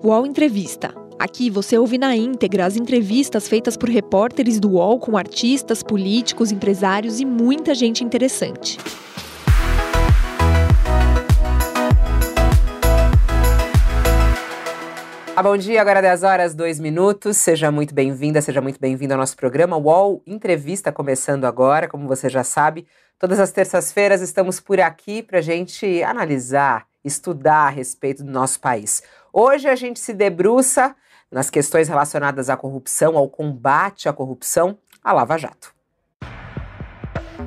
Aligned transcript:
UOL 0.00 0.24
Entrevista. 0.24 0.94
Aqui 1.18 1.50
você 1.50 1.76
ouve 1.76 1.98
na 1.98 2.14
íntegra 2.14 2.64
as 2.64 2.76
entrevistas 2.76 3.48
feitas 3.48 3.76
por 3.76 3.88
repórteres 3.88 4.60
do 4.60 4.74
UOL 4.74 5.00
com 5.00 5.16
artistas, 5.16 5.82
políticos, 5.82 6.52
empresários 6.52 7.18
e 7.18 7.24
muita 7.24 7.74
gente 7.74 8.04
interessante. 8.04 8.78
Ah, 15.34 15.42
bom 15.42 15.56
dia, 15.56 15.80
agora 15.80 16.00
10 16.00 16.22
horas, 16.22 16.54
2 16.54 16.78
minutos. 16.78 17.36
Seja 17.36 17.72
muito 17.72 17.92
bem-vinda, 17.92 18.40
seja 18.40 18.60
muito 18.60 18.78
bem-vindo 18.78 19.14
ao 19.14 19.18
nosso 19.18 19.36
programa 19.36 19.76
UOL 19.76 20.22
Entrevista, 20.24 20.92
começando 20.92 21.44
agora, 21.44 21.88
como 21.88 22.06
você 22.06 22.28
já 22.28 22.44
sabe. 22.44 22.86
Todas 23.18 23.40
as 23.40 23.50
terças-feiras 23.50 24.20
estamos 24.20 24.60
por 24.60 24.80
aqui 24.80 25.24
para 25.24 25.40
gente 25.40 26.04
analisar, 26.04 26.86
estudar 27.04 27.66
a 27.66 27.68
respeito 27.68 28.22
do 28.22 28.30
nosso 28.30 28.60
país. 28.60 29.02
Hoje 29.40 29.68
a 29.68 29.76
gente 29.76 30.00
se 30.00 30.12
debruça 30.12 30.96
nas 31.30 31.48
questões 31.48 31.86
relacionadas 31.88 32.50
à 32.50 32.56
corrupção, 32.56 33.16
ao 33.16 33.28
combate 33.28 34.08
à 34.08 34.12
corrupção, 34.12 34.76
a 35.00 35.12
Lava 35.12 35.38
Jato. 35.38 35.72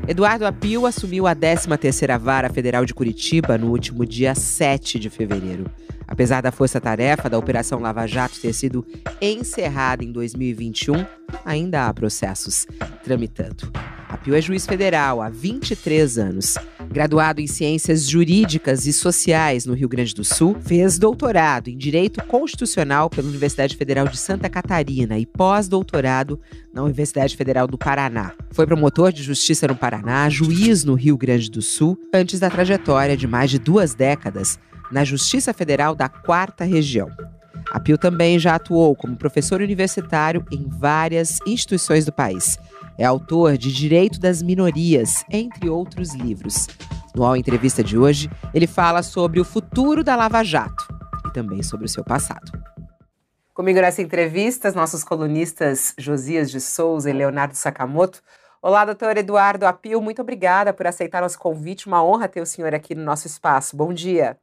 Eduardo 0.08 0.46
Apio 0.46 0.86
assumiu 0.86 1.28
a 1.28 1.36
13ª 1.36 2.18
Vara 2.18 2.50
Federal 2.50 2.86
de 2.86 2.94
Curitiba 2.94 3.58
no 3.58 3.70
último 3.70 4.06
dia 4.06 4.34
7 4.34 4.98
de 4.98 5.10
fevereiro. 5.10 5.70
Apesar 6.12 6.42
da 6.42 6.52
força-tarefa 6.52 7.30
da 7.30 7.38
Operação 7.38 7.80
Lava 7.80 8.06
Jato 8.06 8.38
ter 8.38 8.52
sido 8.52 8.86
encerrada 9.22 10.04
em 10.04 10.12
2021, 10.12 11.06
ainda 11.46 11.88
há 11.88 11.94
processos 11.94 12.68
tramitando. 13.02 13.72
Apio 14.10 14.36
é 14.36 14.42
juiz 14.42 14.66
federal 14.66 15.22
há 15.22 15.30
23 15.30 16.18
anos. 16.18 16.56
Graduado 16.92 17.40
em 17.40 17.48
Ciências 17.48 18.10
Jurídicas 18.10 18.86
e 18.86 18.92
Sociais 18.92 19.66
no 19.66 19.74
Rio 19.74 19.88
Grande 19.88 20.14
do 20.14 20.26
Sul, 20.26 20.58
fez 20.60 21.00
doutorado 21.00 21.70
em 21.70 21.78
Direito 21.78 22.22
Constitucional 22.26 23.10
pela 23.10 23.30
Universidade 23.30 23.78
Federal 23.78 24.06
de 24.06 24.18
Santa 24.18 24.50
Catarina 24.50 25.18
e 25.18 25.26
pós-doutorado 25.26 26.38
na 26.74 26.84
Universidade 26.84 27.38
Federal 27.38 27.68
do 27.68 27.78
Paraná. 27.78 28.34
Foi 28.52 28.68
promotor 28.68 29.14
de 29.14 29.24
justiça 29.24 29.66
no 29.66 29.78
Paraná, 29.78 30.30
juiz 30.30 30.84
no 30.84 30.94
Rio 30.94 31.18
Grande 31.18 31.50
do 31.50 31.62
Sul, 31.62 31.98
antes 32.14 32.38
da 32.38 32.50
trajetória 32.50 33.16
de 33.16 33.28
mais 33.28 33.50
de 33.50 33.60
duas 33.60 33.94
décadas 33.94 34.60
na 34.92 35.04
Justiça 35.04 35.54
Federal 35.54 35.96
da 35.96 36.10
Quarta 36.10 36.64
Região. 36.64 37.10
A 37.72 37.80
Pio 37.80 37.98
também 37.98 38.38
já 38.38 38.56
atuou 38.56 38.96
como 38.96 39.16
professor 39.16 39.62
universitário 39.62 40.46
em 40.52 40.68
várias 40.68 41.40
instituições 41.48 42.06
do 42.06 42.12
país. 42.12 42.60
É 42.98 43.06
autor 43.06 43.58
de 43.58 43.72
Direito 43.72 44.20
das 44.20 44.42
Minorias, 44.42 45.24
entre 45.32 45.70
outros 45.70 46.14
livros. 46.14 46.68
No 47.16 47.24
All 47.24 47.38
Entrevista 47.38 47.84
de 47.84 47.98
hoje, 47.98 48.30
ele 48.54 48.68
fala 48.68 49.02
sobre 49.02 49.40
o 49.40 49.46
futuro 49.46 50.04
da 50.04 50.16
Lava 50.16 50.44
Jato 50.44 50.88
e 51.26 51.32
também 51.32 51.64
sobre 51.64 51.86
o 51.86 51.90
seu 51.90 52.04
passado. 52.04 52.52
Comigo 53.54 53.80
nessa 53.80 54.02
entrevista, 54.02 54.70
os 54.70 54.76
nossos 54.76 55.04
colunistas 55.04 55.94
Josias 55.98 56.50
de 56.50 56.60
Souza 56.60 57.10
e 57.10 57.14
Leonardo 57.14 57.56
Sakamoto. 57.56 58.22
Olá, 58.62 58.86
doutor 58.86 59.18
Eduardo 59.18 59.66
Apio, 59.66 60.02
muito 60.02 60.22
obrigada 60.22 60.74
por 60.74 60.88
aceitar 60.88 61.22
nosso 61.22 61.40
convite. 61.40 61.88
Uma 61.88 62.04
honra 62.04 62.28
ter 62.28 62.42
o 62.42 62.46
senhor 62.46 62.74
aqui 62.74 62.94
no 62.96 63.04
nosso 63.04 63.28
espaço. 63.28 63.76
Bom 63.76 63.94
dia. 63.94 64.38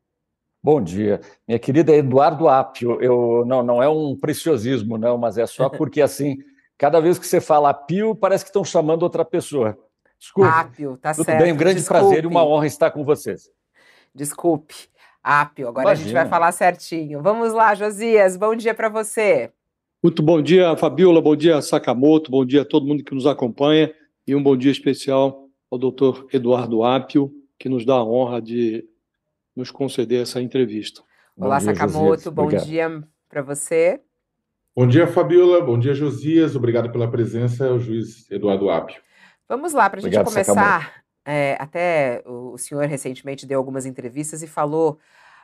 Bom 0.63 0.83
dia, 0.83 1.21
minha 1.47 1.59
querida 1.59 1.95
Eduardo 1.95 2.49
Apio. 2.49 3.01
Eu 3.01 3.45
não, 3.47 3.63
não 3.63 3.83
é 3.83 3.89
um 3.89 4.17
preciosismo, 4.17 4.99
não, 4.99 5.17
mas 5.17 5.39
é 5.39 5.47
só 5.47 5.69
porque 5.71 6.01
assim, 6.01 6.37
cada 6.77 7.01
vez 7.01 7.19
que 7.19 7.27
você 7.27 7.41
fala 7.41 7.71
Apio, 7.71 8.15
parece 8.15 8.45
que 8.45 8.49
estão 8.49 8.65
chamando 8.65 9.03
outra 9.03 9.25
pessoa. 9.25 9.79
Desculpe. 10.19 10.51
Apio, 10.51 10.97
tá 10.97 11.15
Tudo 11.15 11.25
certo. 11.25 11.43
bem, 11.43 11.53
um 11.53 11.57
grande 11.57 11.79
Desculpe. 11.79 12.01
prazer 12.01 12.25
e 12.25 12.27
uma 12.27 12.45
honra 12.45 12.67
estar 12.67 12.91
com 12.91 13.05
vocês. 13.05 13.49
Desculpe. 14.13 14.75
Apio, 15.23 15.69
agora 15.69 15.91
a 15.91 15.95
gente 15.95 16.11
Imagina. 16.11 16.23
vai 16.23 16.29
falar 16.31 16.53
certinho. 16.53 17.23
Vamos 17.23 17.53
lá, 17.53 17.75
Josias, 17.75 18.37
bom 18.37 18.55
dia 18.57 18.75
para 18.75 18.89
você. 18.89 19.53
Muito 20.03 20.23
bom 20.23 20.41
dia, 20.43 20.77
Fabiola, 20.77 21.21
bom 21.21 21.37
dia, 21.37 21.61
Sakamoto, 21.63 22.31
bom 22.31 22.45
dia 22.45 22.63
a 22.63 22.65
todo 22.65 22.87
mundo 22.87 23.05
que 23.05 23.15
nos 23.15 23.27
acompanha 23.27 23.93
e 24.27 24.35
um 24.35 24.43
bom 24.43 24.57
dia 24.57 24.73
especial 24.73 25.49
ao 25.71 25.79
doutor 25.79 26.27
Eduardo 26.33 26.83
Apio, 26.83 27.33
que 27.59 27.69
nos 27.69 27.85
dá 27.85 27.95
a 27.95 28.05
honra 28.05 28.41
de 28.41 28.85
nos 29.59 29.73
conceder 29.73 30.23
essa 30.23 30.41
entrevista. 30.41 31.03
Olá, 31.37 31.59
Bom 31.59 31.65
dia, 31.65 31.75
Sakamoto, 31.75 32.07
Josias. 32.17 32.35
bom 32.35 32.43
Obrigado. 32.45 32.67
dia 32.67 33.05
para 33.29 33.43
você. 33.43 34.01
Bom 34.75 34.87
dia, 34.87 35.07
Fabiola. 35.09 35.61
Bom 35.61 35.77
dia, 35.77 35.93
Josias. 35.95 36.55
Obrigado 36.55 36.93
pela 36.93 37.11
presença, 37.11 37.67
é 37.67 37.71
o 37.71 37.81
juiz 37.81 38.31
Eduardo 38.31 38.71
Apio. 38.71 39.03
Vamos 39.49 39.73
lá, 39.73 39.91
para 39.91 39.99
a 39.99 40.03
gente 40.03 40.17
Obrigado, 40.17 40.33
começar. 40.33 41.03
é, 41.25 41.57
até 41.59 42.23
o, 42.25 42.53
o 42.53 42.59
senhor 42.59 42.87
recentemente 42.87 43.45
deu 43.47 43.59
algumas 43.59 43.85
entrevistas 43.85 44.43
e 44.43 44.47
falou 44.47 44.99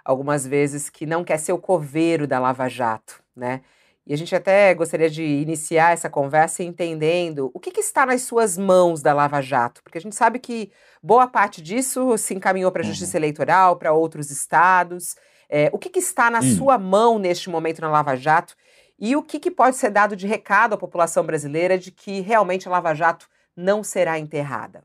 algumas 0.05 0.47
vezes 0.47 0.89
que 0.89 1.07
não 1.07 1.25
quer 1.25 1.39
ser 1.39 1.53
o 1.53 1.59
coveiro 1.59 2.27
da 2.27 2.39
Lava 2.39 2.69
Jato, 2.69 3.21
né? 3.35 3.63
E 4.07 4.13
a 4.13 4.17
gente 4.19 4.35
até 4.35 4.75
gostaria 4.75 5.09
de 5.09 5.23
iniciar 5.23 5.93
essa 5.95 6.11
conversa 6.11 6.63
entendendo 6.63 7.51
o 7.55 7.59
que, 7.61 7.71
que 7.71 7.81
está 7.81 8.05
nas 8.05 8.23
suas 8.23 8.59
mãos 8.59 9.01
da 9.01 9.15
Lava 9.15 9.41
Jato, 9.41 9.83
porque 9.83 9.97
a 9.97 10.01
gente 10.01 10.15
sabe 10.15 10.39
que 10.39 10.71
boa 11.03 11.27
parte 11.27 11.63
disso 11.63 12.17
se 12.19 12.35
encaminhou 12.35 12.71
para 12.71 12.83
a 12.83 12.85
Uhum. 12.85 12.91
Justiça 12.91 13.17
Eleitoral, 13.17 13.77
para 13.77 13.93
outros 13.95 14.31
estados. 14.31 15.17
É, 15.49 15.71
o 15.73 15.79
que, 15.79 15.89
que 15.89 16.01
está 16.01 16.31
na 16.31 16.41
Hum. 16.41 16.57
sua 16.57 16.77
mão 16.79 17.19
neste 17.19 17.49
momento 17.49 17.81
na 17.81 17.91
Lava 17.91 18.15
Jato 18.15 18.55
e 18.99 19.17
o 19.17 19.23
que, 19.23 19.39
que 19.41 19.51
pode 19.51 19.77
ser 19.77 19.91
dado 19.91 20.15
de 20.15 20.27
recado 20.27 20.75
à 20.75 20.77
população 20.77 21.25
brasileira 21.25 21.79
de 21.79 21.91
que 21.91 22.21
realmente 22.21 22.69
a 22.69 22.71
Lava 22.71 22.95
Jato 22.95 23.27
não 23.57 23.83
será 23.83 24.19
enterrada? 24.19 24.85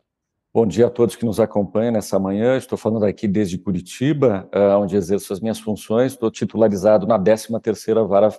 Bom 0.53 0.65
dia 0.65 0.87
a 0.87 0.89
todos 0.89 1.15
que 1.15 1.25
nos 1.25 1.39
acompanham 1.39 1.91
nessa 1.91 2.17
manhã. 2.17 2.57
Estou 2.57 2.77
falando 2.77 3.05
aqui 3.05 3.27
desde 3.27 3.57
Curitiba, 3.57 4.49
ah, 4.51 4.77
onde 4.79 4.95
exerço 4.95 5.31
as 5.31 5.39
minhas 5.39 5.59
funções. 5.59 6.13
Estou 6.13 6.31
titularizado 6.31 7.05
na 7.05 7.19
13ª 7.19 8.07
Vara 8.07 8.29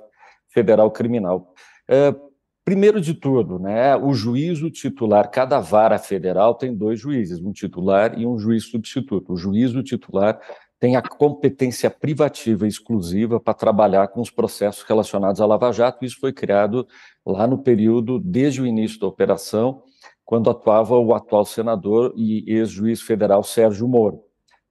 Federal 0.51 0.91
Criminal. 0.91 1.55
Ah, 1.89 2.15
Primeiro 2.63 3.01
de 3.01 3.15
tudo, 3.15 3.59
né, 3.59 3.97
o 3.97 4.13
juízo 4.13 4.71
titular, 4.71 5.29
cada 5.31 5.59
vara 5.59 5.99
federal 5.99 6.55
tem 6.55 6.73
dois 6.73 7.01
juízes, 7.01 7.41
um 7.41 7.51
titular 7.51 8.17
e 8.17 8.25
um 8.25 8.39
juiz 8.39 8.65
substituto. 8.65 9.33
O 9.33 9.37
juízo 9.37 9.83
titular 9.83 10.39
tem 10.79 10.95
a 10.95 11.03
competência 11.03 11.91
privativa 11.91 12.69
exclusiva 12.69 13.41
para 13.41 13.55
trabalhar 13.55 14.09
com 14.09 14.21
os 14.21 14.31
processos 14.31 14.83
relacionados 14.83 15.41
à 15.41 15.47
Lava 15.47 15.73
Jato. 15.73 16.05
Isso 16.05 16.21
foi 16.21 16.33
criado 16.33 16.87
lá 17.27 17.47
no 17.47 17.59
período, 17.59 18.21
desde 18.21 18.63
o 18.63 18.67
início 18.67 19.01
da 19.01 19.07
operação, 19.09 19.83
quando 20.25 20.49
atuava 20.49 20.97
o 20.97 21.13
atual 21.13 21.45
senador 21.45 22.15
e 22.17 22.45
ex-juiz 22.47 23.03
federal 23.03 23.43
Sérgio 23.43 23.89
Moro. 23.89 24.30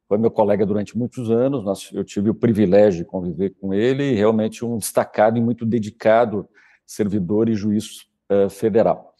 Foi 0.09 0.17
meu 0.17 0.31
colega 0.31 0.65
durante 0.65 0.97
muitos 0.97 1.29
anos, 1.29 1.63
nós, 1.63 1.91
eu 1.93 2.03
tive 2.03 2.31
o 2.31 2.33
privilégio 2.33 3.03
de 3.03 3.09
conviver 3.09 3.51
com 3.61 3.75
ele 3.75 4.15
realmente 4.15 4.65
um 4.65 4.75
destacado 4.75 5.37
e 5.37 5.41
muito 5.41 5.67
dedicado 5.67 6.49
servidor 6.83 7.47
e 7.47 7.53
juiz 7.53 8.07
eh, 8.27 8.49
federal. 8.49 9.13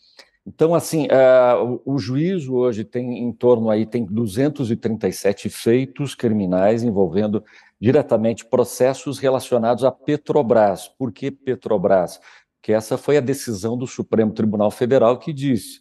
Então, 0.44 0.74
assim, 0.74 1.06
eh, 1.08 1.56
o, 1.86 1.94
o 1.94 2.00
juízo 2.00 2.56
hoje 2.56 2.84
tem 2.84 3.20
em 3.20 3.32
torno 3.32 3.70
aí, 3.70 3.86
tem 3.86 4.04
237 4.04 5.48
feitos 5.48 6.16
criminais 6.16 6.82
envolvendo 6.82 7.44
diretamente 7.80 8.44
processos 8.44 9.20
relacionados 9.20 9.84
à 9.84 9.92
Petrobras. 9.92 10.88
Por 10.88 11.12
que 11.12 11.30
Petrobras? 11.30 12.20
Porque 12.56 12.74
essa 12.74 12.98
foi 12.98 13.16
a 13.16 13.22
decisão 13.22 13.78
do 13.78 13.86
Supremo 13.86 14.34
Tribunal 14.34 14.72
Federal 14.72 15.20
que 15.20 15.32
disse 15.32 15.80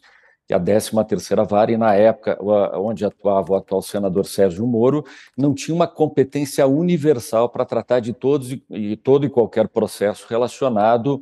a 0.53 0.59
13ª 0.59 1.47
Vara, 1.47 1.71
e 1.71 1.77
na 1.77 1.93
época 1.93 2.37
onde 2.77 3.05
atuava 3.05 3.53
o 3.53 3.55
atual 3.55 3.81
senador 3.81 4.25
Sérgio 4.25 4.65
Moro, 4.65 5.03
não 5.37 5.53
tinha 5.53 5.75
uma 5.75 5.87
competência 5.87 6.65
universal 6.65 7.49
para 7.49 7.65
tratar 7.65 7.99
de 7.99 8.13
todos 8.13 8.51
e, 8.69 8.95
todo 8.97 9.25
e 9.25 9.29
qualquer 9.29 9.67
processo 9.67 10.25
relacionado 10.29 11.21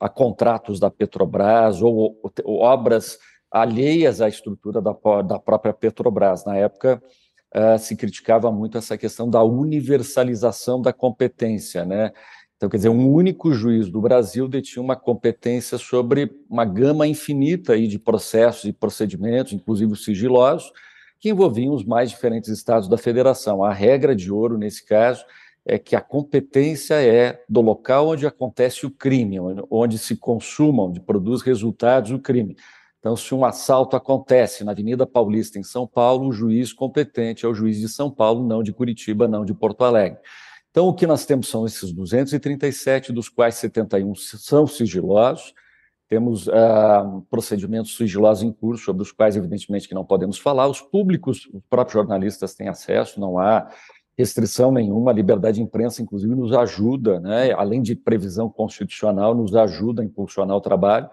a 0.00 0.08
contratos 0.08 0.80
da 0.80 0.90
Petrobras 0.90 1.80
ou, 1.82 2.18
ou 2.44 2.60
obras 2.60 3.18
alheias 3.50 4.20
à 4.20 4.28
estrutura 4.28 4.80
da, 4.80 4.96
da 5.22 5.38
própria 5.38 5.74
Petrobras. 5.74 6.44
Na 6.44 6.56
época, 6.56 7.00
eh, 7.54 7.76
se 7.76 7.94
criticava 7.94 8.50
muito 8.50 8.78
essa 8.78 8.96
questão 8.96 9.28
da 9.28 9.42
universalização 9.42 10.80
da 10.80 10.92
competência, 10.92 11.84
né? 11.84 12.10
Então, 12.62 12.70
quer 12.70 12.76
dizer, 12.76 12.90
um 12.90 13.12
único 13.12 13.52
juiz 13.52 13.88
do 13.88 14.00
Brasil 14.00 14.46
detinha 14.46 14.80
uma 14.80 14.94
competência 14.94 15.76
sobre 15.78 16.30
uma 16.48 16.64
gama 16.64 17.08
infinita 17.08 17.72
aí 17.72 17.88
de 17.88 17.98
processos 17.98 18.66
e 18.66 18.72
procedimentos, 18.72 19.52
inclusive 19.52 19.90
os 19.90 20.04
sigilosos, 20.04 20.70
que 21.18 21.30
envolviam 21.30 21.74
os 21.74 21.84
mais 21.84 22.10
diferentes 22.10 22.48
estados 22.48 22.88
da 22.88 22.96
federação. 22.96 23.64
A 23.64 23.72
regra 23.72 24.14
de 24.14 24.30
ouro, 24.30 24.56
nesse 24.56 24.86
caso, 24.86 25.24
é 25.66 25.76
que 25.76 25.96
a 25.96 26.00
competência 26.00 26.94
é 27.04 27.42
do 27.48 27.60
local 27.60 28.10
onde 28.10 28.28
acontece 28.28 28.86
o 28.86 28.92
crime, 28.92 29.38
onde 29.68 29.98
se 29.98 30.14
consuma, 30.14 30.84
onde 30.84 31.00
produz 31.00 31.42
resultados 31.42 32.12
o 32.12 32.20
crime. 32.20 32.56
Então, 33.00 33.16
se 33.16 33.34
um 33.34 33.44
assalto 33.44 33.96
acontece 33.96 34.62
na 34.62 34.70
Avenida 34.70 35.04
Paulista, 35.04 35.58
em 35.58 35.64
São 35.64 35.84
Paulo, 35.84 36.28
o 36.28 36.32
juiz 36.32 36.72
competente 36.72 37.44
é 37.44 37.48
o 37.48 37.54
juiz 37.54 37.80
de 37.80 37.88
São 37.88 38.08
Paulo, 38.08 38.46
não 38.46 38.62
de 38.62 38.72
Curitiba, 38.72 39.26
não 39.26 39.44
de 39.44 39.52
Porto 39.52 39.82
Alegre. 39.82 40.20
Então, 40.72 40.88
o 40.88 40.94
que 40.94 41.06
nós 41.06 41.26
temos 41.26 41.48
são 41.48 41.66
esses 41.66 41.92
237, 41.92 43.12
dos 43.12 43.28
quais 43.28 43.56
71 43.56 44.14
são 44.14 44.66
sigilosos. 44.66 45.52
Temos 46.08 46.48
ah, 46.48 47.20
procedimentos 47.30 47.94
sigilosos 47.94 48.42
em 48.42 48.50
curso, 48.50 48.84
sobre 48.84 49.02
os 49.02 49.12
quais, 49.12 49.36
evidentemente, 49.36 49.86
que 49.86 49.94
não 49.94 50.04
podemos 50.04 50.38
falar. 50.38 50.66
Os 50.66 50.80
públicos, 50.80 51.46
os 51.52 51.62
próprios 51.68 51.92
jornalistas 51.92 52.54
têm 52.54 52.68
acesso, 52.68 53.20
não 53.20 53.38
há 53.38 53.68
restrição 54.16 54.72
nenhuma, 54.72 55.10
a 55.10 55.14
liberdade 55.14 55.56
de 55.56 55.62
imprensa, 55.62 56.00
inclusive, 56.00 56.34
nos 56.34 56.54
ajuda, 56.54 57.20
né, 57.20 57.52
além 57.52 57.82
de 57.82 57.94
previsão 57.94 58.48
constitucional, 58.48 59.34
nos 59.34 59.54
ajuda 59.54 60.00
a 60.00 60.04
impulsionar 60.04 60.56
o 60.56 60.60
trabalho. 60.60 61.08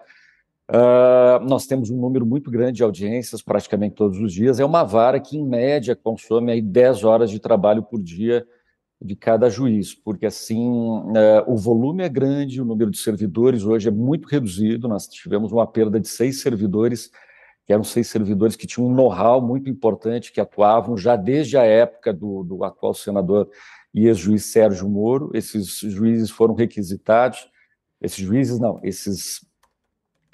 Uh, 0.70 1.44
nós 1.46 1.66
temos 1.66 1.90
um 1.90 2.00
número 2.00 2.24
muito 2.24 2.50
grande 2.50 2.76
de 2.76 2.82
audiências, 2.82 3.42
praticamente 3.42 3.94
todos 3.94 4.18
os 4.18 4.32
dias. 4.32 4.58
É 4.58 4.64
uma 4.64 4.84
vara 4.84 5.20
que, 5.20 5.36
em 5.36 5.44
média, 5.44 5.94
consome 5.96 6.52
aí 6.52 6.62
10 6.62 7.04
horas 7.04 7.30
de 7.30 7.38
trabalho 7.38 7.82
por 7.82 8.00
dia 8.00 8.46
de 9.02 9.16
cada 9.16 9.48
juiz, 9.48 9.94
porque 9.94 10.26
assim 10.26 10.68
uh, 10.68 11.44
o 11.46 11.56
volume 11.56 12.02
é 12.02 12.08
grande, 12.08 12.60
o 12.60 12.64
número 12.64 12.90
de 12.90 12.98
servidores 12.98 13.64
hoje 13.64 13.88
é 13.88 13.90
muito 13.90 14.28
reduzido. 14.28 14.88
Nós 14.88 15.06
tivemos 15.06 15.52
uma 15.52 15.66
perda 15.66 15.98
de 15.98 16.06
seis 16.06 16.40
servidores 16.42 17.10
que 17.64 17.72
eram 17.72 17.84
seis 17.84 18.08
servidores 18.08 18.56
que 18.56 18.66
tinham 18.66 18.88
um 18.88 18.94
know-how 18.94 19.40
muito 19.40 19.70
importante, 19.70 20.32
que 20.32 20.40
atuavam 20.40 20.96
já 20.96 21.16
desde 21.16 21.56
a 21.56 21.62
época 21.62 22.12
do, 22.12 22.42
do 22.42 22.64
atual 22.64 22.92
senador 22.92 23.48
e 23.94 24.06
ex-juiz 24.06 24.46
Sérgio 24.46 24.88
Moro. 24.88 25.30
Esses 25.34 25.78
juízes 25.78 26.30
foram 26.30 26.54
requisitados, 26.54 27.48
esses 28.00 28.18
juízes 28.18 28.58
não, 28.58 28.80
esses 28.82 29.46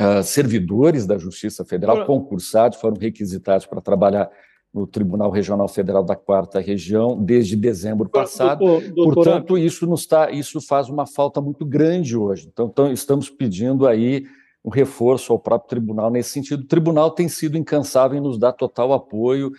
uh, 0.01 0.23
servidores 0.25 1.07
da 1.07 1.19
Justiça 1.19 1.65
Federal, 1.65 2.05
concursados, 2.07 2.81
foram 2.81 2.97
requisitados 2.97 3.67
para 3.67 3.81
trabalhar 3.81 4.31
no 4.77 4.87
Tribunal 4.87 5.31
Regional 5.31 5.67
Federal 5.69 6.05
da 6.05 6.15
Quarta 6.15 6.61
Região 6.61 7.17
desde 7.19 7.57
dezembro 7.57 8.09
passado. 8.09 8.59
Doutor, 8.95 9.15
Portanto, 9.15 9.57
isso 9.57 9.87
nos 9.87 10.07
tá, 10.07 10.31
isso 10.31 10.61
faz 10.61 10.91
uma 10.91 11.07
falta 11.07 11.41
muito 11.41 11.65
grande 11.65 12.17
hoje. 12.17 12.49
Então, 12.53 12.67
então 12.67 12.93
estamos 12.93 13.31
pedindo 13.31 13.87
aí 13.87 14.27
um 14.63 14.69
reforço 14.71 15.33
ao 15.33 15.39
próprio 15.39 15.71
tribunal 15.71 16.11
nesse 16.11 16.31
sentido. 16.31 16.61
O 16.61 16.67
tribunal 16.67 17.11
tem 17.11 17.29
sido 17.29 17.57
incansável 17.57 18.19
em 18.19 18.21
nos 18.21 18.39
dar 18.39 18.53
total 18.53 18.93
apoio 18.93 19.51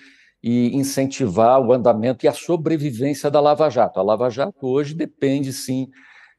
e 0.44 0.76
incentivar 0.76 1.60
o 1.60 1.74
andamento 1.74 2.26
e 2.26 2.28
a 2.28 2.34
sobrevivência 2.34 3.32
da 3.32 3.40
Lava 3.40 3.70
Jato. 3.70 4.00
A 4.00 4.04
Lava 4.04 4.30
Jato 4.30 4.68
hoje 4.68 4.94
depende, 4.94 5.52
sim, 5.52 5.88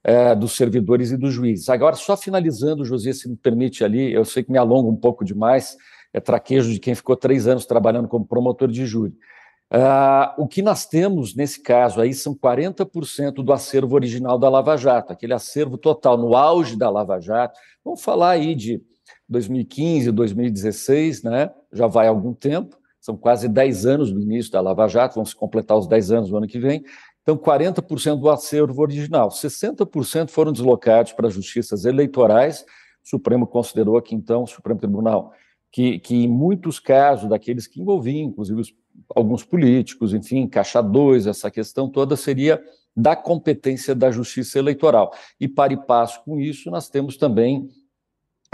é, 0.04 0.34
dos 0.34 0.52
servidores 0.52 1.10
e 1.10 1.16
dos 1.16 1.34
juízes. 1.34 1.69
Agora, 1.69 1.96
só 1.96 2.16
finalizando, 2.16 2.84
José, 2.84 3.12
se 3.12 3.28
me 3.28 3.36
permite 3.36 3.82
ali, 3.82 4.12
eu 4.12 4.25
sei 4.25 4.44
que 4.44 4.52
me 4.52 4.58
alongo 4.58 4.88
um 4.88 4.96
pouco 4.96 5.25
demais, 5.25 5.76
é 6.12 6.20
traquejo 6.20 6.72
de 6.72 6.78
quem 6.78 6.94
ficou 6.94 7.16
três 7.16 7.46
anos 7.46 7.66
trabalhando 7.66 8.08
como 8.08 8.26
promotor 8.26 8.69
de 8.69 8.87
júri. 8.87 9.14
Uh, 9.70 10.43
o 10.43 10.49
que 10.49 10.62
nós 10.62 10.87
temos 10.87 11.34
nesse 11.34 11.62
caso 11.62 12.00
aí 12.00 12.14
são 12.14 12.34
40% 12.34 13.34
do 13.44 13.52
acervo 13.52 13.94
original 13.94 14.38
da 14.38 14.49
Lava 14.49 14.76
Jato, 14.78 15.12
aquele 15.12 15.34
acervo 15.34 15.76
total 15.76 16.16
no 16.16 16.34
auge 16.34 16.75
da 16.75 16.88
Lava 16.88 17.20
Jato. 17.20 17.58
Vamos 17.84 18.02
falar 18.02 18.31
aí 18.31 18.55
de 18.55 18.82
2015, 19.28 20.10
2016, 20.10 21.22
né? 21.22 21.50
Já 21.70 21.87
vai 21.87 22.08
algum 22.08 22.32
tempo, 22.32 22.78
são 22.99 23.14
quase 23.14 23.46
10 23.46 23.84
anos 23.84 24.11
do 24.11 24.20
início 24.20 24.50
da 24.50 24.61
Lava 24.62 24.88
Jato, 24.88 25.16
vão 25.16 25.25
se 25.25 25.37
completar 25.37 25.76
os 25.76 25.87
10 25.87 26.12
anos 26.12 26.31
no 26.31 26.38
ano 26.38 26.46
que 26.46 26.58
vem. 26.58 26.82
Então, 27.22 27.37
40% 27.37 28.19
do 28.19 28.31
acervo 28.31 28.81
original, 28.81 29.28
60% 29.28 30.31
foram 30.31 30.50
deslocados 30.50 31.12
para 31.12 31.28
justiças 31.28 31.84
eleitorais. 31.84 32.62
O 33.04 33.08
Supremo 33.11 33.46
considerou 33.46 34.00
que, 34.00 34.14
então, 34.14 34.44
o 34.44 34.46
Supremo 34.46 34.81
Tribunal, 34.81 35.34
que, 35.70 35.98
que 35.98 36.24
em 36.24 36.28
muitos 36.28 36.78
casos 36.80 37.28
daqueles 37.28 37.66
que 37.66 37.80
envolviam, 37.80 38.28
inclusive 38.28 38.60
os 38.60 38.72
alguns 39.14 39.44
políticos, 39.44 40.12
enfim, 40.12 40.46
caixa 40.46 40.82
dois, 40.82 41.26
essa 41.26 41.50
questão 41.50 41.88
toda 41.88 42.16
seria 42.16 42.62
da 42.96 43.14
competência 43.14 43.94
da 43.94 44.10
justiça 44.10 44.58
eleitoral. 44.58 45.12
E 45.40 45.46
para 45.46 45.72
e 45.72 45.76
passo 45.76 46.22
com 46.24 46.38
isso, 46.40 46.70
nós 46.70 46.88
temos 46.88 47.16
também 47.16 47.68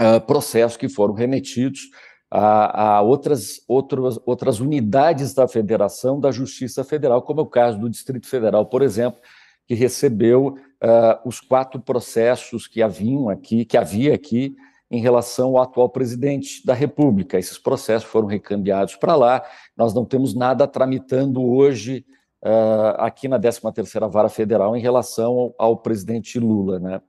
uh, 0.01 0.21
processos 0.25 0.77
que 0.77 0.87
foram 0.87 1.13
remetidos 1.13 1.89
a, 2.29 2.97
a, 2.97 3.01
outras, 3.01 3.61
outras, 3.67 4.19
outras 4.25 4.59
unidades 4.59 5.33
da 5.33 5.47
federação 5.47 6.19
da 6.19 6.31
Justiça 6.31 6.83
Federal, 6.83 7.21
como 7.21 7.39
é 7.39 7.43
o 7.43 7.47
caso 7.47 7.79
do 7.79 7.89
Distrito 7.89 8.27
Federal, 8.27 8.65
por 8.65 8.81
exemplo, 8.81 9.19
que 9.67 9.73
recebeu 9.73 10.49
uh, 10.49 11.27
os 11.27 11.39
quatro 11.39 11.79
processos 11.79 12.67
que 12.67 12.83
haviam 12.83 13.29
aqui, 13.29 13.65
que 13.65 13.77
havia 13.77 14.13
aqui 14.13 14.55
em 14.95 15.01
relação 15.01 15.57
ao 15.57 15.63
atual 15.63 15.89
presidente 15.89 16.65
da 16.65 16.73
República. 16.73 17.37
Esses 17.37 17.57
processos 17.57 18.09
foram 18.09 18.27
recambiados 18.27 18.95
para 18.95 19.15
lá. 19.15 19.43
Nós 19.75 19.93
não 19.93 20.05
temos 20.05 20.33
nada 20.33 20.67
tramitando 20.67 21.43
hoje 21.43 22.05
uh, 22.43 22.95
aqui 22.97 23.27
na 23.27 23.39
13ª 23.39 24.09
Vara 24.09 24.29
Federal 24.29 24.75
em 24.75 24.81
relação 24.81 25.33
ao, 25.33 25.55
ao 25.57 25.77
presidente 25.77 26.39
Lula, 26.39 26.79
né? 26.79 27.01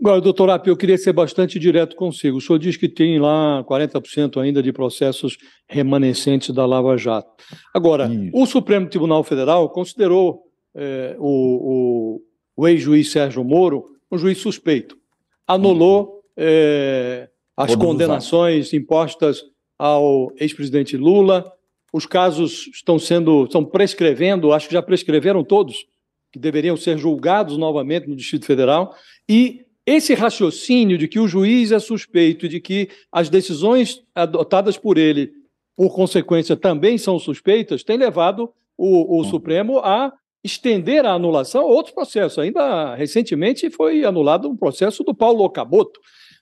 Agora, 0.00 0.18
doutor 0.18 0.48
Apio, 0.48 0.70
eu 0.70 0.76
queria 0.78 0.96
ser 0.96 1.12
bastante 1.12 1.58
direto 1.58 1.94
consigo. 1.94 2.38
O 2.38 2.40
senhor 2.40 2.58
diz 2.58 2.74
que 2.74 2.88
tem 2.88 3.20
lá 3.20 3.62
40% 3.64 4.40
ainda 4.40 4.62
de 4.62 4.72
processos 4.72 5.36
remanescentes 5.68 6.54
da 6.54 6.64
Lava 6.64 6.96
Jato. 6.96 7.28
Agora, 7.74 8.06
Isso. 8.06 8.30
o 8.32 8.46
Supremo 8.46 8.88
Tribunal 8.88 9.22
Federal 9.22 9.68
considerou 9.68 10.42
é, 10.74 11.16
o, 11.18 11.26
o, 12.16 12.22
o 12.56 12.66
ex-juiz 12.66 13.12
Sérgio 13.12 13.44
Moro 13.44 13.90
um 14.10 14.16
juiz 14.16 14.38
suspeito. 14.38 14.96
Anulou 15.46 16.19
é, 16.36 17.28
as 17.56 17.74
condenações 17.74 18.72
impostas 18.72 19.42
ao 19.78 20.32
ex-presidente 20.36 20.96
Lula. 20.96 21.50
Os 21.92 22.06
casos 22.06 22.68
estão 22.72 22.98
sendo, 22.98 23.44
estão 23.44 23.64
prescrevendo, 23.64 24.52
acho 24.52 24.68
que 24.68 24.74
já 24.74 24.82
prescreveram 24.82 25.42
todos, 25.42 25.86
que 26.32 26.38
deveriam 26.38 26.76
ser 26.76 26.96
julgados 26.98 27.56
novamente 27.56 28.08
no 28.08 28.14
Distrito 28.14 28.46
Federal. 28.46 28.94
E 29.28 29.64
esse 29.84 30.14
raciocínio 30.14 30.96
de 30.96 31.08
que 31.08 31.18
o 31.18 31.26
juiz 31.26 31.72
é 31.72 31.78
suspeito 31.78 32.46
e 32.46 32.48
de 32.48 32.60
que 32.60 32.88
as 33.10 33.28
decisões 33.28 34.02
adotadas 34.14 34.76
por 34.76 34.98
ele, 34.98 35.32
por 35.76 35.94
consequência, 35.94 36.56
também 36.56 36.96
são 36.96 37.18
suspeitas, 37.18 37.82
tem 37.82 37.96
levado 37.96 38.52
o, 38.76 39.18
o 39.18 39.24
Supremo 39.24 39.78
a 39.78 40.12
estender 40.42 41.04
a 41.04 41.12
anulação 41.12 41.62
a 41.62 41.66
outros 41.66 41.94
processos. 41.94 42.38
Ainda 42.38 42.94
recentemente 42.94 43.70
foi 43.70 44.04
anulado 44.04 44.48
um 44.48 44.56
processo 44.56 45.02
do 45.04 45.14
Paulo 45.14 45.44
Ocaboto, 45.44 46.00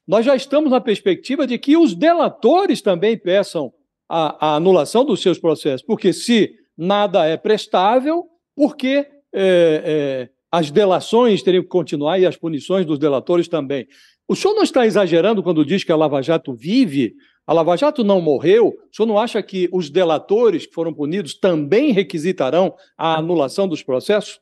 nós 0.09 0.25
já 0.25 0.35
estamos 0.35 0.71
na 0.71 0.81
perspectiva 0.81 1.47
de 1.47 1.59
que 1.59 1.77
os 1.77 1.95
delatores 1.95 2.81
também 2.81 3.15
peçam 3.15 3.71
a, 4.09 4.53
a 4.53 4.57
anulação 4.57 5.05
dos 5.05 5.21
seus 5.21 5.39
processos, 5.39 5.83
porque 5.83 6.15
se 6.15 6.55
nada 6.75 7.27
é 7.27 7.37
prestável, 7.37 8.25
porque 8.57 9.07
é, 9.35 9.83
é, 10.25 10.29
as 10.51 10.71
delações 10.71 11.43
teriam 11.43 11.63
que 11.63 11.69
continuar 11.69 12.19
e 12.19 12.25
as 12.25 12.39
punições 12.39 12.87
dos 12.87 12.99
delatores 12.99 13.49
também. 13.49 13.87
O 14.29 14.37
senhor 14.37 14.55
não 14.55 14.63
está 14.63 14.85
exagerando 14.85 15.43
quando 15.43 15.65
diz 15.65 15.83
que 15.83 15.91
a 15.91 15.97
Lava 15.97 16.21
Jato 16.21 16.53
vive? 16.53 17.15
A 17.47 17.53
Lava 17.55 17.75
Jato 17.79 18.05
não 18.05 18.21
morreu? 18.21 18.69
O 18.69 18.95
senhor 18.95 19.07
não 19.07 19.19
acha 19.19 19.43
que 19.43 19.71
os 19.73 19.89
delatores 19.89 20.67
que 20.67 20.75
foram 20.75 20.93
punidos 20.93 21.33
também 21.33 21.93
requisitarão 21.93 22.75
a 22.97 23.17
anulação 23.17 23.67
dos 23.67 23.83
processos? 23.83 24.39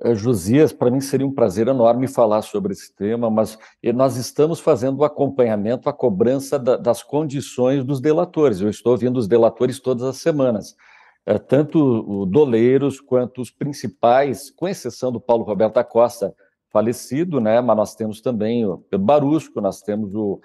Eh, 0.00 0.16
Josias, 0.16 0.72
para 0.72 0.90
mim 0.90 1.00
seria 1.00 1.24
um 1.24 1.32
prazer 1.32 1.68
enorme 1.68 2.08
falar 2.08 2.42
sobre 2.42 2.72
esse 2.72 2.92
tema, 2.96 3.30
mas 3.30 3.56
nós 3.94 4.16
estamos 4.16 4.58
fazendo 4.58 4.98
o 4.98 5.04
acompanhamento, 5.04 5.88
a 5.88 5.92
cobrança 5.92 6.58
da, 6.58 6.76
das 6.76 7.04
condições 7.04 7.84
dos 7.84 8.00
delatores. 8.00 8.60
Eu 8.60 8.68
estou 8.68 8.90
ouvindo 8.90 9.18
os 9.18 9.28
delatores 9.28 9.78
todas 9.78 10.02
as 10.02 10.16
semanas, 10.16 10.74
é, 11.24 11.38
tanto 11.38 11.78
o 11.78 12.26
Doleiros 12.26 13.00
quanto 13.00 13.40
os 13.40 13.52
principais, 13.52 14.50
com 14.50 14.66
exceção 14.66 15.12
do 15.12 15.20
Paulo 15.20 15.44
Roberto 15.44 15.74
da 15.74 15.84
Costa, 15.84 16.34
falecido, 16.72 17.40
né? 17.40 17.60
Mas 17.60 17.76
nós 17.76 17.94
temos 17.94 18.20
também 18.20 18.64
o 18.64 18.78
Pedro 18.78 19.06
Barusco, 19.06 19.60
nós 19.60 19.82
temos 19.82 20.14
o 20.14 20.40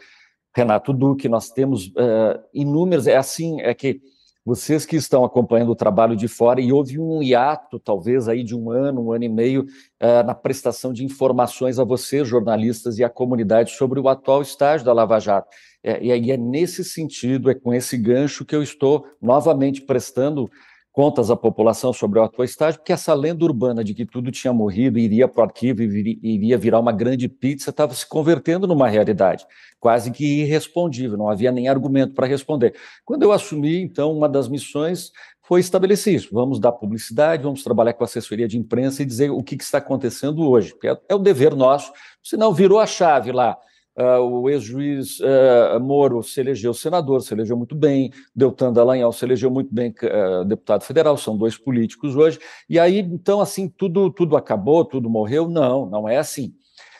Renato 0.56 0.92
Duque, 0.92 1.30
nós 1.30 1.50
temos 1.50 1.88
uh, 1.88 2.40
inúmeros. 2.54 3.08
É 3.08 3.16
assim, 3.16 3.62
é 3.62 3.74
que 3.74 4.02
vocês 4.46 4.86
que 4.86 4.96
estão 4.96 5.26
acompanhando 5.26 5.72
o 5.72 5.76
trabalho 5.76 6.16
de 6.16 6.28
fora 6.28 6.62
e 6.62 6.72
houve 6.72 6.98
um 6.98 7.22
hiato, 7.22 7.80
talvez 7.80 8.30
aí 8.30 8.44
de 8.44 8.56
um 8.56 8.72
ano, 8.72 9.02
um 9.02 9.12
ano 9.12 9.26
e 9.26 9.30
meio, 9.30 9.64
uh, 9.64 10.26
na 10.26 10.34
prestação 10.34 10.94
de 10.94 11.04
informações 11.04 11.80
a 11.80 11.84
vocês, 11.84 12.28
jornalistas 12.28 12.98
e 12.98 13.04
à 13.04 13.10
comunidade, 13.10 13.72
sobre 13.72 14.00
o 14.00 14.08
atual 14.08 14.42
estágio 14.42 14.86
da 14.86 14.94
Lava 14.94 15.20
Jato. 15.20 15.50
É, 15.84 16.04
e 16.04 16.12
aí 16.12 16.32
é 16.32 16.38
nesse 16.38 16.84
sentido, 16.84 17.50
é 17.50 17.56
com 17.56 17.74
esse 17.74 17.98
gancho 17.98 18.46
que 18.46 18.56
eu 18.56 18.64
estou 18.64 19.06
novamente 19.22 19.82
prestando 19.82 20.50
contas 20.98 21.30
à 21.30 21.36
população 21.36 21.94
sobre 21.94 22.18
o 22.18 22.24
atual 22.24 22.44
estágio, 22.44 22.80
porque 22.80 22.92
essa 22.92 23.14
lenda 23.14 23.46
urbana 23.46 23.84
de 23.84 23.94
que 23.94 24.04
tudo 24.04 24.32
tinha 24.32 24.52
morrido, 24.52 24.98
iria 24.98 25.28
para 25.28 25.42
o 25.42 25.44
arquivo 25.44 25.84
e 25.84 26.20
iria 26.24 26.58
virar 26.58 26.80
uma 26.80 26.92
grande 26.92 27.30
pizza, 27.30 27.70
estava 27.70 27.94
se 27.94 28.04
convertendo 28.04 28.66
numa 28.66 28.88
realidade 28.88 29.46
quase 29.80 30.10
que 30.10 30.42
irrespondível, 30.42 31.16
não 31.16 31.30
havia 31.30 31.52
nem 31.52 31.68
argumento 31.68 32.16
para 32.16 32.26
responder. 32.26 32.74
Quando 33.06 33.22
eu 33.22 33.32
assumi, 33.32 33.80
então, 33.80 34.12
uma 34.12 34.28
das 34.28 34.50
missões 34.50 35.12
foi 35.44 35.60
estabelecer 35.60 36.16
isso. 36.16 36.30
Vamos 36.32 36.60
dar 36.60 36.72
publicidade, 36.72 37.44
vamos 37.44 37.64
trabalhar 37.64 37.94
com 37.94 38.04
assessoria 38.04 38.48
de 38.48 38.58
imprensa 38.58 39.04
e 39.04 39.06
dizer 39.06 39.30
o 39.30 39.44
que, 39.44 39.56
que 39.56 39.64
está 39.64 39.78
acontecendo 39.78 40.50
hoje, 40.50 40.72
porque 40.72 40.88
é, 40.88 40.98
é 41.10 41.14
o 41.14 41.20
dever 41.20 41.56
nosso, 41.56 41.94
senão 42.24 42.52
virou 42.52 42.80
a 42.80 42.88
chave 42.88 43.32
lá. 43.32 43.56
Uh, 43.98 44.22
o 44.22 44.50
ex-juiz 44.50 45.20
uh, 45.22 45.80
Moro 45.82 46.22
se 46.22 46.40
elegeu 46.40 46.72
senador, 46.72 47.20
se 47.24 47.34
elegeu 47.34 47.58
muito 47.58 47.76
bem, 47.76 48.12
Deltan 48.36 48.72
Dallagnol 48.72 49.12
se 49.12 49.26
elegeu 49.26 49.50
muito 49.50 49.74
bem 49.74 49.92
uh, 50.04 50.46
deputado 50.46 50.84
federal, 50.84 51.18
são 51.18 51.36
dois 51.36 51.58
políticos 51.58 52.16
hoje, 52.16 52.38
e 52.70 52.78
aí, 52.78 53.00
então, 53.00 53.42
assim, 53.42 53.68
tudo, 53.68 54.12
tudo 54.12 54.38
acabou, 54.38 54.86
tudo 54.86 55.10
morreu? 55.10 55.50
Não, 55.50 55.90
não 55.90 56.08
é 56.08 56.18
assim. 56.18 56.54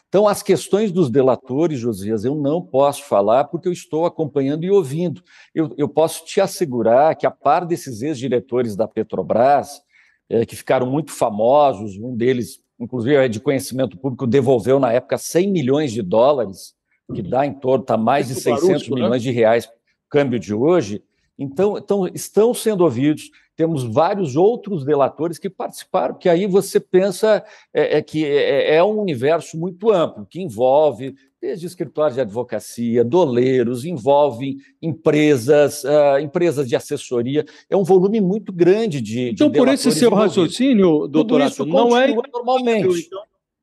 Então, 0.10 0.28
as 0.28 0.42
questões 0.42 0.92
dos 0.92 1.10
delatores, 1.10 1.80
Josias, 1.80 2.24
eu 2.24 2.34
não 2.34 2.62
posso 2.62 3.04
falar 3.04 3.44
porque 3.44 3.68
eu 3.68 3.74
estou 3.74 4.06
acompanhando 4.06 4.64
e 4.64 4.72
ouvindo. 4.72 5.22
Eu, 5.54 5.74
eu 5.78 5.90
posso 5.90 6.26
te 6.26 6.40
assegurar 6.40 7.16
que, 7.16 7.28
a 7.28 7.32
par 7.32 7.66
desses 7.66 8.02
ex-diretores 8.02 8.76
da 8.76 8.88
Petrobras, 8.88 9.82
é, 10.30 10.46
que 10.46 10.56
ficaram 10.56 10.90
muito 10.90 11.12
famosos. 11.12 11.98
Um 11.98 12.16
deles, 12.16 12.60
inclusive, 12.80 13.16
é 13.16 13.28
de 13.28 13.42
conhecimento 13.42 13.98
público, 13.98 14.26
devolveu 14.26 14.80
na 14.80 14.94
época 14.94 15.18
100 15.18 15.52
milhões 15.52 15.92
de 15.92 16.02
dólares, 16.02 16.77
que 17.14 17.22
dá 17.22 17.46
em 17.46 17.54
torno, 17.54 17.84
está 17.84 17.98
mais 17.98 18.28
de 18.28 18.36
600 18.36 18.90
né? 18.90 18.96
milhões 18.96 19.22
de 19.22 19.32
reais, 19.32 19.70
câmbio 20.10 20.40
de 20.40 20.54
hoje. 20.54 21.04
Então, 21.38 21.78
então, 21.78 22.08
estão 22.08 22.54
sendo 22.54 22.84
ouvidos. 22.84 23.30
Temos 23.56 23.84
vários 23.84 24.36
outros 24.36 24.86
delatores 24.86 25.40
que 25.40 25.50
participaram, 25.50 26.16
que 26.16 26.30
aí 26.30 26.46
você 26.46 26.80
pensa 26.80 27.44
é, 27.74 27.98
é 27.98 28.02
que 28.02 28.24
é, 28.24 28.76
é, 28.76 28.84
um 28.84 29.00
universo 29.00 29.58
muito 29.58 29.92
amplo, 29.92 30.28
que 30.30 30.42
envolve 30.42 31.16
desde 31.42 31.66
escritórios 31.66 32.16
de 32.16 32.22
advocacia, 32.22 33.04
doleiros, 33.04 33.86
envolve 33.86 34.58
empresas, 34.82 35.84
uh, 35.84 36.20
empresas 36.22 36.68
de 36.68 36.76
assessoria. 36.76 37.46
É 37.70 37.78
um 37.78 37.84
volume 37.84 38.20
muito 38.20 38.52
grande 38.52 39.02
de. 39.02 39.30
Então, 39.30 39.50
de 39.50 39.58
por 39.58 39.68
esse 39.68 39.92
seu 39.92 40.12
raciocínio, 40.12 41.08
doutor 41.08 41.40
não 41.66 41.96
é 41.98 42.14
normalmente. 42.32 43.10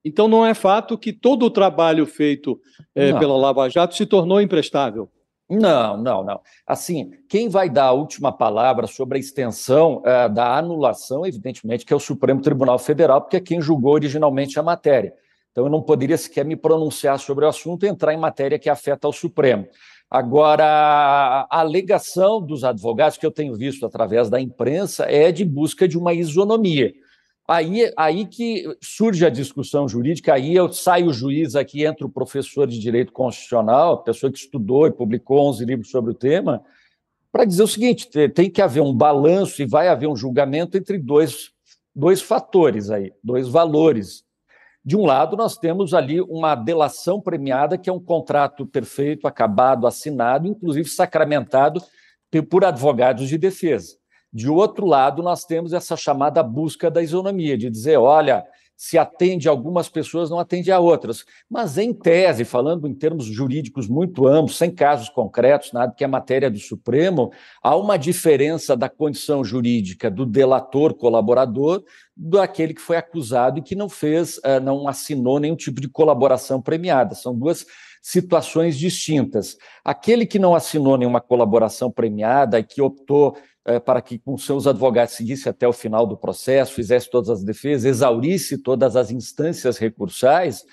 Então, 0.05 0.29
não 0.29 0.45
é 0.45 0.53
fato 0.53 0.99
que 0.99 1.13
todo 1.13 1.47
o 1.47 1.51
trabalho 1.51 2.05
feito 2.05 2.61
é, 2.95 3.13
pela 3.19 3.37
Lava 3.37 3.69
Jato 3.71 3.95
se 3.95 4.05
tornou 4.05 4.41
imprestável. 4.41 5.09
Não, 5.49 5.97
não, 5.97 6.25
não. 6.25 6.41
Assim, 6.67 7.13
quem 7.29 7.49
vai 7.49 7.69
dar 7.69 7.87
a 7.87 7.93
última 7.93 8.33
palavra 8.33 8.87
sobre 8.87 9.19
a 9.19 9.21
extensão 9.21 9.99
uh, 9.99 10.33
da 10.33 10.57
anulação, 10.57 11.27
evidentemente, 11.27 11.85
que 11.85 11.93
é 11.93 11.97
o 11.97 12.01
Supremo 12.01 12.41
Tribunal 12.41 12.79
Federal, 12.79 13.21
porque 13.21 13.37
é 13.37 13.41
quem 13.41 13.61
julgou 13.61 13.93
originalmente 13.93 14.59
a 14.59 14.63
matéria. 14.63 15.13
Então, 15.53 15.65
eu 15.65 15.71
não 15.71 15.83
poderia 15.83 16.19
sequer 16.19 16.45
me 16.45 16.57
pronunciar 16.57 17.19
sobre 17.19 17.45
o 17.45 17.49
assunto 17.49 17.85
e 17.85 17.89
entrar 17.89 18.13
em 18.13 18.19
matéria 18.19 18.59
que 18.59 18.71
afeta 18.71 19.07
o 19.07 19.13
Supremo. 19.13 19.67
Agora, 20.11 20.65
a 20.65 21.61
alegação 21.61 22.41
dos 22.41 22.65
advogados 22.65 23.19
que 23.19 23.27
eu 23.27 23.31
tenho 23.31 23.55
visto 23.55 23.85
através 23.87 24.29
da 24.29 24.41
imprensa 24.41 25.05
é 25.05 25.31
de 25.31 25.45
busca 25.45 25.87
de 25.87 25.99
uma 25.99 26.13
isonomia. 26.13 26.93
Aí, 27.47 27.93
aí 27.95 28.27
que 28.27 28.65
surge 28.81 29.25
a 29.27 29.29
discussão 29.29 29.87
jurídica, 29.87 30.33
aí 30.33 30.55
eu 30.55 30.73
saio 30.73 31.09
o 31.09 31.13
juiz 31.13 31.55
aqui, 31.55 31.85
entra 31.85 32.07
o 32.07 32.11
professor 32.11 32.67
de 32.67 32.79
direito 32.79 33.13
constitucional, 33.13 34.03
pessoa 34.03 34.33
que 34.33 34.39
estudou 34.39 34.87
e 34.87 34.93
publicou 34.93 35.47
11 35.51 35.65
livros 35.65 35.91
sobre 35.91 36.13
o 36.13 36.15
tema, 36.15 36.63
para 37.31 37.45
dizer 37.45 37.63
o 37.63 37.69
seguinte: 37.69 38.09
tem 38.31 38.49
que 38.49 38.63
haver 38.63 38.81
um 38.81 38.95
balanço 38.95 39.61
e 39.61 39.67
vai 39.67 39.89
haver 39.89 40.09
um 40.09 40.17
julgamento 40.17 40.79
entre 40.79 40.97
dois, 40.99 41.51
dois 41.95 42.23
fatores 42.23 42.91
aí, 42.91 43.13
dois 43.23 43.47
valores. 43.47 44.25
De 44.83 44.97
um 44.97 45.05
lado, 45.05 45.37
nós 45.37 45.59
temos 45.59 45.93
ali 45.93 46.21
uma 46.23 46.55
delação 46.55 47.21
premiada, 47.21 47.77
que 47.77 47.91
é 47.91 47.93
um 47.93 48.01
contrato 48.01 48.67
perfeito, 48.67 49.27
acabado, 49.27 49.87
assinado, 49.87 50.47
inclusive 50.47 50.89
sacramentado 50.89 51.83
por 52.49 52.65
advogados 52.65 53.29
de 53.29 53.39
defesa. 53.39 53.97
De 54.35 54.51
outro 54.51 54.85
lado, 54.85 55.23
nós 55.23 55.45
temos 55.45 55.73
essa 55.73 55.97
chamada 55.97 56.43
busca 56.43 56.91
da 56.91 57.01
isonomia, 57.01 57.57
de 57.57 57.71
dizer, 57.71 57.99
olha, 57.99 58.45
se 58.77 58.99
atende 58.99 59.49
a 59.49 59.53
algumas 59.53 59.89
pessoas, 59.89 60.29
não 60.29 60.41
atende 60.41 60.73
a 60.73 60.81
outras. 60.81 61.25
Mas, 61.49 61.79
em 61.79 61.93
tese, 61.93 62.45
falando 62.45 62.89
em 62.89 62.95
termos 62.95 63.27
jurídicos 63.27 63.87
muito 63.87 64.27
amplos, 64.27 64.59
sem 64.59 64.73
casos 64.73 65.09
concretos, 65.09 65.73
nada 65.73 65.95
que 65.97 66.03
é 66.03 66.07
matéria 66.09 66.51
do 66.51 66.59
Supremo, 66.59 67.31
há 67.63 67.77
uma 67.77 67.97
diferença 67.97 68.77
da 68.77 68.89
condição 68.89 69.45
jurídica 69.45 70.11
do 70.11 70.27
delator 70.27 70.95
colaborador 70.95 71.85
daquele 72.17 72.75
que 72.75 72.81
foi 72.81 72.97
acusado 72.97 73.61
e 73.61 73.63
que 73.63 73.77
não 73.77 73.89
fez, 73.89 74.41
eh, 74.45 74.59
não 74.59 74.89
assinou 74.89 75.39
nenhum 75.39 75.57
tipo 75.57 75.81
de 75.81 75.89
colaboração 75.89 76.61
premiada. 76.61 77.15
São 77.15 77.33
duas 77.39 77.65
situações 78.03 78.77
distintas. 78.77 79.57
Aquele 79.83 80.27
que 80.27 80.39
não 80.39 80.55
assinou 80.55 80.99
nenhuma 80.99 81.23
colaboração 81.23 81.91
premiada 81.91 82.59
e 82.59 82.65
que 82.65 82.83
optou 82.83 83.35
para 83.85 84.03
que 84.03 84.19
com 84.19 84.37
seus 84.37 84.67
advogados 84.67 85.15
seguisse 85.15 85.49
até 85.49 85.67
o 85.67 85.73
final 85.73 86.07
do 86.07 86.17
processo, 86.17 86.75
fizesse 86.75 87.11
todas 87.11 87.31
as 87.31 87.43
defesas, 87.43 87.85
exaurisse 87.85 88.59
todas 88.59 88.95
as 88.97 89.11
instâncias 89.11 89.79
recursais, 89.79 90.65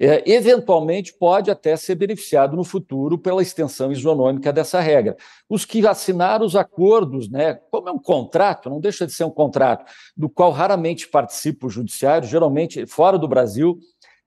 é, 0.00 0.22
eventualmente 0.30 1.12
pode 1.12 1.50
até 1.50 1.76
ser 1.76 1.96
beneficiado 1.96 2.56
no 2.56 2.62
futuro 2.62 3.18
pela 3.18 3.42
extensão 3.42 3.90
isonômica 3.90 4.52
dessa 4.52 4.78
regra. 4.80 5.16
Os 5.48 5.64
que 5.64 5.84
assinaram 5.86 6.46
os 6.46 6.54
acordos, 6.54 7.28
né, 7.28 7.54
como 7.70 7.88
é 7.88 7.92
um 7.92 7.98
contrato, 7.98 8.70
não 8.70 8.80
deixa 8.80 9.04
de 9.04 9.12
ser 9.12 9.24
um 9.24 9.30
contrato, 9.30 9.84
do 10.16 10.28
qual 10.28 10.52
raramente 10.52 11.08
participa 11.08 11.66
o 11.66 11.70
judiciário, 11.70 12.28
geralmente 12.28 12.86
fora 12.86 13.18
do 13.18 13.26
Brasil, 13.26 13.76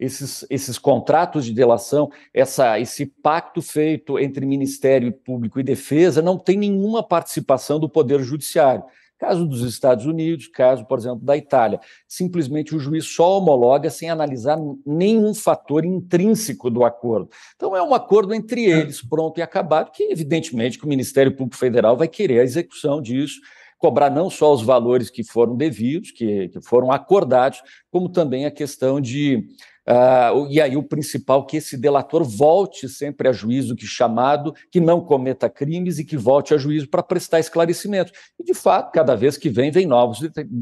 esses, 0.01 0.43
esses 0.49 0.79
contratos 0.79 1.45
de 1.45 1.53
delação, 1.53 2.09
essa, 2.33 2.79
esse 2.79 3.05
pacto 3.05 3.61
feito 3.61 4.17
entre 4.17 4.43
Ministério 4.43 5.13
Público 5.13 5.59
e 5.59 5.63
Defesa, 5.63 6.23
não 6.23 6.39
tem 6.39 6.57
nenhuma 6.57 7.03
participação 7.03 7.79
do 7.79 7.87
Poder 7.87 8.19
Judiciário. 8.23 8.83
Caso 9.19 9.45
dos 9.45 9.61
Estados 9.61 10.07
Unidos, 10.07 10.47
caso, 10.47 10.83
por 10.85 10.97
exemplo, 10.97 11.23
da 11.23 11.37
Itália. 11.37 11.79
Simplesmente 12.07 12.75
o 12.75 12.79
juiz 12.79 13.05
só 13.05 13.37
homologa 13.37 13.91
sem 13.91 14.09
analisar 14.09 14.57
nenhum 14.83 15.35
fator 15.35 15.85
intrínseco 15.85 16.71
do 16.71 16.83
acordo. 16.83 17.29
Então, 17.55 17.77
é 17.77 17.83
um 17.83 17.93
acordo 17.93 18.33
entre 18.33 18.65
eles, 18.65 19.07
pronto 19.07 19.37
e 19.37 19.43
acabado, 19.43 19.91
que, 19.91 20.11
evidentemente, 20.11 20.79
que 20.79 20.85
o 20.85 20.89
Ministério 20.89 21.35
Público 21.35 21.59
Federal 21.59 21.95
vai 21.95 22.07
querer 22.07 22.39
a 22.39 22.43
execução 22.43 22.99
disso 22.99 23.39
cobrar 23.81 24.11
não 24.11 24.29
só 24.29 24.53
os 24.53 24.61
valores 24.61 25.09
que 25.09 25.23
foram 25.23 25.57
devidos, 25.57 26.11
que, 26.11 26.49
que 26.49 26.61
foram 26.61 26.91
acordados, 26.91 27.63
como 27.89 28.07
também 28.07 28.45
a 28.45 28.51
questão 28.51 29.01
de 29.01 29.43
Uh, 29.87 30.47
e 30.49 30.61
aí 30.61 30.77
o 30.77 30.83
principal 30.83 31.45
que 31.45 31.57
esse 31.57 31.75
delator 31.75 32.23
volte 32.23 32.87
sempre 32.87 33.27
a 33.27 33.31
juízo 33.31 33.75
que 33.75 33.87
chamado, 33.87 34.53
que 34.71 34.79
não 34.79 35.01
cometa 35.01 35.49
crimes 35.49 35.97
e 35.97 36.05
que 36.05 36.15
volte 36.15 36.53
a 36.53 36.57
juízo 36.57 36.87
para 36.87 37.01
prestar 37.01 37.39
esclarecimento. 37.39 38.11
E 38.39 38.43
de 38.43 38.53
fato, 38.53 38.91
cada 38.91 39.15
vez 39.15 39.37
que 39.37 39.49
vem, 39.49 39.71
vem 39.71 39.87
novos, 39.87 40.19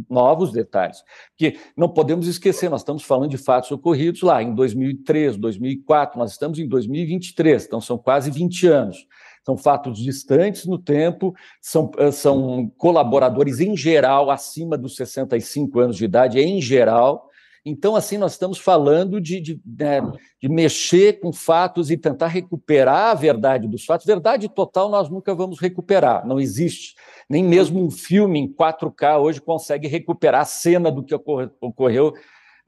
novos 0.09 0.51
detalhes. 0.53 1.03
Porque 1.37 1.59
não 1.75 1.89
podemos 1.89 2.27
esquecer, 2.27 2.69
nós 2.69 2.81
estamos 2.81 3.03
falando 3.03 3.31
de 3.31 3.37
fatos 3.37 3.71
ocorridos 3.71 4.21
lá 4.21 4.41
em 4.41 4.55
2003, 4.55 5.35
2004, 5.37 6.17
nós 6.17 6.31
estamos 6.31 6.57
em 6.57 6.67
2023, 6.67 7.65
então 7.65 7.81
são 7.81 7.97
quase 7.97 8.31
20 8.31 8.67
anos. 8.67 9.05
São 9.45 9.57
fatos 9.57 9.97
distantes 9.97 10.65
no 10.65 10.77
tempo, 10.77 11.33
são, 11.61 11.91
ah, 11.97 12.11
são 12.11 12.71
colaboradores 12.77 13.59
em 13.59 13.75
geral 13.75 14.29
acima 14.29 14.77
dos 14.77 14.95
65 14.95 15.79
anos 15.79 15.97
de 15.97 16.05
idade, 16.05 16.39
em 16.39 16.61
geral, 16.61 17.28
então, 17.65 17.95
assim, 17.95 18.17
nós 18.17 18.33
estamos 18.33 18.57
falando 18.57 19.19
de, 19.19 19.39
de, 19.39 19.61
né, 19.65 20.01
de, 20.41 20.49
mexer 20.49 21.19
com 21.19 21.31
fatos 21.33 21.91
e 21.91 21.97
tentar 21.97 22.27
recuperar 22.27 23.11
a 23.11 23.13
verdade 23.13 23.67
dos 23.67 23.85
fatos. 23.85 24.05
Verdade 24.05 24.47
total 24.49 24.89
nós 24.89 25.09
nunca 25.09 25.35
vamos 25.35 25.59
recuperar, 25.59 26.25
não 26.25 26.39
existe. 26.39 26.95
Nem 27.29 27.43
mesmo 27.43 27.83
um 27.83 27.91
filme 27.91 28.39
em 28.39 28.47
4K 28.47 29.19
hoje 29.19 29.41
consegue 29.41 29.87
recuperar 29.87 30.41
a 30.41 30.45
cena 30.45 30.91
do 30.91 31.03
que 31.03 31.13
ocorreu, 31.13 32.13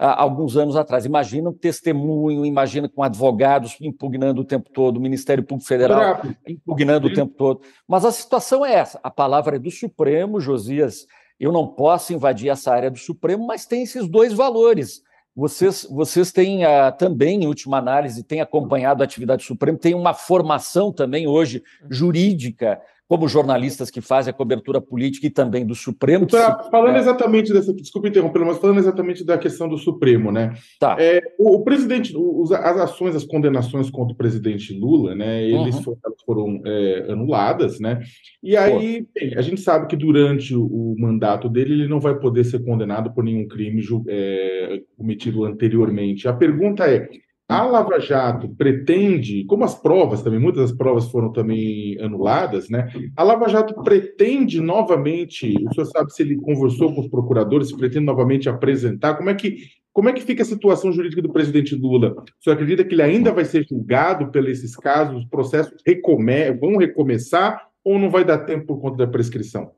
há 0.01 0.21
alguns 0.21 0.57
anos 0.57 0.75
atrás. 0.75 1.05
Imagina 1.05 1.50
um 1.50 1.53
testemunho, 1.53 2.43
imagina 2.43 2.89
com 2.89 3.03
advogados 3.03 3.77
impugnando 3.79 4.41
o 4.41 4.45
tempo 4.45 4.69
todo, 4.71 4.98
o 4.98 5.01
Ministério 5.01 5.43
Público 5.43 5.67
Federal 5.67 6.21
impugnando 6.48 7.07
o 7.07 7.13
tempo 7.13 7.33
todo. 7.36 7.62
Mas 7.88 8.03
a 8.03 8.12
situação 8.12 8.65
é 8.65 8.74
essa: 8.74 9.00
a 9.03 9.12
palavra 9.12 9.57
é 9.57 9.60
do 9.60 9.69
Supremo, 9.69 10.41
Josias 10.41 11.05
eu 11.41 11.51
não 11.51 11.65
posso 11.67 12.13
invadir 12.13 12.50
essa 12.50 12.71
área 12.71 12.91
do 12.91 13.00
Supremo, 13.00 13.48
mas 13.48 13.65
tem 13.65 13.81
esses 13.81 14.07
dois 14.07 14.31
valores. 14.31 15.01
Vocês, 15.36 15.88
vocês 15.89 16.31
têm 16.31 16.63
uh, 16.63 16.95
também, 16.95 17.43
em 17.43 17.48
última 17.48 17.79
análise, 17.79 18.24
têm 18.24 18.41
acompanhado 18.41 19.01
a 19.01 19.05
atividade 19.05 19.41
do 19.41 19.48
Supremo, 19.48 19.75
tem 19.75 19.95
uma 19.95 20.13
formação 20.13 20.93
também 20.93 21.25
hoje 21.27 21.63
jurídica 21.89 22.79
como 23.11 23.27
jornalistas 23.27 23.91
que 23.91 23.99
fazem 23.99 24.31
a 24.31 24.33
cobertura 24.33 24.79
política 24.79 25.27
e 25.27 25.29
também 25.29 25.65
do 25.65 25.75
Supremo. 25.75 26.25
Tá, 26.27 26.69
falando 26.71 26.95
é... 26.95 26.99
exatamente 26.99 27.51
dessa, 27.51 27.73
desculpa 27.73 28.07
interromper, 28.07 28.39
mas 28.39 28.57
falando 28.57 28.77
exatamente 28.77 29.25
da 29.25 29.37
questão 29.37 29.67
do 29.67 29.77
Supremo, 29.77 30.31
né? 30.31 30.53
Tá. 30.79 30.95
É, 30.97 31.21
o, 31.37 31.57
o, 31.57 31.61
presidente, 31.61 32.13
os, 32.15 32.53
as 32.53 32.77
ações, 32.77 33.13
as 33.13 33.25
condenações 33.25 33.89
contra 33.89 34.13
o 34.13 34.17
presidente 34.17 34.73
Lula, 34.73 35.13
né? 35.13 35.43
Eles 35.43 35.75
uhum. 35.75 35.81
foram, 35.83 35.99
foram 36.25 36.61
é, 36.65 37.11
anuladas, 37.11 37.81
né? 37.81 37.99
E 38.41 38.55
aí, 38.55 39.05
bem, 39.13 39.33
a 39.35 39.41
gente 39.41 39.59
sabe 39.59 39.87
que 39.87 39.97
durante 39.97 40.55
o, 40.55 40.63
o, 40.63 40.95
mandato 40.97 41.49
dele 41.49 41.73
ele 41.73 41.89
não 41.89 41.99
vai 41.99 42.17
poder 42.17 42.45
ser 42.45 42.63
condenado 42.63 43.13
por 43.13 43.25
nenhum 43.25 43.45
crime 43.45 43.83
é, 44.07 44.83
cometido 44.97 45.43
anteriormente. 45.43 46.29
A 46.29 46.33
pergunta 46.33 46.85
é 46.85 47.09
a 47.51 47.63
Lava 47.65 48.00
Jato 48.00 48.48
pretende, 48.55 49.43
como 49.46 49.63
as 49.63 49.75
provas 49.75 50.22
também, 50.22 50.39
muitas 50.39 50.70
das 50.70 50.77
provas 50.77 51.10
foram 51.10 51.31
também 51.31 52.00
anuladas, 52.01 52.70
né? 52.70 52.91
A 53.15 53.24
Lava 53.24 53.50
Jato 53.50 53.81
pretende 53.84 54.62
novamente, 54.62 55.53
o 55.67 55.74
senhor 55.74 55.86
sabe 55.88 56.13
se 56.13 56.22
ele 56.22 56.38
conversou 56.38 56.93
com 56.93 57.01
os 57.01 57.08
procuradores, 57.08 57.67
se 57.67 57.77
pretende 57.77 58.05
novamente 58.05 58.48
apresentar, 58.48 59.15
como 59.15 59.29
é 59.29 59.36
que 59.36 59.58
como 59.93 60.08
é 60.08 60.13
que 60.13 60.22
fica 60.22 60.41
a 60.41 60.46
situação 60.46 60.89
jurídica 60.93 61.22
do 61.22 61.34
presidente 61.34 61.75
Lula? 61.75 62.12
O 62.13 62.43
senhor 62.43 62.53
acredita 62.55 62.86
que 62.86 62.96
ele 62.96 63.01
ainda 63.01 63.34
vai 63.34 63.43
ser 63.43 63.65
julgado 63.67 64.31
por 64.31 64.48
esses 64.48 64.74
casos, 64.77 65.24
os 65.24 65.25
processos 65.25 65.81
recome 65.86 66.50
vão 66.53 66.77
recomeçar 66.77 67.67
ou 67.84 68.00
não 68.00 68.10
vai 68.10 68.24
dar 68.24 68.38
tempo 68.39 68.67
por 68.67 68.79
conta 68.79 69.05
da 69.05 69.08
prescrição? 69.08 69.72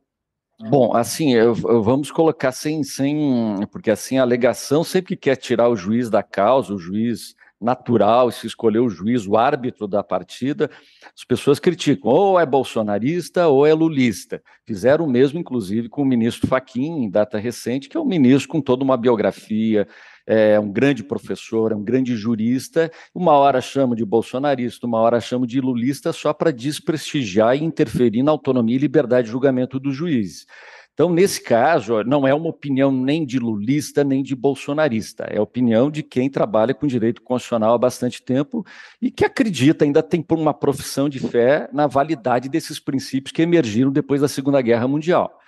Bom, 0.70 0.96
assim, 0.96 1.34
eu, 1.34 1.56
eu, 1.68 1.82
vamos 1.82 2.12
colocar 2.12 2.52
sem, 2.52 2.84
sem. 2.84 3.56
Porque 3.72 3.90
assim, 3.90 4.18
a 4.18 4.22
alegação 4.22 4.84
sempre 4.84 5.16
quer 5.16 5.36
tirar 5.36 5.68
o 5.68 5.76
juiz 5.76 6.10
da 6.10 6.22
causa, 6.22 6.74
o 6.74 6.78
juiz 6.78 7.36
natural 7.64 8.30
se 8.30 8.46
escolher 8.46 8.80
o 8.80 8.90
juiz, 8.90 9.26
o 9.26 9.38
árbitro 9.38 9.88
da 9.88 10.04
partida, 10.04 10.70
as 11.16 11.24
pessoas 11.24 11.60
criticam, 11.60 12.12
ou 12.12 12.40
é 12.40 12.46
bolsonarista 12.46 13.48
ou 13.48 13.66
é 13.66 13.74
lulista. 13.74 14.42
Fizeram 14.66 15.06
o 15.06 15.10
mesmo, 15.10 15.40
inclusive, 15.40 15.90
com 15.90 16.02
o 16.02 16.06
ministro 16.06 16.48
Faquim, 16.48 17.04
em 17.04 17.10
data 17.10 17.38
recente, 17.38 17.88
que 17.88 17.98
é 17.98 18.00
um 18.00 18.06
ministro 18.06 18.50
com 18.50 18.62
toda 18.62 18.84
uma 18.84 18.98
biografia, 18.98 19.88
é 20.26 20.60
um 20.60 20.72
grande 20.72 21.04
professor, 21.04 21.72
é 21.72 21.76
um 21.76 21.84
grande 21.84 22.16
jurista, 22.16 22.92
uma 23.14 23.34
hora 23.34 23.60
chamo 23.60 23.96
de 23.96 24.06
bolsonarista, 24.06 24.88
uma 24.88 25.00
hora 25.00 25.20
chamo 25.20 25.46
de 25.46 25.60
lulista, 25.60 26.14
só 26.14 26.34
para 26.34 26.52
desprestigiar 26.52 27.58
e 27.58 27.64
interferir 27.64 28.24
na 28.24 28.32
autonomia 28.32 28.76
e 28.76 28.80
liberdade 28.80 29.26
de 29.26 29.32
julgamento 29.32 29.80
dos 29.80 29.96
juízes. 29.96 30.46
Então, 30.94 31.10
nesse 31.10 31.42
caso, 31.42 32.04
não 32.04 32.28
é 32.28 32.34
uma 32.36 32.50
opinião 32.50 32.92
nem 32.92 33.26
de 33.26 33.40
lulista 33.40 34.04
nem 34.04 34.22
de 34.22 34.36
bolsonarista, 34.36 35.24
é 35.24 35.38
a 35.38 35.42
opinião 35.42 35.90
de 35.90 36.04
quem 36.04 36.30
trabalha 36.30 36.74
com 36.74 36.86
direito 36.86 37.22
constitucional 37.24 37.74
há 37.74 37.78
bastante 37.80 38.22
tempo 38.22 38.64
e 39.02 39.10
que 39.10 39.26
acredita, 39.26 39.86
ainda 39.86 40.04
tem 40.04 40.22
por 40.22 40.38
uma 40.38 40.54
profissão 40.54 41.10
de 41.10 41.20
fé, 41.20 41.68
na 41.74 41.88
validade 41.88 42.48
desses 42.48 42.80
princípios 42.80 43.32
que 43.32 43.42
emergiram 43.42 43.92
depois 43.92 44.22
da 44.22 44.28
Segunda 44.28 44.62
Guerra 44.62 44.88
Mundial. 44.88 45.40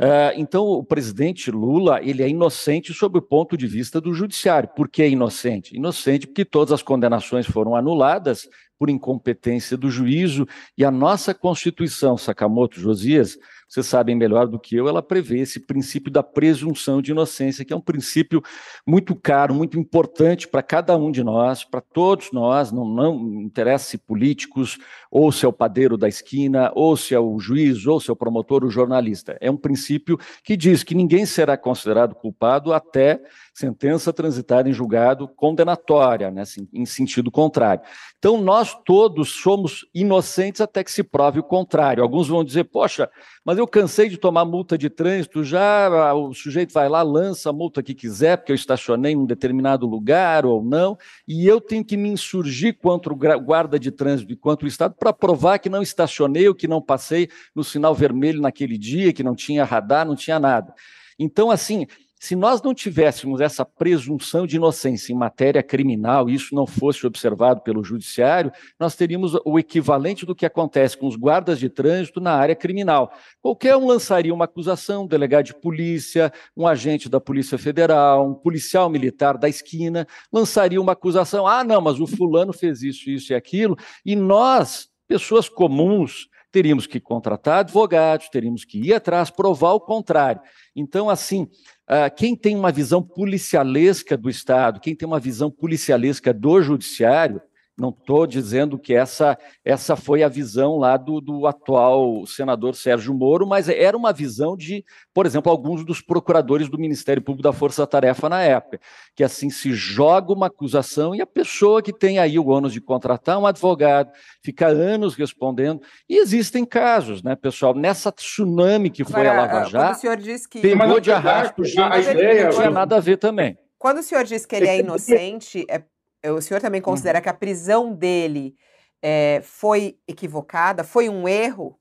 Uh, 0.00 0.32
então, 0.36 0.64
o 0.64 0.82
presidente 0.82 1.50
Lula 1.50 2.00
ele 2.02 2.22
é 2.22 2.28
inocente 2.28 2.92
sob 2.94 3.18
o 3.18 3.22
ponto 3.22 3.54
de 3.54 3.66
vista 3.66 4.00
do 4.00 4.14
judiciário. 4.14 4.70
Por 4.74 4.88
que 4.88 5.06
inocente? 5.06 5.76
Inocente 5.76 6.26
porque 6.26 6.44
todas 6.44 6.72
as 6.72 6.82
condenações 6.82 7.46
foram 7.46 7.76
anuladas 7.76 8.48
por 8.78 8.88
incompetência 8.88 9.76
do 9.76 9.90
juízo 9.90 10.48
e 10.76 10.86
a 10.86 10.90
nossa 10.90 11.34
Constituição, 11.34 12.16
Sakamoto 12.16 12.80
Josias, 12.80 13.36
vocês 13.70 13.86
sabem 13.86 14.16
melhor 14.16 14.48
do 14.48 14.58
que 14.58 14.74
eu, 14.74 14.88
ela 14.88 15.00
prevê 15.00 15.38
esse 15.38 15.60
princípio 15.60 16.10
da 16.10 16.24
presunção 16.24 17.00
de 17.00 17.12
inocência, 17.12 17.64
que 17.64 17.72
é 17.72 17.76
um 17.76 17.80
princípio 17.80 18.42
muito 18.84 19.14
caro, 19.14 19.54
muito 19.54 19.78
importante 19.78 20.48
para 20.48 20.60
cada 20.60 20.96
um 20.96 21.08
de 21.08 21.22
nós, 21.22 21.62
para 21.62 21.80
todos 21.80 22.32
nós, 22.32 22.72
não, 22.72 22.84
não 22.84 23.14
interessa 23.42 23.90
se 23.90 23.96
políticos, 23.96 24.76
ou 25.08 25.30
se 25.30 25.44
é 25.44 25.48
o 25.48 25.52
padeiro 25.52 25.96
da 25.96 26.08
esquina, 26.08 26.72
ou 26.74 26.96
se 26.96 27.14
é 27.14 27.20
o 27.20 27.38
juiz, 27.38 27.86
ou 27.86 28.00
se 28.00 28.10
é 28.10 28.12
o 28.12 28.16
promotor, 28.16 28.64
o 28.64 28.70
jornalista. 28.70 29.38
É 29.40 29.48
um 29.48 29.56
princípio 29.56 30.18
que 30.42 30.56
diz 30.56 30.82
que 30.82 30.94
ninguém 30.94 31.24
será 31.24 31.56
considerado 31.56 32.16
culpado 32.16 32.72
até 32.72 33.22
sentença 33.52 34.12
transitada 34.12 34.68
em 34.68 34.72
julgado 34.72 35.28
condenatória, 35.28 36.30
né, 36.30 36.42
assim, 36.42 36.68
em 36.72 36.86
sentido 36.86 37.30
contrário. 37.30 37.82
Então, 38.18 38.40
nós 38.40 38.74
todos 38.84 39.32
somos 39.32 39.86
inocentes 39.94 40.60
até 40.60 40.84
que 40.84 40.90
se 40.90 41.02
prove 41.02 41.40
o 41.40 41.42
contrário. 41.42 42.02
Alguns 42.02 42.28
vão 42.28 42.44
dizer, 42.44 42.64
poxa, 42.64 43.10
mas 43.44 43.58
eu 43.58 43.66
cansei 43.66 44.08
de 44.08 44.16
tomar 44.16 44.44
multa 44.44 44.78
de 44.78 44.88
trânsito, 44.88 45.42
já 45.42 46.14
o 46.14 46.32
sujeito 46.32 46.72
vai 46.72 46.88
lá, 46.88 47.02
lança 47.02 47.50
a 47.50 47.52
multa 47.52 47.82
que 47.82 47.94
quiser, 47.94 48.36
porque 48.36 48.52
eu 48.52 48.56
estacionei 48.56 49.12
em 49.12 49.16
um 49.16 49.26
determinado 49.26 49.86
lugar 49.86 50.46
ou 50.46 50.62
não, 50.62 50.96
e 51.26 51.46
eu 51.46 51.60
tenho 51.60 51.84
que 51.84 51.96
me 51.96 52.08
insurgir 52.08 52.78
contra 52.78 53.12
o 53.12 53.16
guarda 53.16 53.78
de 53.78 53.90
trânsito 53.90 54.32
e 54.32 54.36
contra 54.36 54.64
o 54.64 54.68
Estado 54.68 54.94
para 54.98 55.12
provar 55.12 55.58
que 55.58 55.68
não 55.68 55.82
estacionei 55.82 56.48
ou 56.48 56.54
que 56.54 56.68
não 56.68 56.80
passei 56.80 57.28
no 57.54 57.64
sinal 57.64 57.94
vermelho 57.94 58.40
naquele 58.40 58.78
dia, 58.78 59.12
que 59.12 59.22
não 59.22 59.34
tinha 59.34 59.64
radar, 59.64 60.06
não 60.06 60.14
tinha 60.14 60.38
nada. 60.38 60.74
Então, 61.18 61.50
assim, 61.50 61.86
se 62.20 62.36
nós 62.36 62.60
não 62.60 62.74
tivéssemos 62.74 63.40
essa 63.40 63.64
presunção 63.64 64.46
de 64.46 64.56
inocência 64.56 65.10
em 65.10 65.16
matéria 65.16 65.62
criminal, 65.62 66.28
e 66.28 66.34
isso 66.34 66.54
não 66.54 66.66
fosse 66.66 67.06
observado 67.06 67.62
pelo 67.62 67.82
judiciário, 67.82 68.52
nós 68.78 68.94
teríamos 68.94 69.32
o 69.42 69.58
equivalente 69.58 70.26
do 70.26 70.34
que 70.34 70.44
acontece 70.44 70.98
com 70.98 71.06
os 71.06 71.16
guardas 71.16 71.58
de 71.58 71.70
trânsito 71.70 72.20
na 72.20 72.34
área 72.34 72.54
criminal. 72.54 73.10
Qualquer 73.40 73.74
um 73.74 73.86
lançaria 73.86 74.34
uma 74.34 74.44
acusação, 74.44 75.04
um 75.04 75.06
delegado 75.06 75.46
de 75.46 75.54
polícia, 75.54 76.30
um 76.54 76.66
agente 76.66 77.08
da 77.08 77.18
Polícia 77.18 77.56
Federal, 77.56 78.28
um 78.28 78.34
policial 78.34 78.90
militar 78.90 79.38
da 79.38 79.48
esquina, 79.48 80.06
lançaria 80.30 80.80
uma 80.80 80.92
acusação: 80.92 81.46
ah, 81.46 81.64
não, 81.64 81.80
mas 81.80 81.98
o 82.00 82.06
fulano 82.06 82.52
fez 82.52 82.82
isso, 82.82 83.08
isso 83.08 83.32
e 83.32 83.34
aquilo, 83.34 83.78
e 84.04 84.14
nós, 84.14 84.90
pessoas 85.08 85.48
comuns, 85.48 86.28
teríamos 86.52 86.86
que 86.86 87.00
contratar 87.00 87.60
advogados, 87.60 88.28
teríamos 88.28 88.64
que 88.64 88.78
ir 88.78 88.92
atrás, 88.92 89.30
provar 89.30 89.72
o 89.72 89.80
contrário. 89.80 90.40
Então, 90.74 91.10
assim, 91.10 91.48
Uh, 91.90 92.06
quem 92.14 92.36
tem 92.36 92.54
uma 92.54 92.70
visão 92.70 93.02
policialesca 93.02 94.16
do 94.16 94.30
Estado, 94.30 94.78
quem 94.78 94.94
tem 94.94 95.08
uma 95.08 95.18
visão 95.18 95.50
policialesca 95.50 96.32
do 96.32 96.62
Judiciário, 96.62 97.42
não 97.80 97.88
estou 97.88 98.26
dizendo 98.26 98.78
que 98.78 98.94
essa, 98.94 99.38
essa 99.64 99.96
foi 99.96 100.22
a 100.22 100.28
visão 100.28 100.76
lá 100.76 100.96
do, 100.96 101.20
do 101.20 101.46
atual 101.46 102.26
senador 102.26 102.76
Sérgio 102.76 103.14
Moro, 103.14 103.46
mas 103.46 103.68
era 103.68 103.96
uma 103.96 104.12
visão 104.12 104.56
de, 104.56 104.84
por 105.14 105.24
exemplo, 105.24 105.50
alguns 105.50 105.84
dos 105.84 106.00
procuradores 106.00 106.68
do 106.68 106.78
Ministério 106.78 107.22
Público 107.22 107.42
da 107.42 107.52
Força 107.52 107.86
Tarefa 107.86 108.28
na 108.28 108.42
época, 108.42 108.78
que 109.16 109.24
assim 109.24 109.48
se 109.48 109.72
joga 109.72 110.32
uma 110.32 110.46
acusação 110.46 111.14
e 111.14 111.20
a 111.20 111.26
pessoa 111.26 111.82
que 111.82 111.92
tem 111.92 112.18
aí 112.18 112.38
o 112.38 112.48
ônus 112.48 112.72
de 112.72 112.80
contratar 112.80 113.38
um 113.38 113.46
advogado, 113.46 114.12
fica 114.42 114.66
anos 114.66 115.14
respondendo. 115.14 115.80
E 116.08 116.18
existem 116.18 116.64
casos, 116.64 117.22
né, 117.22 117.34
pessoal? 117.34 117.74
Nessa 117.74 118.12
tsunami 118.12 118.90
que 118.90 119.04
foi 119.04 119.26
Agora, 119.26 119.52
a 119.52 119.54
Lava 119.54 119.68
Jato, 119.70 119.96
o 119.96 120.00
senhor 120.00 120.16
diz 120.16 120.46
que... 120.46 120.60
pegou 120.60 121.00
de 121.00 121.10
arrasto 121.10 121.64
gente 121.64 121.76
que 121.76 122.44
não 122.44 122.50
tinha 122.50 122.70
nada 122.70 122.96
a 122.96 123.00
ver 123.00 123.16
também. 123.16 123.56
Quando 123.80 124.00
o 124.00 124.02
senhor 124.02 124.24
diz 124.24 124.44
que 124.44 124.54
ele 124.54 124.68
é 124.68 124.80
inocente, 124.80 125.64
é 125.66 125.82
o 126.24 126.40
senhor 126.40 126.60
também 126.60 126.80
considera 126.80 127.18
uhum. 127.18 127.22
que 127.22 127.28
a 127.28 127.34
prisão 127.34 127.92
dele 127.94 128.54
é, 129.02 129.40
foi 129.42 129.98
equivocada, 130.06 130.84
foi 130.84 131.08
um 131.08 131.26
erro? 131.26 131.78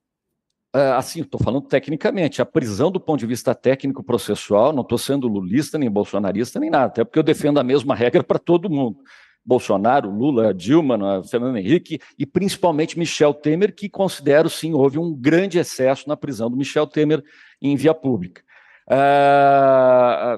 Uh, 0.76 0.94
assim, 0.98 1.22
estou 1.22 1.42
falando 1.42 1.68
tecnicamente, 1.68 2.42
a 2.42 2.46
prisão 2.46 2.92
do 2.92 3.00
ponto 3.00 3.20
de 3.20 3.26
vista 3.26 3.56
técnico 3.56 4.04
processual, 4.04 4.72
não 4.72 4.84
estou 4.84 5.00
sendo 5.00 5.28
lulista, 5.28 5.80
nem 5.80 5.90
bolsonarista, 5.90 6.60
nem 6.60 6.70
nada, 6.70 6.86
até 6.86 7.04
porque 7.04 7.18
eu 7.18 7.24
defendo 7.24 7.60
a 7.60 7.64
mesma 7.64 7.96
regra 7.96 8.24
para 8.24 8.38
todo 8.38 8.70
mundo. 8.70 9.00
Bolsonaro, 9.44 10.12
Lula, 10.12 10.54
Dilma, 10.54 11.24
Fernando 11.24 11.58
Henrique 11.58 12.00
e 12.20 12.26
principalmente 12.26 13.00
Michel 13.00 13.34
Temer, 13.34 13.74
que 13.74 13.90
considero 13.90 14.48
sim 14.48 14.74
houve 14.74 15.00
um 15.00 15.12
grande 15.12 15.58
excesso 15.58 16.08
na 16.08 16.16
prisão 16.16 16.52
do 16.52 16.58
Michel 16.58 16.86
Temer 16.86 17.24
em 17.60 17.76
via 17.76 17.96
pública. 17.96 18.44
Uh, 18.88 18.94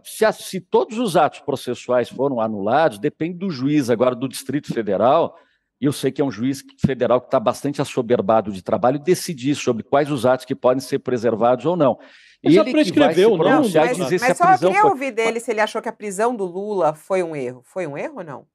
se, 0.04 0.32
se, 0.34 0.62
todos 0.62 0.98
os 0.98 1.16
atos 1.16 1.40
processuais 1.40 2.10
foram 2.10 2.40
anulados, 2.40 3.00
depende 3.00 3.38
do 3.38 3.50
juiz 3.50 3.90
agora 3.90 4.16
do 4.16 4.28
Distrito 4.28 4.74
Federal, 4.74 5.38
e 5.80 5.86
eu 5.86 5.92
sei 5.92 6.12
que 6.12 6.22
é 6.22 6.26
um 6.26 6.32
juiz 6.32 6.64
federal 6.86 7.20
que 7.20 7.28
está 7.28 7.40
bastante 7.40 7.82
assoberbado 7.82 8.52
de 8.52 8.62
trabalho, 8.62 9.00
decidir 9.00 9.56
sobre 9.56 9.84
quais 9.84 10.12
os 10.12 10.26
atos 10.26 10.46
que 10.46 10.56
podem 10.56 10.80
ser 10.80 11.00
preservados 11.00 11.66
ou 11.66 11.76
não. 11.76 11.98
Ele 12.44 12.56
já 12.56 12.64
prescreveu, 12.64 13.38
não? 13.38 13.62
Mas, 13.62 13.74
mas 14.20 14.38
só 14.38 14.58
queria 14.58 14.82
foi... 14.82 14.90
ouvir 14.90 15.12
dele 15.12 15.40
se 15.40 15.52
ele 15.52 15.62
achou 15.62 15.82
que 15.82 15.90
a 15.90 15.94
prisão 15.94 16.36
do 16.36 16.46
Lula 16.46 16.94
foi 16.94 17.22
um 17.24 17.36
erro. 17.36 17.62
Foi 17.66 17.86
um 17.86 17.98
erro 17.98 18.18
ou 18.18 18.24
não? 18.24 18.46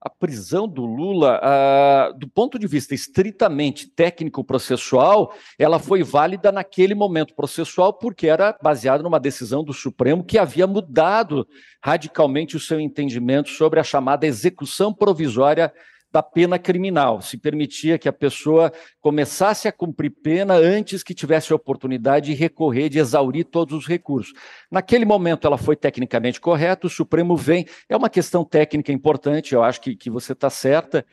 A 0.00 0.08
prisão 0.08 0.66
do 0.66 0.86
Lula, 0.86 1.38
ah, 1.42 2.12
do 2.16 2.26
ponto 2.26 2.58
de 2.58 2.66
vista 2.66 2.94
estritamente 2.94 3.86
técnico-processual, 3.86 5.34
ela 5.58 5.78
foi 5.78 6.02
válida 6.02 6.50
naquele 6.50 6.94
momento. 6.94 7.34
Processual 7.34 7.92
porque 7.92 8.26
era 8.26 8.56
baseada 8.62 9.02
numa 9.02 9.20
decisão 9.20 9.62
do 9.62 9.74
Supremo 9.74 10.24
que 10.24 10.38
havia 10.38 10.66
mudado 10.66 11.46
radicalmente 11.82 12.56
o 12.56 12.60
seu 12.60 12.80
entendimento 12.80 13.50
sobre 13.50 13.78
a 13.78 13.84
chamada 13.84 14.26
execução 14.26 14.92
provisória 14.92 15.72
da 16.12 16.22
pena 16.22 16.58
criminal. 16.58 17.22
Se 17.22 17.36
permitia 17.36 17.98
que 17.98 18.08
a 18.08 18.12
pessoa 18.12 18.72
começasse 19.00 19.68
a 19.68 19.72
cumprir 19.72 20.10
pena 20.10 20.54
antes 20.54 21.02
que 21.02 21.14
tivesse 21.14 21.52
a 21.52 21.56
oportunidade 21.56 22.26
de 22.26 22.34
recorrer, 22.34 22.88
de 22.88 22.98
exaurir 22.98 23.44
todos 23.44 23.76
os 23.76 23.86
recursos. 23.86 24.32
Naquele 24.70 25.04
momento, 25.04 25.46
ela 25.46 25.58
foi 25.58 25.76
tecnicamente 25.76 26.40
correta, 26.40 26.86
o 26.86 26.90
Supremo 26.90 27.36
vem. 27.36 27.66
É 27.88 27.96
uma 27.96 28.10
questão 28.10 28.44
técnica 28.44 28.92
importante, 28.92 29.54
eu 29.54 29.62
acho 29.62 29.80
que, 29.80 29.94
que 29.94 30.10
você 30.10 30.32
está 30.32 30.50
certa 30.50 31.04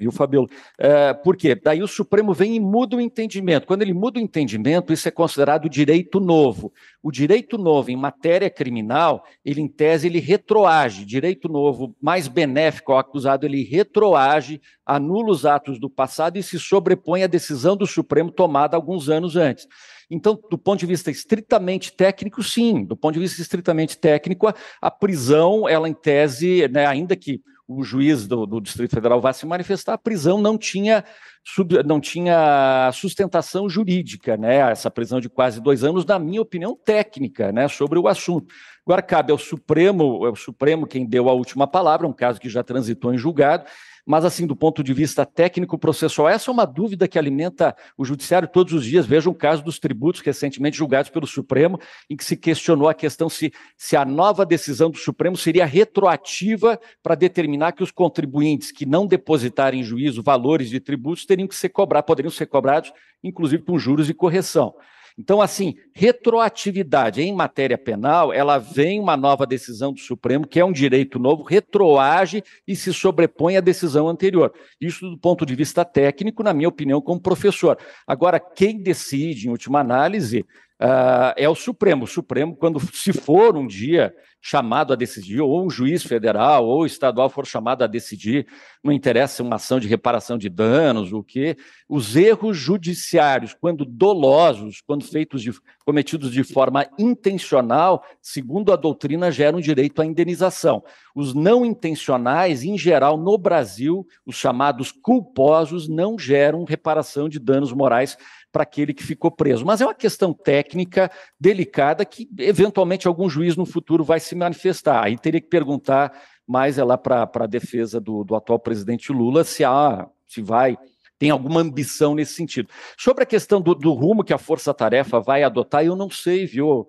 viu, 0.00 0.10
Fabiola? 0.10 0.48
É, 0.78 1.12
por 1.12 1.36
quê? 1.36 1.54
Daí 1.54 1.82
o 1.82 1.86
Supremo 1.86 2.32
vem 2.32 2.56
e 2.56 2.60
muda 2.60 2.96
o 2.96 3.00
entendimento. 3.00 3.66
Quando 3.66 3.82
ele 3.82 3.92
muda 3.92 4.18
o 4.18 4.22
entendimento, 4.22 4.94
isso 4.94 5.06
é 5.06 5.10
considerado 5.10 5.68
direito 5.68 6.18
novo. 6.18 6.72
O 7.02 7.12
direito 7.12 7.58
novo 7.58 7.90
em 7.90 7.96
matéria 7.96 8.48
criminal, 8.48 9.22
ele 9.44 9.60
em 9.60 9.68
tese, 9.68 10.06
ele 10.06 10.18
retroage. 10.18 11.04
Direito 11.04 11.48
novo 11.48 11.94
mais 12.00 12.26
benéfico 12.28 12.92
ao 12.92 12.98
acusado, 12.98 13.44
ele 13.44 13.62
retroage, 13.62 14.62
anula 14.86 15.30
os 15.30 15.44
atos 15.44 15.78
do 15.78 15.90
passado 15.90 16.38
e 16.38 16.42
se 16.42 16.58
sobrepõe 16.58 17.22
à 17.22 17.26
decisão 17.26 17.76
do 17.76 17.86
Supremo 17.86 18.30
tomada 18.30 18.76
alguns 18.76 19.10
anos 19.10 19.36
antes. 19.36 19.68
Então, 20.10 20.40
do 20.50 20.56
ponto 20.56 20.80
de 20.80 20.86
vista 20.86 21.10
estritamente 21.10 21.92
técnico, 21.92 22.42
sim. 22.42 22.84
Do 22.84 22.96
ponto 22.96 23.14
de 23.14 23.20
vista 23.20 23.42
estritamente 23.42 23.98
técnico, 23.98 24.48
a, 24.48 24.54
a 24.80 24.90
prisão, 24.90 25.68
ela 25.68 25.88
em 25.88 25.94
tese, 25.94 26.66
né, 26.68 26.86
ainda 26.86 27.14
que 27.14 27.42
o 27.70 27.84
juiz 27.84 28.26
do, 28.26 28.46
do, 28.46 28.60
Distrito 28.60 28.94
Federal 28.94 29.20
vá 29.20 29.32
se 29.32 29.46
manifestar, 29.46 29.94
a 29.94 29.98
prisão 29.98 30.40
não 30.40 30.58
tinha, 30.58 31.04
sub, 31.44 31.82
não 31.84 32.00
tinha 32.00 32.90
sustentação 32.92 33.68
jurídica, 33.68 34.36
né? 34.36 34.56
Essa 34.70 34.90
prisão 34.90 35.20
de 35.20 35.28
quase 35.28 35.60
dois 35.60 35.84
anos, 35.84 36.04
na 36.04 36.18
minha 36.18 36.42
opinião, 36.42 36.76
técnica, 36.76 37.52
né? 37.52 37.68
Sobre 37.68 37.98
o 37.98 38.08
assunto. 38.08 38.52
Agora 38.86 39.02
cabe 39.02 39.32
ao 39.32 39.38
Supremo, 39.38 40.26
é 40.26 40.30
o 40.30 40.36
Supremo 40.36 40.86
quem 40.86 41.06
deu 41.06 41.28
a 41.28 41.32
última 41.32 41.66
palavra, 41.66 42.06
um 42.06 42.12
caso 42.12 42.40
que 42.40 42.48
já 42.48 42.62
transitou 42.62 43.14
em 43.14 43.18
julgado, 43.18 43.64
mas 44.06 44.24
assim, 44.24 44.46
do 44.46 44.56
ponto 44.56 44.82
de 44.82 44.92
vista 44.92 45.24
técnico 45.24 45.78
processual, 45.78 46.28
essa 46.28 46.50
é 46.50 46.52
uma 46.52 46.64
dúvida 46.64 47.06
que 47.06 47.18
alimenta 47.18 47.76
o 47.96 48.04
judiciário 48.04 48.48
todos 48.48 48.72
os 48.72 48.84
dias. 48.84 49.06
Veja 49.06 49.30
o 49.30 49.34
caso 49.34 49.62
dos 49.62 49.78
tributos 49.78 50.20
recentemente 50.20 50.76
julgados 50.76 51.10
pelo 51.10 51.26
Supremo, 51.26 51.78
em 52.08 52.16
que 52.16 52.24
se 52.24 52.36
questionou 52.36 52.88
a 52.88 52.94
questão 52.94 53.28
se, 53.28 53.52
se 53.76 53.96
a 53.96 54.04
nova 54.04 54.44
decisão 54.44 54.90
do 54.90 54.98
Supremo 54.98 55.36
seria 55.36 55.64
retroativa 55.64 56.80
para 57.02 57.14
determinar 57.14 57.70
que 57.70 57.82
os 57.82 57.90
contribuintes 57.90 58.72
que 58.72 58.86
não 58.86 59.06
depositarem 59.06 59.80
em 59.80 59.84
juízo 59.84 60.22
valores 60.22 60.70
de 60.70 60.80
tributos 60.80 61.26
teriam 61.30 61.46
que 61.46 61.54
ser 61.54 61.68
cobrados, 61.68 62.06
poderiam 62.06 62.30
ser 62.30 62.46
cobrados, 62.46 62.92
inclusive 63.22 63.62
com 63.62 63.78
juros 63.78 64.10
e 64.10 64.14
correção. 64.14 64.74
Então, 65.16 65.40
assim, 65.40 65.74
retroatividade 65.94 67.20
em 67.20 67.32
matéria 67.32 67.76
penal, 67.76 68.32
ela 68.32 68.58
vem 68.58 68.98
uma 68.98 69.16
nova 69.16 69.46
decisão 69.46 69.92
do 69.92 70.00
Supremo, 70.00 70.46
que 70.46 70.58
é 70.58 70.64
um 70.64 70.72
direito 70.72 71.18
novo, 71.18 71.42
retroage 71.42 72.42
e 72.66 72.74
se 72.74 72.92
sobrepõe 72.92 73.56
à 73.56 73.60
decisão 73.60 74.08
anterior. 74.08 74.52
Isso 74.80 75.08
do 75.08 75.18
ponto 75.18 75.44
de 75.44 75.54
vista 75.54 75.84
técnico, 75.84 76.42
na 76.42 76.54
minha 76.54 76.68
opinião, 76.68 77.00
como 77.00 77.20
professor. 77.20 77.78
Agora, 78.06 78.40
quem 78.40 78.82
decide, 78.82 79.46
em 79.46 79.50
última 79.50 79.80
análise, 79.80 80.40
uh, 80.80 81.34
é 81.36 81.48
o 81.48 81.54
Supremo. 81.54 82.04
O 82.04 82.08
Supremo, 82.08 82.56
quando 82.56 82.80
se 82.92 83.12
for 83.12 83.56
um 83.56 83.66
dia 83.66 84.12
chamado 84.40 84.92
a 84.92 84.96
decidir, 84.96 85.40
ou 85.40 85.64
um 85.64 85.68
juiz 85.68 86.02
federal 86.02 86.66
ou 86.66 86.86
estadual 86.86 87.28
for 87.28 87.46
chamado 87.46 87.82
a 87.82 87.86
decidir, 87.86 88.46
não 88.82 88.92
interessa 88.92 89.42
uma 89.42 89.56
ação 89.56 89.78
de 89.78 89.86
reparação 89.86 90.38
de 90.38 90.48
danos, 90.48 91.12
o 91.12 91.22
que, 91.22 91.56
os 91.88 92.16
erros 92.16 92.56
judiciários, 92.56 93.54
quando 93.54 93.84
dolosos, 93.84 94.80
quando 94.80 95.04
feitos 95.04 95.42
de, 95.42 95.52
cometidos 95.84 96.32
de 96.32 96.42
forma 96.42 96.86
intencional, 96.98 98.02
segundo 98.22 98.72
a 98.72 98.76
doutrina, 98.76 99.30
geram 99.30 99.60
direito 99.60 100.00
à 100.00 100.06
indenização. 100.06 100.82
Os 101.14 101.34
não 101.34 101.66
intencionais, 101.66 102.62
em 102.64 102.78
geral, 102.78 103.18
no 103.18 103.36
Brasil, 103.36 104.06
os 104.24 104.36
chamados 104.36 104.90
culposos, 104.90 105.88
não 105.88 106.18
geram 106.18 106.64
reparação 106.64 107.28
de 107.28 107.38
danos 107.38 107.72
morais 107.72 108.16
para 108.52 108.62
aquele 108.62 108.92
que 108.92 109.02
ficou 109.02 109.30
preso. 109.30 109.64
Mas 109.64 109.80
é 109.80 109.86
uma 109.86 109.94
questão 109.94 110.32
técnica 110.32 111.10
delicada 111.38 112.04
que, 112.04 112.28
eventualmente, 112.38 113.06
algum 113.06 113.28
juiz 113.28 113.56
no 113.56 113.66
futuro 113.66 114.04
vai 114.04 114.20
se 114.20 114.34
manifestar. 114.34 115.04
Aí 115.04 115.16
teria 115.16 115.40
que 115.40 115.48
perguntar 115.48 116.12
mais 116.46 116.78
é 116.78 116.84
lá 116.84 116.98
para 116.98 117.30
a 117.32 117.46
defesa 117.46 118.00
do, 118.00 118.24
do 118.24 118.34
atual 118.34 118.58
presidente 118.58 119.12
Lula 119.12 119.44
se 119.44 119.64
há, 119.64 120.08
se 120.26 120.42
vai 120.42 120.76
tem 121.20 121.28
alguma 121.28 121.60
ambição 121.60 122.14
nesse 122.14 122.32
sentido. 122.32 122.70
Sobre 122.98 123.24
a 123.24 123.26
questão 123.26 123.60
do, 123.60 123.74
do 123.74 123.92
rumo 123.92 124.24
que 124.24 124.32
a 124.32 124.38
Força 124.38 124.72
Tarefa 124.72 125.20
vai 125.20 125.42
adotar, 125.42 125.84
eu 125.84 125.94
não 125.94 126.08
sei, 126.08 126.46
viu, 126.46 126.86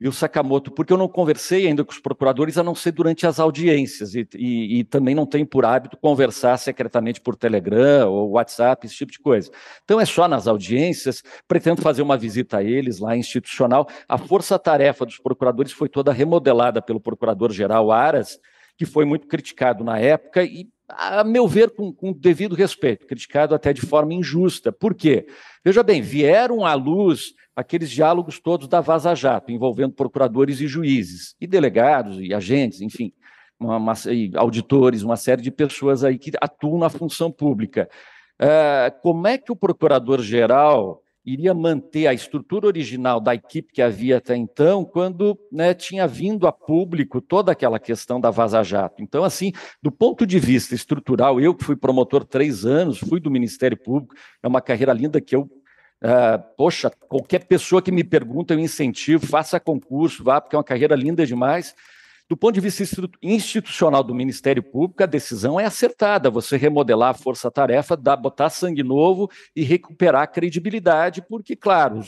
viu, 0.00 0.10
Sakamoto, 0.12 0.70
porque 0.70 0.92
eu 0.92 0.96
não 0.96 1.06
conversei 1.06 1.66
ainda 1.66 1.84
com 1.84 1.92
os 1.92 2.00
procuradores, 2.00 2.56
a 2.56 2.62
não 2.62 2.74
ser 2.74 2.92
durante 2.92 3.26
as 3.26 3.38
audiências, 3.38 4.14
e, 4.14 4.26
e, 4.34 4.78
e, 4.78 4.84
também 4.84 5.14
não 5.14 5.26
tenho 5.26 5.46
por 5.46 5.64
hábito 5.66 5.98
conversar 5.98 6.56
secretamente 6.56 7.20
por 7.20 7.36
Telegram 7.36 8.10
ou 8.10 8.30
WhatsApp, 8.30 8.86
esse 8.86 8.96
tipo 8.96 9.12
de 9.12 9.18
coisa. 9.18 9.50
Então 9.84 10.00
é 10.00 10.06
só 10.06 10.26
nas 10.26 10.48
audiências, 10.48 11.22
pretendo 11.46 11.82
fazer 11.82 12.00
uma 12.00 12.16
visita 12.16 12.58
a 12.58 12.64
eles 12.64 12.98
lá 12.98 13.14
institucional. 13.14 13.86
A 14.08 14.16
força-tarefa 14.16 15.04
dos 15.04 15.18
procuradores 15.18 15.70
foi 15.70 15.88
toda 15.88 16.12
remodelada 16.12 16.80
pelo 16.80 17.00
procurador-geral 17.00 17.92
Aras, 17.92 18.40
que 18.78 18.86
foi 18.86 19.04
muito 19.04 19.26
criticado 19.26 19.84
na 19.84 19.98
época 19.98 20.42
e 20.42 20.66
a 20.96 21.24
meu 21.24 21.46
ver, 21.46 21.70
com, 21.70 21.92
com, 21.92 22.12
devido 22.12 22.54
respeito, 22.54 23.06
criticado 23.06 23.54
até 23.54 23.72
de 23.72 23.80
forma 23.80 24.14
injusta. 24.14 24.72
Por 24.72 24.94
quê? 24.94 25.26
Veja 25.64 25.82
bem, 25.82 26.00
vieram 26.02 26.64
à 26.64 26.74
luz 26.74 27.34
aqueles 27.54 27.90
diálogos 27.90 28.38
todos 28.38 28.68
da 28.68 28.80
Vaza 28.80 29.14
Jato, 29.14 29.52
envolvendo 29.52 29.94
procuradores 29.94 30.60
e 30.60 30.66
juízes, 30.66 31.34
e 31.40 31.46
delegados, 31.46 32.18
e 32.20 32.32
agentes, 32.32 32.80
enfim, 32.80 33.12
uma, 33.58 33.76
uma, 33.76 33.92
e 34.10 34.30
auditores, 34.34 35.02
uma 35.02 35.16
série 35.16 35.42
de 35.42 35.50
pessoas 35.50 36.02
aí 36.02 36.18
que 36.18 36.32
atuam 36.40 36.78
na 36.78 36.88
função 36.88 37.30
pública. 37.30 37.88
Uh, 38.40 39.00
como 39.02 39.26
é 39.26 39.36
que 39.36 39.52
o 39.52 39.56
procurador-geral 39.56 41.02
iria 41.24 41.52
manter 41.52 42.06
a 42.06 42.14
estrutura 42.14 42.66
original 42.66 43.20
da 43.20 43.34
equipe 43.34 43.72
que 43.72 43.82
havia 43.82 44.18
até 44.18 44.36
então, 44.36 44.84
quando 44.84 45.38
né, 45.52 45.74
tinha 45.74 46.06
vindo 46.06 46.46
a 46.46 46.52
público 46.52 47.20
toda 47.20 47.52
aquela 47.52 47.78
questão 47.78 48.20
da 48.20 48.30
Vaza 48.30 48.62
Jato. 48.62 49.02
Então, 49.02 49.24
assim, 49.24 49.52
do 49.82 49.92
ponto 49.92 50.26
de 50.26 50.38
vista 50.38 50.74
estrutural, 50.74 51.40
eu 51.40 51.54
que 51.54 51.64
fui 51.64 51.76
promotor 51.76 52.24
três 52.24 52.64
anos, 52.64 52.98
fui 52.98 53.20
do 53.20 53.30
Ministério 53.30 53.76
Público, 53.76 54.14
é 54.42 54.48
uma 54.48 54.60
carreira 54.60 54.92
linda 54.92 55.20
que 55.20 55.34
eu 55.34 55.48
Uh, 56.02 56.40
poxa, 56.56 56.90
qualquer 57.10 57.44
pessoa 57.44 57.82
que 57.82 57.92
me 57.92 58.02
pergunta, 58.02 58.54
eu 58.54 58.58
incentivo, 58.58 59.26
faça 59.26 59.60
concurso, 59.60 60.24
vá, 60.24 60.40
porque 60.40 60.56
é 60.56 60.58
uma 60.58 60.64
carreira 60.64 60.96
linda 60.96 61.26
demais. 61.26 61.74
Do 62.30 62.36
ponto 62.36 62.54
de 62.54 62.60
vista 62.60 62.84
institucional 63.20 64.04
do 64.04 64.14
Ministério 64.14 64.62
Público, 64.62 65.02
a 65.02 65.06
decisão 65.06 65.58
é 65.58 65.64
acertada. 65.64 66.30
Você 66.30 66.56
remodelar 66.56 67.10
a 67.10 67.14
força-tarefa, 67.14 67.96
botar 67.96 68.48
sangue 68.50 68.84
novo 68.84 69.28
e 69.54 69.64
recuperar 69.64 70.22
a 70.22 70.26
credibilidade, 70.28 71.22
porque, 71.28 71.56
claro, 71.56 72.00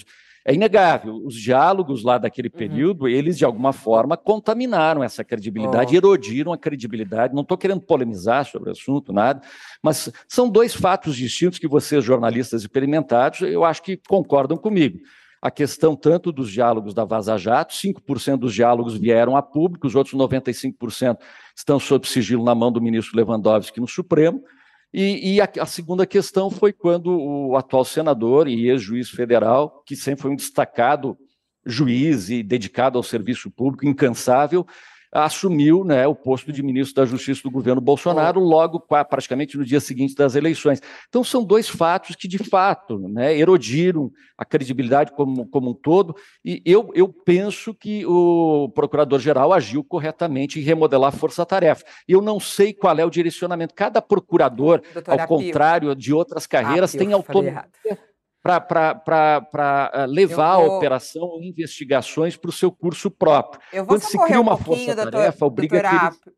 é 0.45 0.55
inegável, 0.55 1.21
os 1.25 1.35
diálogos 1.35 2.05
lá 2.05 2.19
daquele 2.19 2.47
uhum. 2.47 2.57
período, 2.57 3.03
uhum. 3.03 3.09
eles 3.09 3.37
de 3.37 3.45
alguma 3.45 3.73
forma 3.73 4.17
contaminaram 4.17 5.03
essa 5.03 5.25
credibilidade, 5.25 5.93
oh. 5.93 5.99
erodiram 5.99 6.53
a 6.53 6.59
credibilidade. 6.59 7.35
Não 7.35 7.43
estou 7.43 7.59
querendo 7.59 7.81
polemizar 7.81 8.45
sobre 8.45 8.69
o 8.69 8.73
assunto, 8.73 9.13
nada, 9.13 9.43
mas 9.83 10.09
são 10.29 10.49
dois 10.49 10.73
fatos 10.73 11.17
distintos 11.17 11.59
que 11.59 11.67
vocês, 11.67 12.05
jornalistas 12.05 12.63
experimentados, 12.63 13.41
eu 13.41 13.65
acho 13.65 13.83
que 13.83 13.97
concordam 14.09 14.57
comigo. 14.57 15.01
A 15.43 15.51
questão 15.51 15.97
tanto 15.97 16.31
dos 16.31 16.49
diálogos 16.49 16.95
da 16.95 17.05
Vaza 17.05 17.37
Jato, 17.37 17.75
5% 17.75 18.37
dos 18.37 18.55
diálogos 18.55 18.97
vieram 18.97 19.37
a 19.37 19.43
público, 19.43 19.89
os 19.89 19.97
outros 19.97 20.15
95% 20.15 21.19
estão 21.57 21.81
sob 21.81 22.07
sigilo 22.07 22.45
na 22.45 22.55
mão 22.55 22.71
do 22.71 22.81
ministro 22.81 23.17
Lewandowski 23.17 23.81
no 23.81 23.89
Supremo. 23.89 24.41
E, 24.95 25.35
e 25.35 25.41
a, 25.41 25.49
a, 25.61 25.67
segunda 25.67 26.07
questão 26.07 26.49
foi 26.49 26.73
quando 26.73 27.19
o 27.19 27.57
atual 27.57 27.85
senador 27.85 28.47
e 28.47 28.69
ex-juiz 28.69 29.11
federal, 29.11 29.83
que 29.85 29.97
sempre 29.97 30.23
foi 30.23 30.31
um 30.31 30.37
destacado 30.37 31.19
juiz 31.67 32.31
e 32.31 32.43
dedicado 32.43 32.97
ao 32.97 33.03
serviço 33.03 33.51
público, 33.51 33.87
incansável, 33.87 34.65
assumiu 35.13 35.85
né, 35.85 36.07
o 36.07 36.15
posto 36.15 36.51
de 36.51 36.63
ministro 36.63 36.97
da 36.97 37.05
Justiça 37.05 37.43
do 37.43 37.51
governo 37.51 37.81
Bolsonaro 37.81 38.41
logo 38.41 38.81
praticamente 38.81 39.59
no 39.59 39.65
dia 39.65 39.79
seguinte 39.79 40.15
das 40.15 40.35
eleições. 40.35 40.81
Então 41.09 41.23
são 41.23 41.45
dois 41.45 41.69
fatos 41.69 42.17
que 42.17 42.27
de 42.27 42.39
fato 42.39 42.99
né, 42.99 43.37
erodiram 43.37 44.11
a 44.39 44.45
credibilidade 44.45 45.13
como, 45.13 45.47
como 45.49 45.71
um 45.71 45.75
todo 45.75 46.17
e 46.43 46.63
eu, 46.65 46.91
eu 46.95 47.09
penso 47.09 47.75
que 47.75 48.07
o 48.07 48.71
procurador-geral 48.75 49.53
agiu 49.53 49.85
corretamente 49.85 50.59
em 50.59 50.63
remodelar 50.63 51.09
a 51.09 51.17
força-tarefa. 51.17 51.85
Eu 52.09 52.23
não 52.23 52.41
sei 52.41 52.73
qual 52.73 52.99
é 52.99 53.05
o 53.05 53.11
direcionamento. 53.11 53.75
Cada 53.75 54.01
procurador, 54.01 54.81
Doutor 54.95 55.21
ao 55.21 55.29
contrário 55.29 55.95
de 55.95 56.15
outras 56.15 56.47
carreiras, 56.47 56.95
Apio, 56.95 57.07
tem 57.07 57.13
autonomia 57.13 57.67
para 58.43 59.91
eh, 59.95 60.07
levar 60.07 60.57
vou... 60.57 60.73
a 60.73 60.77
operação 60.77 61.23
ou 61.23 61.43
investigações 61.43 62.37
para 62.37 62.51
o 62.51 62.53
seu 62.53 62.73
curso 62.73 63.11
próprio. 63.11 63.61
Quando 63.87 64.03
se 64.03 64.19
cria 64.19 64.41
uma 64.41 64.55
um 64.55 64.59
força-tarefa, 64.59 65.47
obriga 65.47 65.81
doutor, 65.81 66.11
que 66.19 66.33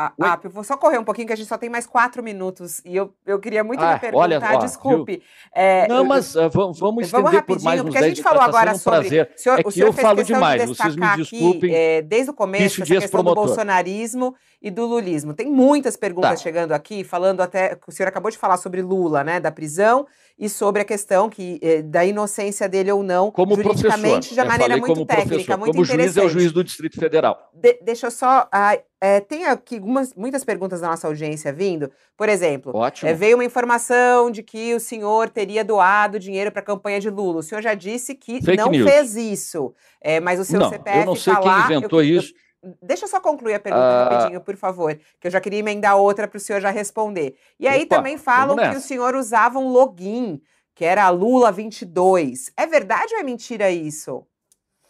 ah, 0.00 0.12
ah, 0.22 0.38
eu 0.44 0.50
vou 0.50 0.62
só 0.62 0.76
correr 0.76 0.96
um 0.96 1.02
pouquinho, 1.02 1.26
que 1.26 1.32
a 1.32 1.36
gente 1.36 1.48
só 1.48 1.58
tem 1.58 1.68
mais 1.68 1.84
quatro 1.84 2.22
minutos. 2.22 2.80
E 2.84 2.94
eu, 2.94 3.12
eu 3.26 3.40
queria 3.40 3.64
muito 3.64 3.82
ah, 3.82 3.98
perguntar, 3.98 4.22
olha, 4.22 4.40
ó, 4.40 4.58
desculpe. 4.58 5.20
É, 5.52 5.88
não, 5.88 6.04
mas 6.04 6.36
uh, 6.36 6.48
vamos, 6.48 6.78
vamos 6.78 7.06
estender 7.06 7.42
por 7.42 7.60
mais 7.60 7.80
uns 7.80 7.84
porque 7.86 7.98
a 7.98 8.08
gente 8.08 8.22
falou 8.22 8.40
agora 8.40 8.74
um 8.74 8.78
sobre... 8.78 9.00
Prazer. 9.00 9.32
O 9.34 9.40
senhor, 9.40 9.58
é 9.58 9.62
o 9.66 9.70
senhor 9.72 9.86
eu 9.88 9.92
falo 9.92 10.22
demais, 10.22 10.62
de 10.62 10.68
vocês 10.68 10.94
me 10.94 11.16
desculpem. 11.16 11.70
Aqui, 11.70 11.74
é, 11.74 12.02
desde 12.02 12.30
o 12.30 12.32
começo, 12.32 12.80
essa 12.80 12.94
questão 12.94 13.10
promotor. 13.10 13.42
do 13.42 13.48
bolsonarismo 13.48 14.36
e 14.62 14.70
do 14.70 14.86
lulismo. 14.86 15.34
Tem 15.34 15.50
muitas 15.50 15.96
perguntas 15.96 16.30
tá. 16.30 16.36
chegando 16.36 16.70
aqui, 16.70 17.02
falando 17.02 17.40
até... 17.40 17.76
O 17.84 17.90
senhor 17.90 18.08
acabou 18.08 18.30
de 18.30 18.38
falar 18.38 18.56
sobre 18.58 18.80
Lula, 18.80 19.24
né, 19.24 19.40
da 19.40 19.50
prisão, 19.50 20.06
e 20.38 20.48
sobre 20.48 20.82
a 20.82 20.84
questão 20.84 21.28
que, 21.28 21.58
eh, 21.60 21.82
da 21.82 22.04
inocência 22.04 22.68
dele 22.68 22.92
ou 22.92 23.02
não, 23.02 23.30
como 23.30 23.56
juridicamente, 23.56 24.34
de 24.34 24.44
maneira 24.44 24.76
muito 24.76 24.94
como 24.94 25.06
técnica, 25.06 25.28
professor. 25.28 25.58
muito 25.58 25.72
como 25.72 25.84
juiz 25.84 26.16
é 26.16 26.22
o 26.22 26.28
juiz 26.28 26.52
do 26.52 26.62
Distrito 26.62 27.00
Federal. 27.00 27.50
De, 27.52 27.78
deixa 27.82 28.06
eu 28.06 28.10
só... 28.10 28.48
Ah, 28.52 28.78
é, 29.00 29.20
tem 29.20 29.46
aqui 29.46 29.76
algumas, 29.76 30.14
muitas 30.14 30.44
perguntas 30.44 30.80
da 30.80 30.88
nossa 30.88 31.06
audiência 31.06 31.52
vindo. 31.52 31.90
Por 32.16 32.28
exemplo, 32.28 32.72
é, 33.02 33.14
veio 33.14 33.36
uma 33.36 33.44
informação 33.44 34.30
de 34.30 34.42
que 34.42 34.74
o 34.74 34.80
senhor 34.80 35.28
teria 35.28 35.64
doado 35.64 36.18
dinheiro 36.18 36.50
para 36.50 36.60
a 36.60 36.64
campanha 36.64 37.00
de 37.00 37.08
Lula. 37.08 37.38
O 37.38 37.42
senhor 37.42 37.60
já 37.60 37.74
disse 37.74 38.14
que 38.14 38.40
Fake 38.42 38.56
não 38.56 38.70
news. 38.70 38.90
fez 38.90 39.16
isso. 39.16 39.72
É, 40.00 40.18
mas 40.18 40.40
o 40.40 40.44
seu 40.44 40.58
não, 40.58 40.68
CPF 40.68 40.98
eu 40.98 41.06
não 41.06 41.14
sei 41.14 41.32
tá 41.32 41.40
quem 41.40 41.50
lá, 41.50 41.64
inventou 41.66 42.02
eu, 42.02 42.18
isso. 42.18 42.32
Eu, 42.32 42.47
deixa 42.82 43.04
eu 43.04 43.08
só 43.08 43.20
concluir 43.20 43.54
a 43.54 43.60
pergunta 43.60 43.84
uh... 43.84 44.08
rapidinho, 44.08 44.40
por 44.40 44.56
favor, 44.56 44.98
que 45.20 45.26
eu 45.26 45.30
já 45.30 45.40
queria 45.40 45.58
emendar 45.58 45.96
outra 45.96 46.26
para 46.26 46.36
o 46.36 46.40
senhor 46.40 46.60
já 46.60 46.70
responder. 46.70 47.36
E 47.58 47.66
aí 47.66 47.84
Opa, 47.84 47.96
também 47.96 48.16
falam 48.18 48.56
que 48.56 48.76
o 48.76 48.80
senhor 48.80 49.14
usava 49.14 49.58
um 49.58 49.68
login, 49.68 50.40
que 50.74 50.84
era 50.84 51.04
a 51.04 51.10
Lula 51.10 51.50
22. 51.50 52.52
É 52.56 52.66
verdade 52.66 53.14
ou 53.14 53.20
é 53.20 53.22
mentira 53.22 53.70
isso? 53.70 54.26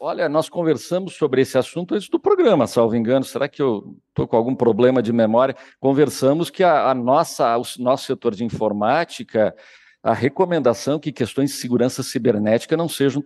Olha, 0.00 0.28
nós 0.28 0.48
conversamos 0.48 1.16
sobre 1.16 1.42
esse 1.42 1.58
assunto 1.58 1.94
antes 1.94 2.08
do 2.08 2.20
programa, 2.20 2.68
salvo 2.68 2.94
engano. 2.94 3.24
Será 3.24 3.48
que 3.48 3.60
eu 3.60 3.96
estou 4.10 4.28
com 4.28 4.36
algum 4.36 4.54
problema 4.54 5.02
de 5.02 5.12
memória? 5.12 5.56
Conversamos 5.80 6.50
que 6.50 6.62
a, 6.62 6.90
a 6.90 6.94
nossa, 6.94 7.58
o 7.58 7.62
nosso 7.80 8.04
setor 8.04 8.32
de 8.32 8.44
informática 8.44 9.56
a 10.02 10.14
recomendação 10.14 10.98
que 10.98 11.10
questões 11.12 11.50
de 11.50 11.56
segurança 11.56 12.02
cibernética 12.02 12.76
não 12.76 12.88
sejam 12.88 13.22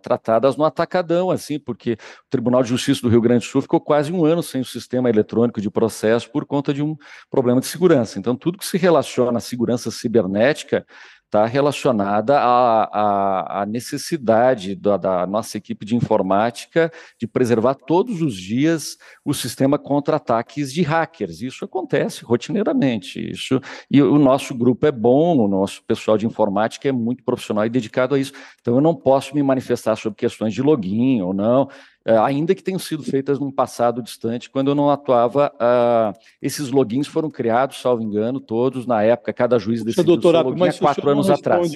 tratadas 0.00 0.56
no 0.56 0.64
atacadão, 0.64 1.30
assim, 1.30 1.58
porque 1.58 1.92
o 1.94 2.30
Tribunal 2.30 2.62
de 2.62 2.68
Justiça 2.68 3.02
do 3.02 3.08
Rio 3.08 3.20
Grande 3.20 3.44
do 3.44 3.50
Sul 3.50 3.62
ficou 3.62 3.80
quase 3.80 4.12
um 4.12 4.24
ano 4.24 4.42
sem 4.42 4.60
o 4.60 4.64
sistema 4.64 5.10
eletrônico 5.10 5.60
de 5.60 5.70
processo 5.70 6.30
por 6.30 6.46
conta 6.46 6.72
de 6.72 6.82
um 6.82 6.96
problema 7.28 7.60
de 7.60 7.66
segurança. 7.66 8.18
Então, 8.18 8.36
tudo 8.36 8.58
que 8.58 8.66
se 8.66 8.78
relaciona 8.78 9.38
à 9.38 9.40
segurança 9.40 9.90
cibernética 9.90 10.86
está 11.26 11.44
relacionada 11.44 12.38
à, 12.38 12.84
à, 12.84 13.62
à 13.62 13.66
necessidade 13.66 14.74
da, 14.74 14.96
da, 14.96 15.26
nossa 15.26 15.58
equipe 15.58 15.84
de 15.84 15.96
informática 15.96 16.90
de 17.20 17.26
preservar 17.26 17.74
todos 17.74 18.22
os 18.22 18.36
dias 18.36 18.96
o 19.24 19.34
sistema 19.34 19.78
contra 19.78 20.16
ataques 20.16 20.72
de 20.72 20.82
hackers. 20.82 21.42
Isso 21.42 21.64
acontece 21.64 22.24
rotineiramente. 22.24 23.30
Isso 23.30 23.60
e 23.90 24.00
o 24.00 24.18
nosso 24.18 24.54
grupo 24.54 24.86
é 24.86 24.92
bom, 24.92 25.36
o 25.38 25.48
nosso 25.48 25.82
pessoal 25.84 26.16
de 26.16 26.26
informática 26.26 26.88
é 26.88 26.92
muito 26.92 27.24
profissional 27.24 27.66
e 27.66 27.70
dedicado 27.70 28.14
a 28.14 28.18
isso. 28.18 28.32
Então 28.60 28.76
eu 28.76 28.80
não 28.80 28.94
posso 28.94 29.34
me 29.34 29.42
manifestar 29.42 29.96
sobre 29.96 30.16
questões 30.16 30.54
de 30.54 30.62
login 30.62 31.20
ou 31.22 31.34
não. 31.34 31.68
É, 32.06 32.16
ainda 32.18 32.54
que 32.54 32.62
tenham 32.62 32.78
sido 32.78 33.02
feitas 33.02 33.40
num 33.40 33.50
passado 33.50 34.00
distante, 34.00 34.48
quando 34.48 34.68
eu 34.68 34.76
não 34.76 34.88
atuava, 34.88 35.52
uh, 35.56 36.16
esses 36.40 36.70
logins 36.70 37.08
foram 37.08 37.28
criados, 37.28 37.80
salvo 37.80 38.00
engano, 38.00 38.38
todos 38.38 38.86
na 38.86 39.02
época, 39.02 39.32
cada 39.32 39.58
juiz 39.58 39.82
decidiu 39.82 40.20
seu 40.20 40.30
login 40.30 40.56
mas 40.56 40.76
há 40.76 40.78
quatro 40.78 41.10
anos 41.10 41.28
atrás. 41.28 41.72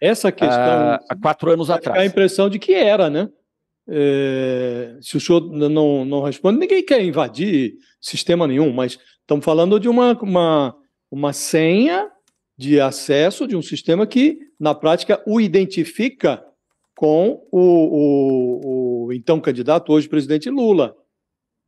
Essa 0.00 0.32
questão... 0.32 0.56
Uh, 0.56 0.98
há 1.06 1.16
quatro 1.20 1.50
anos 1.50 1.68
atrás. 1.68 2.00
a 2.00 2.06
impressão 2.06 2.48
de 2.48 2.58
que 2.58 2.72
era, 2.72 3.10
né? 3.10 3.28
É, 3.86 4.96
se 5.02 5.18
o 5.18 5.20
senhor 5.20 5.42
não, 5.42 6.02
não 6.06 6.22
responde, 6.22 6.58
ninguém 6.58 6.82
quer 6.82 7.04
invadir 7.04 7.74
sistema 8.00 8.46
nenhum, 8.46 8.72
mas 8.72 8.98
estamos 9.20 9.44
falando 9.44 9.78
de 9.78 9.86
uma, 9.86 10.18
uma, 10.22 10.74
uma 11.10 11.34
senha 11.34 12.08
de 12.56 12.80
acesso 12.80 13.46
de 13.46 13.54
um 13.54 13.60
sistema 13.60 14.06
que, 14.06 14.38
na 14.58 14.74
prática, 14.74 15.22
o 15.26 15.38
identifica 15.38 16.42
com 16.94 17.46
o, 17.50 17.60
o, 17.60 19.06
o 19.06 19.12
então 19.12 19.40
candidato, 19.40 19.92
hoje 19.92 20.08
presidente 20.08 20.48
Lula. 20.48 20.96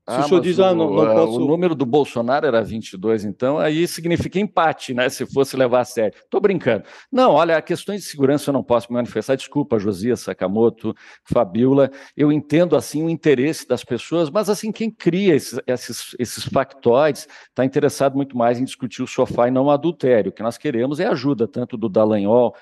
Se 0.08 0.14
ah, 0.14 0.20
o 0.20 0.28
senhor 0.28 0.40
diz, 0.40 0.60
ah, 0.60 0.72
não, 0.72 0.88
não 0.88 1.04
posso... 1.04 1.42
O 1.42 1.48
número 1.48 1.74
do 1.74 1.84
Bolsonaro 1.84 2.46
era 2.46 2.62
22, 2.62 3.24
então 3.24 3.58
aí 3.58 3.88
significa 3.88 4.38
empate, 4.38 4.94
né? 4.94 5.08
Se 5.08 5.26
fosse 5.26 5.56
levar 5.56 5.80
a 5.80 5.84
sério. 5.84 6.16
Estou 6.16 6.40
brincando. 6.40 6.84
Não, 7.10 7.32
olha, 7.32 7.60
questões 7.60 8.02
de 8.02 8.06
segurança 8.06 8.50
eu 8.50 8.52
não 8.52 8.62
posso 8.62 8.86
me 8.88 8.94
manifestar. 8.94 9.34
Desculpa, 9.34 9.80
Josias 9.80 10.20
Sakamoto, 10.20 10.94
Fabiola. 11.24 11.90
Eu 12.16 12.30
entendo, 12.30 12.76
assim, 12.76 13.02
o 13.02 13.10
interesse 13.10 13.66
das 13.66 13.82
pessoas, 13.82 14.30
mas, 14.30 14.48
assim, 14.48 14.70
quem 14.70 14.92
cria 14.92 15.34
esses, 15.34 15.58
esses, 15.66 16.14
esses 16.20 16.44
factoides 16.44 17.26
está 17.48 17.64
interessado 17.64 18.14
muito 18.14 18.38
mais 18.38 18.60
em 18.60 18.64
discutir 18.64 19.02
o 19.02 19.08
sofá 19.08 19.48
e 19.48 19.50
não 19.50 19.64
o 19.64 19.70
adultério. 19.72 20.30
O 20.30 20.32
que 20.32 20.42
nós 20.42 20.56
queremos 20.56 21.00
é 21.00 21.06
ajuda, 21.06 21.48
tanto 21.48 21.76
do 21.76 21.88
Dallagnol 21.88 22.54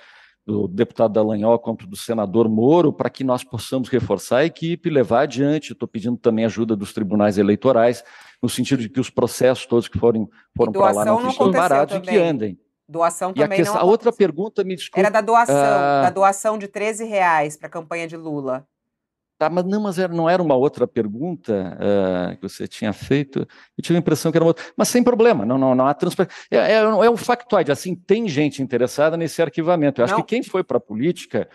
do 0.47 0.69
deputado 0.69 1.13
Dallagnol 1.13 1.59
quanto 1.59 1.87
do 1.87 1.97
senador 1.97 2.49
Moro, 2.49 2.93
para 2.93 3.09
que 3.09 3.25
nós 3.25 3.43
possamos 3.43 3.89
reforçar 3.89 4.39
a 4.39 4.45
equipe 4.45 4.89
e 4.89 4.93
levar 4.93 5.23
adiante. 5.23 5.73
Estou 5.73 5.89
pedindo 5.89 6.17
também 6.17 6.45
ajuda 6.45 6.77
dos 6.77 6.93
tribunais 6.93 7.39
eleitorais, 7.39 8.05
no 8.43 8.49
sentido 8.49 8.81
de 8.81 8.89
que 8.89 9.01
os 9.01 9.09
processos 9.09 9.65
todos 9.67 9.89
que 9.89 9.99
forem, 9.99 10.29
foram 10.57 10.73
para 10.73 10.93
lá 10.93 11.05
não, 11.05 11.31
fiquem 11.31 11.53
parados 11.53 11.95
também. 11.95 12.15
e 12.15 12.19
que 12.19 12.23
andem. 12.23 12.59
Doação 12.87 13.31
e 13.31 13.35
também 13.35 13.57
a, 13.57 13.57
questão, 13.57 13.75
não 13.77 13.83
a 13.83 13.85
outra 13.85 14.13
pergunta, 14.13 14.63
me 14.63 14.77
desculpe. 14.77 15.01
Era 15.01 15.09
da 15.09 15.23
doação, 15.23 15.55
uh... 15.57 16.03
da 16.03 16.11
doação 16.11 16.59
de 16.59 16.69
13 16.69 17.05
reais 17.05 17.57
para 17.57 17.67
a 17.67 17.71
campanha 17.71 18.07
de 18.07 18.17
Lula. 18.17 18.67
Tá, 19.37 19.51
mas 19.51 19.65
não, 19.65 19.81
mas 19.81 19.99
era, 19.99 20.13
não 20.13 20.31
era 20.31 20.41
uma 20.41 20.55
outra 20.55 20.87
pergunta 20.87 21.77
uh, 21.77 22.37
que 22.37 22.43
você 22.43 22.69
tinha 22.69 22.93
feito. 22.93 23.41
Eu 23.77 23.83
tive 23.83 23.97
a 23.97 23.99
impressão 23.99 24.31
que 24.31 24.39
era 24.39 24.45
uma 24.45 24.51
outra. 24.51 24.65
Mas 24.77 24.89
sem 24.89 25.03
problema, 25.03 25.45
não, 25.45 25.59
não, 25.59 25.75
não 25.75 25.87
há 25.87 25.95
transparência. 25.95 26.37
É, 26.51 26.59
é, 26.59 26.75
é, 26.75 27.11
um 27.11 27.17
factoide, 27.17 27.73
assim, 27.73 27.97
tem 27.97 28.29
gente 28.29 28.63
interessada 28.63 29.17
nesse 29.17 29.43
arquivamento. 29.43 30.01
Eu 30.01 30.05
acho 30.05 30.15
não. 30.15 30.23
que 30.23 30.29
quem 30.29 30.43
foi 30.43 30.63
para 30.63 30.77
a 30.79 30.81
política. 30.81 31.49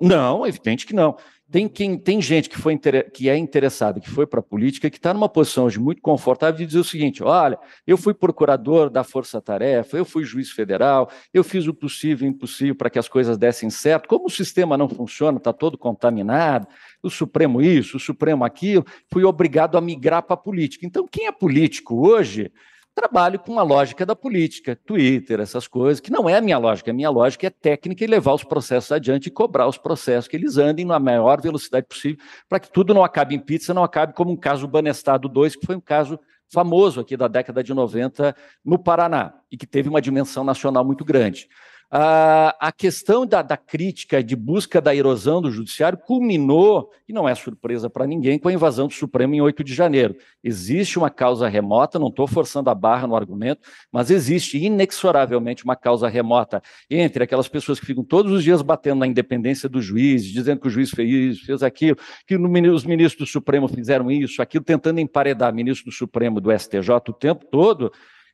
Não, 0.00 0.46
evidente 0.46 0.86
que 0.86 0.94
não. 0.94 1.16
Tem, 1.50 1.68
quem, 1.68 1.98
tem 1.98 2.22
gente 2.22 2.48
que, 2.48 2.56
foi, 2.58 2.78
que 3.12 3.28
é 3.28 3.36
interessada, 3.36 4.00
que 4.00 4.08
foi 4.10 4.26
para 4.26 4.40
a 4.40 4.42
política, 4.42 4.90
que 4.90 4.96
está 4.96 5.12
numa 5.12 5.28
posição 5.28 5.66
hoje 5.66 5.78
muito 5.78 6.00
confortável 6.00 6.56
de 6.56 6.66
dizer 6.66 6.78
o 6.78 6.84
seguinte: 6.84 7.22
olha, 7.22 7.58
eu 7.86 7.96
fui 7.96 8.14
procurador 8.14 8.88
da 8.88 9.04
Força 9.04 9.40
Tarefa, 9.40 9.96
eu 9.96 10.04
fui 10.04 10.24
juiz 10.24 10.50
federal, 10.50 11.10
eu 11.32 11.44
fiz 11.44 11.66
o 11.66 11.74
possível 11.74 12.26
e 12.26 12.30
o 12.30 12.32
impossível 12.32 12.74
para 12.74 12.88
que 12.88 12.98
as 12.98 13.08
coisas 13.08 13.36
dessem 13.36 13.68
certo. 13.68 14.08
Como 14.08 14.26
o 14.26 14.30
sistema 14.30 14.76
não 14.76 14.88
funciona, 14.88 15.36
está 15.36 15.52
todo 15.52 15.76
contaminado, 15.76 16.66
o 17.06 17.10
Supremo 17.10 17.60
isso, 17.60 17.96
o 17.96 18.00
Supremo 18.00 18.44
aquilo, 18.44 18.84
fui 19.12 19.24
obrigado 19.24 19.76
a 19.76 19.80
migrar 19.80 20.22
para 20.22 20.34
a 20.34 20.38
política. 20.38 20.86
Então, 20.86 21.06
quem 21.10 21.26
é 21.26 21.32
político 21.32 22.08
hoje 22.08 22.50
trabalho 22.94 23.40
com 23.40 23.58
a 23.58 23.62
lógica 23.62 24.06
da 24.06 24.14
política, 24.14 24.76
Twitter, 24.76 25.40
essas 25.40 25.66
coisas, 25.66 26.00
que 26.00 26.12
não 26.12 26.28
é 26.28 26.36
a 26.36 26.40
minha 26.40 26.56
lógica. 26.56 26.92
A 26.92 26.94
minha 26.94 27.10
lógica 27.10 27.48
é 27.48 27.50
técnica 27.50 28.04
e 28.04 28.06
levar 28.06 28.32
os 28.32 28.44
processos 28.44 28.92
adiante 28.92 29.26
e 29.26 29.30
cobrar 29.30 29.66
os 29.66 29.76
processos, 29.76 30.28
que 30.28 30.36
eles 30.36 30.56
andem 30.56 30.84
na 30.84 30.98
maior 31.00 31.40
velocidade 31.40 31.86
possível, 31.86 32.24
para 32.48 32.60
que 32.60 32.70
tudo 32.70 32.94
não 32.94 33.02
acabe 33.02 33.34
em 33.34 33.40
pizza, 33.40 33.74
não 33.74 33.82
acabe 33.82 34.14
como 34.14 34.30
um 34.30 34.36
caso 34.36 34.68
Banestado 34.68 35.28
2, 35.28 35.56
que 35.56 35.66
foi 35.66 35.74
um 35.74 35.80
caso 35.80 36.18
famoso 36.52 37.00
aqui 37.00 37.16
da 37.16 37.26
década 37.26 37.64
de 37.64 37.74
90 37.74 38.34
no 38.64 38.78
Paraná, 38.78 39.34
e 39.50 39.56
que 39.56 39.66
teve 39.66 39.88
uma 39.88 40.00
dimensão 40.00 40.44
nacional 40.44 40.84
muito 40.84 41.04
grande. 41.04 41.48
Uh, 41.94 42.50
a 42.58 42.72
questão 42.76 43.24
da, 43.24 43.40
da, 43.40 43.56
crítica 43.56 44.20
de 44.20 44.34
busca 44.34 44.80
da 44.80 44.92
erosão 44.92 45.40
do 45.40 45.48
judiciário 45.48 45.96
culminou, 45.96 46.90
e 47.08 47.12
não 47.12 47.28
é 47.28 47.32
surpresa 47.36 47.88
para 47.88 48.04
ninguém, 48.04 48.36
com 48.36 48.48
a 48.48 48.52
invasão 48.52 48.88
do 48.88 48.92
Supremo 48.92 49.32
em 49.36 49.40
8 49.40 49.62
de 49.62 49.72
janeiro. 49.72 50.16
Existe 50.42 50.98
uma 50.98 51.08
causa 51.08 51.46
remota, 51.46 51.96
não 51.96 52.08
estou 52.08 52.26
forçando 52.26 52.68
a 52.68 52.74
barra 52.74 53.06
no 53.06 53.14
argumento, 53.14 53.60
mas 53.92 54.10
existe 54.10 54.58
inexoravelmente 54.58 55.62
uma 55.62 55.76
causa 55.76 56.08
remota 56.08 56.60
entre 56.90 57.22
aquelas 57.22 57.46
pessoas 57.46 57.78
que 57.78 57.86
ficam 57.86 58.02
todos 58.02 58.32
os 58.32 58.42
dias 58.42 58.60
batendo 58.60 58.98
na 58.98 59.06
independência 59.06 59.68
do 59.68 59.80
juiz, 59.80 60.24
dizendo 60.24 60.62
que 60.62 60.66
o 60.66 60.70
juiz 60.70 60.90
fez 60.90 61.36
isso, 61.36 61.46
fez 61.46 61.62
aquilo, 61.62 61.96
que 62.26 62.34
os 62.34 62.84
ministros 62.84 63.28
do 63.28 63.32
Supremo 63.32 63.68
fizeram 63.68 64.10
isso, 64.10 64.42
aquilo, 64.42 64.64
tentando 64.64 64.98
emparedar 64.98 65.54
ministro 65.54 65.92
do 65.92 65.94
Supremo 65.94 66.40
do 66.40 66.50
STJ 66.50 66.90
o 67.08 67.12
tempo 67.12 67.44
todo, 67.44 67.92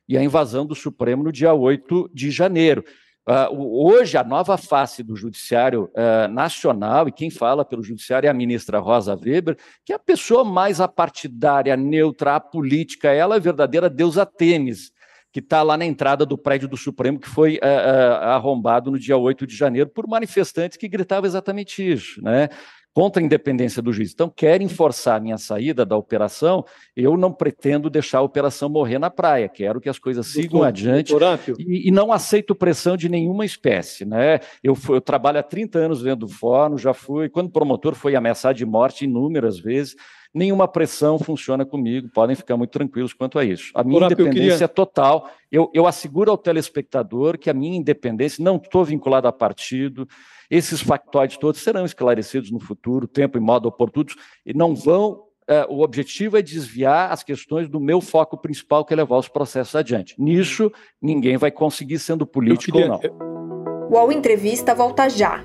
e 0.09 0.17
a 0.17 0.23
invasão 0.23 0.65
do 0.65 0.73
Supremo 0.73 1.21
no 1.21 1.31
dia 1.31 1.53
8 1.53 2.09
de 2.11 2.31
janeiro. 2.31 2.83
Uh, 3.27 3.85
hoje, 3.85 4.17
a 4.17 4.23
nova 4.23 4.57
face 4.57 5.03
do 5.03 5.15
Judiciário 5.15 5.91
uh, 5.93 6.27
Nacional, 6.27 7.07
e 7.07 7.11
quem 7.11 7.29
fala 7.29 7.63
pelo 7.63 7.83
Judiciário 7.83 8.25
é 8.25 8.31
a 8.31 8.33
ministra 8.33 8.79
Rosa 8.79 9.15
Weber, 9.15 9.55
que 9.85 9.93
é 9.93 9.95
a 9.95 9.99
pessoa 9.99 10.43
mais 10.43 10.81
apartidária, 10.81 11.77
neutra, 11.77 12.35
apolítica, 12.35 13.11
ela 13.11 13.35
é 13.35 13.39
verdadeira 13.39 13.89
deusa 13.89 14.25
tênis, 14.25 14.91
que 15.31 15.39
está 15.39 15.61
lá 15.61 15.77
na 15.77 15.85
entrada 15.85 16.25
do 16.25 16.35
prédio 16.35 16.67
do 16.67 16.75
Supremo, 16.75 17.19
que 17.19 17.29
foi 17.29 17.57
uh, 17.57 18.15
arrombado 18.23 18.89
no 18.89 18.97
dia 18.97 19.15
8 19.15 19.45
de 19.45 19.55
janeiro 19.55 19.89
por 19.89 20.07
manifestantes 20.07 20.75
que 20.75 20.87
gritavam 20.87 21.27
exatamente 21.27 21.87
isso. 21.87 22.21
Né? 22.23 22.49
Contra 22.93 23.21
a 23.21 23.25
independência 23.25 23.81
do 23.81 23.93
juiz. 23.93 24.11
Então, 24.13 24.29
querem 24.29 24.67
forçar 24.67 25.17
a 25.17 25.19
minha 25.19 25.37
saída 25.37 25.85
da 25.85 25.95
operação, 25.95 26.65
eu 26.95 27.15
não 27.15 27.31
pretendo 27.31 27.89
deixar 27.89 28.19
a 28.19 28.23
operação 28.23 28.69
morrer 28.69 28.99
na 28.99 29.09
praia, 29.09 29.47
quero 29.47 29.79
que 29.79 29.89
as 29.89 29.97
coisas 29.97 30.27
sigam 30.27 30.59
doutor, 30.59 30.67
adiante 30.67 31.11
doutor 31.11 31.39
e, 31.57 31.87
e, 31.87 31.91
não 31.91 32.11
aceito 32.11 32.53
pressão 32.53 32.97
de 32.97 33.07
nenhuma 33.07 33.45
espécie. 33.45 34.05
Né? 34.05 34.39
Eu, 34.63 34.77
eu 34.89 35.01
trabalho 35.01 35.39
há 35.39 35.43
30 35.43 35.79
anos 35.79 36.01
vendo 36.01 36.27
fórum, 36.27 36.77
já 36.77 36.93
fui, 36.93 37.29
quando 37.29 37.49
promotor 37.49 37.95
foi 37.95 38.15
ameaçado 38.15 38.55
de 38.55 38.65
morte 38.65 39.05
inúmeras 39.05 39.57
vezes, 39.57 39.95
nenhuma 40.33 40.67
pressão 40.67 41.19
funciona 41.19 41.65
comigo, 41.65 42.09
podem 42.09 42.35
ficar 42.35 42.55
muito 42.57 42.71
tranquilos 42.71 43.13
quanto 43.13 43.37
a 43.37 43.45
isso. 43.45 43.71
A 43.75 43.83
minha 43.83 44.05
independência 44.05 44.51
queria... 44.51 44.65
é 44.65 44.67
total, 44.67 45.29
eu, 45.51 45.69
eu 45.73 45.85
asseguro 45.85 46.31
ao 46.31 46.37
telespectador 46.37 47.37
que 47.37 47.49
a 47.49 47.53
minha 47.53 47.77
independência, 47.77 48.43
não 48.43 48.55
estou 48.55 48.83
vinculado 48.85 49.27
a 49.27 49.31
partido, 49.31 50.07
esses 50.51 50.81
factóides 50.81 51.37
todos 51.37 51.61
serão 51.61 51.85
esclarecidos 51.85 52.51
no 52.51 52.59
futuro, 52.59 53.07
tempo 53.07 53.37
e 53.37 53.41
modo 53.41 53.69
oportunos, 53.69 54.15
e 54.45 54.53
não 54.53 54.75
vão. 54.75 55.23
É, 55.47 55.65
o 55.69 55.81
objetivo 55.81 56.37
é 56.37 56.41
desviar 56.41 57.11
as 57.11 57.23
questões 57.23 57.69
do 57.69 57.79
meu 57.79 58.01
foco 58.01 58.37
principal, 58.37 58.83
que 58.83 58.93
é 58.93 58.97
levar 58.97 59.17
os 59.17 59.29
processos 59.29 59.75
adiante. 59.75 60.13
Nisso, 60.19 60.69
ninguém 61.01 61.37
vai 61.37 61.51
conseguir 61.51 61.99
sendo 61.99 62.27
político 62.27 62.77
queria... 62.77 62.91
ou 62.91 63.01
não. 63.01 63.89
O 63.89 63.97
All 63.97 64.11
Entrevista 64.11 64.75
volta 64.75 65.09
já. 65.09 65.43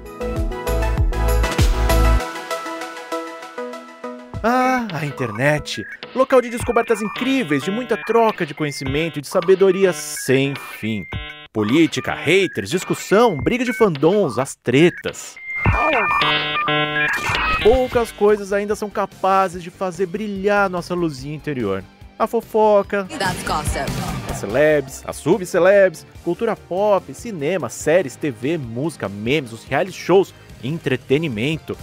Ah, 4.42 4.86
a 4.92 5.06
internet! 5.06 5.84
Local 6.14 6.40
de 6.40 6.50
descobertas 6.50 7.00
incríveis, 7.00 7.62
de 7.62 7.70
muita 7.70 7.96
troca 7.96 8.44
de 8.44 8.54
conhecimento 8.54 9.18
e 9.18 9.22
de 9.22 9.28
sabedoria 9.28 9.92
sem 9.92 10.54
fim. 10.54 11.04
Política, 11.56 12.12
haters, 12.12 12.68
discussão, 12.68 13.34
briga 13.34 13.64
de 13.64 13.72
fandons, 13.72 14.38
as 14.38 14.54
tretas. 14.54 15.36
Poucas 17.62 18.12
coisas 18.12 18.52
ainda 18.52 18.76
são 18.76 18.90
capazes 18.90 19.62
de 19.62 19.70
fazer 19.70 20.04
brilhar 20.04 20.68
nossa 20.68 20.94
luzinha 20.94 21.34
interior. 21.34 21.82
A 22.18 22.26
fofoca, 22.26 23.08
as 24.30 24.36
celebs, 24.36 25.02
as 25.06 25.16
subcelebs, 25.16 26.06
cultura 26.22 26.54
pop, 26.54 27.14
cinema, 27.14 27.70
séries, 27.70 28.16
TV, 28.16 28.58
música, 28.58 29.08
memes, 29.08 29.50
os 29.50 29.64
reality 29.64 29.96
shows, 29.96 30.34
entretenimento. 30.62 31.74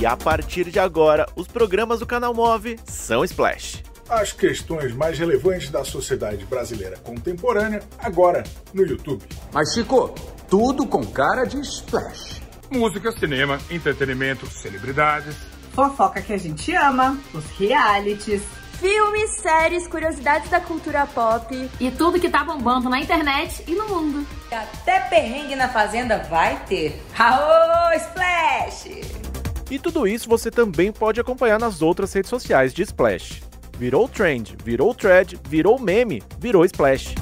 E 0.00 0.04
a 0.04 0.16
partir 0.16 0.68
de 0.68 0.80
agora, 0.80 1.26
os 1.36 1.46
programas 1.46 2.00
do 2.00 2.06
canal 2.06 2.34
Move 2.34 2.76
são 2.84 3.22
Splash 3.22 3.84
as 4.12 4.32
questões 4.32 4.94
mais 4.94 5.18
relevantes 5.18 5.70
da 5.70 5.84
sociedade 5.84 6.44
brasileira 6.44 6.98
contemporânea 6.98 7.82
agora 7.98 8.44
no 8.74 8.84
YouTube. 8.84 9.24
Mas 9.52 9.72
Chico, 9.72 10.14
tudo 10.50 10.86
com 10.86 11.04
cara 11.04 11.44
de 11.44 11.58
splash. 11.60 12.42
Música, 12.70 13.10
cinema, 13.12 13.58
entretenimento, 13.70 14.46
celebridades. 14.46 15.34
Fofoca 15.72 16.20
que 16.20 16.32
a 16.32 16.38
gente 16.38 16.74
ama, 16.74 17.18
os 17.32 17.44
realities. 17.58 18.42
Filmes, 18.78 19.40
séries, 19.40 19.86
curiosidades 19.86 20.50
da 20.50 20.60
cultura 20.60 21.06
pop. 21.06 21.70
E 21.80 21.90
tudo 21.92 22.20
que 22.20 22.28
tá 22.28 22.44
bombando 22.44 22.90
na 22.90 22.98
internet 22.98 23.64
e 23.66 23.74
no 23.74 23.88
mundo. 23.88 24.26
Até 24.50 25.00
perrengue 25.00 25.54
na 25.54 25.68
fazenda 25.68 26.18
vai 26.24 26.62
ter. 26.66 27.00
Aô, 27.18 27.94
Splash! 27.96 29.22
E 29.70 29.78
tudo 29.78 30.06
isso 30.06 30.28
você 30.28 30.50
também 30.50 30.92
pode 30.92 31.20
acompanhar 31.20 31.58
nas 31.58 31.80
outras 31.80 32.12
redes 32.12 32.28
sociais 32.28 32.74
de 32.74 32.82
Splash. 32.82 33.51
Virou 33.82 34.06
trend, 34.08 34.54
virou 34.64 34.94
thread, 34.94 35.36
virou 35.48 35.76
meme, 35.76 36.22
virou 36.38 36.64
Splash. 36.64 37.16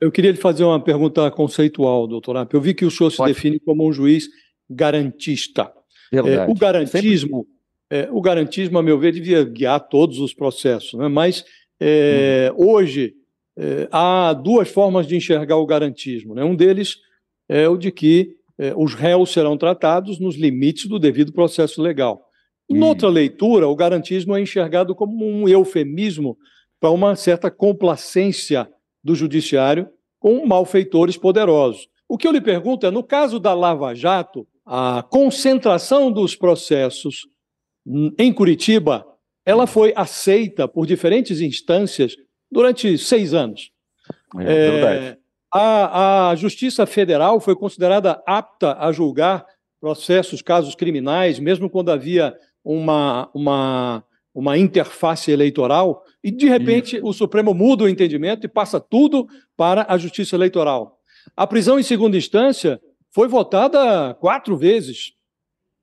Eu 0.00 0.10
queria 0.10 0.30
lhe 0.30 0.38
fazer 0.38 0.64
uma 0.64 0.82
pergunta 0.82 1.30
conceitual, 1.30 2.06
doutor 2.06 2.34
App. 2.36 2.54
Eu 2.54 2.62
vi 2.62 2.72
que 2.72 2.86
o 2.86 2.90
senhor 2.90 3.14
Pode. 3.14 3.34
se 3.34 3.34
define 3.34 3.60
como 3.60 3.86
um 3.86 3.92
juiz 3.92 4.26
garantista. 4.70 5.70
É, 6.10 6.46
o 6.48 6.54
garantismo, 6.54 7.46
é, 7.90 8.08
o 8.10 8.22
garantismo, 8.22 8.78
a 8.78 8.82
meu 8.82 8.98
ver, 8.98 9.12
devia 9.12 9.44
guiar 9.44 9.86
todos 9.86 10.18
os 10.18 10.32
processos, 10.32 10.94
né? 10.94 11.08
mas 11.08 11.44
é, 11.78 12.50
uhum. 12.56 12.70
hoje 12.70 13.12
é, 13.58 13.86
há 13.92 14.32
duas 14.32 14.66
formas 14.66 15.06
de 15.06 15.14
enxergar 15.14 15.56
o 15.56 15.66
garantismo. 15.66 16.34
Né? 16.34 16.42
Um 16.42 16.56
deles 16.56 16.96
é 17.46 17.68
o 17.68 17.76
de 17.76 17.92
que 17.92 18.34
é, 18.58 18.72
os 18.74 18.94
réus 18.94 19.30
serão 19.30 19.58
tratados 19.58 20.18
nos 20.18 20.36
limites 20.36 20.86
do 20.86 20.98
devido 20.98 21.34
processo 21.34 21.82
legal. 21.82 22.29
Noutra 22.70 23.08
leitura, 23.08 23.66
o 23.66 23.74
garantismo 23.74 24.36
é 24.36 24.40
enxergado 24.40 24.94
como 24.94 25.26
um 25.26 25.48
eufemismo 25.48 26.38
para 26.78 26.90
uma 26.90 27.16
certa 27.16 27.50
complacência 27.50 28.68
do 29.02 29.14
judiciário 29.14 29.88
com 30.18 30.46
malfeitores 30.46 31.16
poderosos. 31.16 31.88
O 32.08 32.16
que 32.16 32.26
eu 32.26 32.32
lhe 32.32 32.40
pergunto 32.40 32.86
é: 32.86 32.90
no 32.90 33.02
caso 33.02 33.40
da 33.40 33.52
Lava 33.54 33.94
Jato, 33.94 34.46
a 34.64 35.04
concentração 35.08 36.12
dos 36.12 36.36
processos 36.36 37.26
em 38.18 38.32
Curitiba 38.32 39.06
ela 39.44 39.66
foi 39.66 39.92
aceita 39.96 40.68
por 40.68 40.86
diferentes 40.86 41.40
instâncias 41.40 42.14
durante 42.50 42.96
seis 42.98 43.34
anos. 43.34 43.70
É, 44.38 44.42
é 44.42 44.70
verdade. 44.70 45.18
A, 45.52 46.30
a 46.30 46.36
Justiça 46.36 46.86
Federal 46.86 47.40
foi 47.40 47.56
considerada 47.56 48.22
apta 48.26 48.76
a 48.78 48.92
julgar 48.92 49.44
processos, 49.80 50.42
casos 50.42 50.74
criminais, 50.74 51.38
mesmo 51.38 51.68
quando 51.68 51.90
havia 51.90 52.36
uma, 52.64 53.30
uma, 53.34 54.04
uma 54.34 54.58
interface 54.58 55.30
eleitoral, 55.30 56.02
e 56.22 56.30
de 56.30 56.46
repente 56.46 56.96
Isso. 56.96 57.06
o 57.06 57.12
Supremo 57.12 57.54
muda 57.54 57.84
o 57.84 57.88
entendimento 57.88 58.44
e 58.44 58.48
passa 58.48 58.78
tudo 58.78 59.26
para 59.56 59.86
a 59.88 59.96
Justiça 59.96 60.36
Eleitoral. 60.36 60.98
A 61.36 61.46
prisão 61.46 61.78
em 61.78 61.82
segunda 61.82 62.16
instância 62.16 62.80
foi 63.10 63.28
votada 63.28 64.14
quatro 64.14 64.56
vezes. 64.56 65.12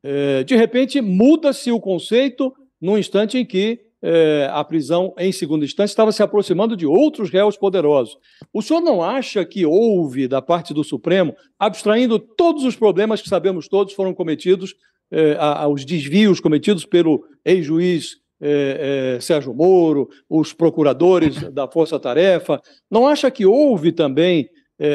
É, 0.04 0.44
de 0.44 0.56
repente, 0.56 1.02
muda-se 1.02 1.72
o 1.72 1.80
conceito 1.80 2.54
no 2.80 2.98
instante 2.98 3.38
em 3.38 3.46
que 3.46 3.88
é, 4.02 4.48
a 4.52 4.64
prisão 4.64 5.14
em 5.18 5.32
segunda 5.32 5.66
instância 5.66 5.92
estava 5.92 6.12
se 6.12 6.22
aproximando 6.22 6.78
de 6.78 6.86
outros 6.86 7.30
réus 7.30 7.58
poderosos. 7.58 8.18
O 8.54 8.62
senhor 8.62 8.82
não 8.82 9.02
acha 9.02 9.44
que 9.44 9.66
houve, 9.66 10.28
da 10.28 10.42
parte 10.42 10.74
do 10.74 10.84
Supremo, 10.84 11.36
abstraindo 11.58 12.20
todos 12.20 12.64
os 12.64 12.76
problemas 12.76 13.22
que 13.22 13.30
sabemos 13.30 13.68
todos 13.68 13.94
foram 13.94 14.14
cometidos, 14.14 14.76
é, 15.12 15.36
aos 15.40 15.86
desvios 15.86 16.40
cometidos 16.40 16.86
pelo 16.86 17.24
ex-juiz 17.46 18.18
é, 18.40 19.16
é, 19.16 19.20
Sérgio 19.20 19.54
Moro, 19.54 20.10
os 20.30 20.54
procuradores 20.54 21.42
da 21.52 21.68
Força 21.68 22.00
Tarefa, 22.00 22.62
não 22.90 23.08
acha 23.08 23.32
que 23.32 23.46
houve 23.46 23.92
também 23.92 24.50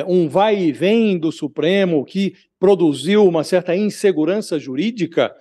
um 0.06 0.28
vai 0.28 0.56
e 0.56 0.70
vem 0.70 1.18
do 1.18 1.32
Supremo 1.32 2.04
que 2.04 2.34
produziu 2.56 3.26
uma 3.26 3.42
certa 3.42 3.74
insegurança 3.74 4.56
jurídica? 4.56 5.34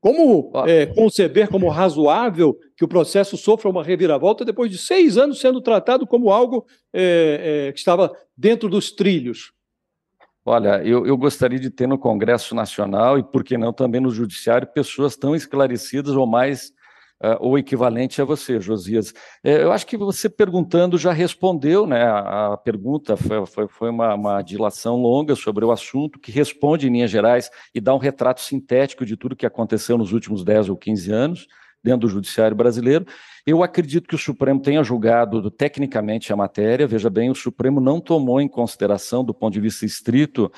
Como 0.00 0.50
é, 0.66 0.86
conceber 0.86 1.48
como 1.48 1.68
razoável 1.68 2.56
que 2.74 2.84
o 2.84 2.88
processo 2.88 3.36
sofra 3.36 3.68
uma 3.68 3.84
reviravolta 3.84 4.44
depois 4.44 4.70
de 4.70 4.78
seis 4.78 5.18
anos 5.18 5.40
sendo 5.40 5.60
tratado 5.60 6.06
como 6.06 6.30
algo 6.30 6.64
é, 6.92 7.66
é, 7.68 7.72
que 7.72 7.78
estava 7.78 8.10
dentro 8.34 8.68
dos 8.68 8.92
trilhos? 8.92 9.52
Olha, 10.44 10.82
eu, 10.82 11.06
eu, 11.06 11.16
gostaria 11.16 11.58
de 11.58 11.70
ter 11.70 11.86
no 11.86 11.98
Congresso 11.98 12.54
Nacional 12.54 13.18
e, 13.18 13.22
por 13.22 13.44
que 13.44 13.58
não, 13.58 13.72
também 13.72 14.00
no 14.00 14.10
Judiciário, 14.10 14.66
pessoas 14.66 15.14
tão 15.14 15.36
esclarecidas 15.36 16.14
ou 16.16 16.26
mais 16.26 16.72
uh, 17.22 17.36
ou 17.40 17.58
equivalente 17.58 18.22
a 18.22 18.24
você, 18.24 18.58
Josias. 18.58 19.12
É, 19.44 19.62
eu 19.62 19.70
acho 19.70 19.86
que 19.86 19.96
você 19.96 20.28
perguntando 20.28 20.96
já 20.96 21.12
respondeu, 21.12 21.86
né? 21.86 22.02
A, 22.04 22.54
a 22.54 22.56
pergunta 22.56 23.16
foi, 23.16 23.44
foi, 23.46 23.68
foi 23.68 23.90
uma, 23.90 24.14
uma, 24.14 24.42
dilação 24.42 24.96
longa 24.96 25.36
sobre 25.36 25.64
o 25.64 25.70
assunto, 25.70 26.18
que 26.18 26.32
responde 26.32 26.88
em 26.88 26.92
linhas 26.92 27.10
gerais 27.10 27.50
e 27.74 27.80
dá 27.80 27.94
um 27.94 27.98
retrato 27.98 28.40
sintético 28.40 29.04
de 29.04 29.16
tudo 29.16 29.36
que 29.36 29.46
aconteceu 29.46 29.98
nos 29.98 30.12
últimos 30.12 30.42
10 30.42 30.70
ou 30.70 30.76
15 30.76 31.12
anos 31.12 31.46
dentro 31.82 32.00
do 32.00 32.08
judiciário 32.08 32.56
brasileiro. 32.56 33.06
Eu 33.46 33.62
acredito 33.62 34.08
que 34.08 34.14
o 34.14 34.18
Supremo 34.18 34.60
tenha 34.60 34.82
julgado 34.82 35.50
tecnicamente 35.50 36.32
a 36.32 36.36
matéria. 36.36 36.86
Veja 36.86 37.08
bem, 37.08 37.30
o 37.30 37.34
Supremo 37.34 37.80
não 37.80 38.00
tomou 38.00 38.40
em 38.40 38.48
consideração, 38.48 39.24
do 39.24 39.34
ponto 39.34 39.52
de 39.52 39.60
vista 39.60 39.84
estrito, 39.84 40.50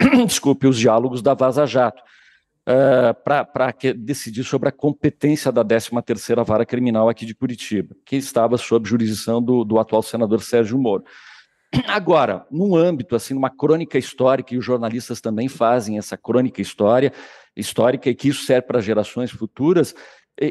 desculpe, 0.26 0.66
os 0.66 0.78
diálogos 0.78 1.22
da 1.22 1.34
Vaza 1.34 1.66
Jato 1.66 2.02
uh, 2.02 3.10
eh, 3.10 3.12
para 3.44 3.74
decidir 3.96 4.44
sobre 4.44 4.68
a 4.68 4.72
competência 4.72 5.52
da 5.52 5.64
13ª 5.64 6.44
Vara 6.44 6.66
Criminal 6.66 7.08
aqui 7.08 7.24
de 7.24 7.34
Curitiba, 7.34 7.94
que 8.04 8.16
estava 8.16 8.56
sob 8.56 8.88
jurisdição 8.88 9.42
do, 9.42 9.64
do 9.64 9.78
atual 9.78 10.02
senador 10.02 10.42
Sérgio 10.42 10.78
Moro. 10.78 11.04
Agora, 11.88 12.46
num 12.50 12.76
âmbito, 12.76 13.16
assim, 13.16 13.34
numa 13.34 13.50
crônica 13.50 13.98
histórica, 13.98 14.54
e 14.54 14.58
os 14.58 14.64
jornalistas 14.64 15.20
também 15.20 15.48
fazem 15.48 15.98
essa 15.98 16.16
crônica 16.16 16.62
história, 16.62 17.12
histórica, 17.56 18.08
e 18.08 18.14
que 18.14 18.28
isso 18.28 18.44
serve 18.44 18.68
para 18.68 18.80
gerações 18.80 19.30
futuras, 19.30 19.94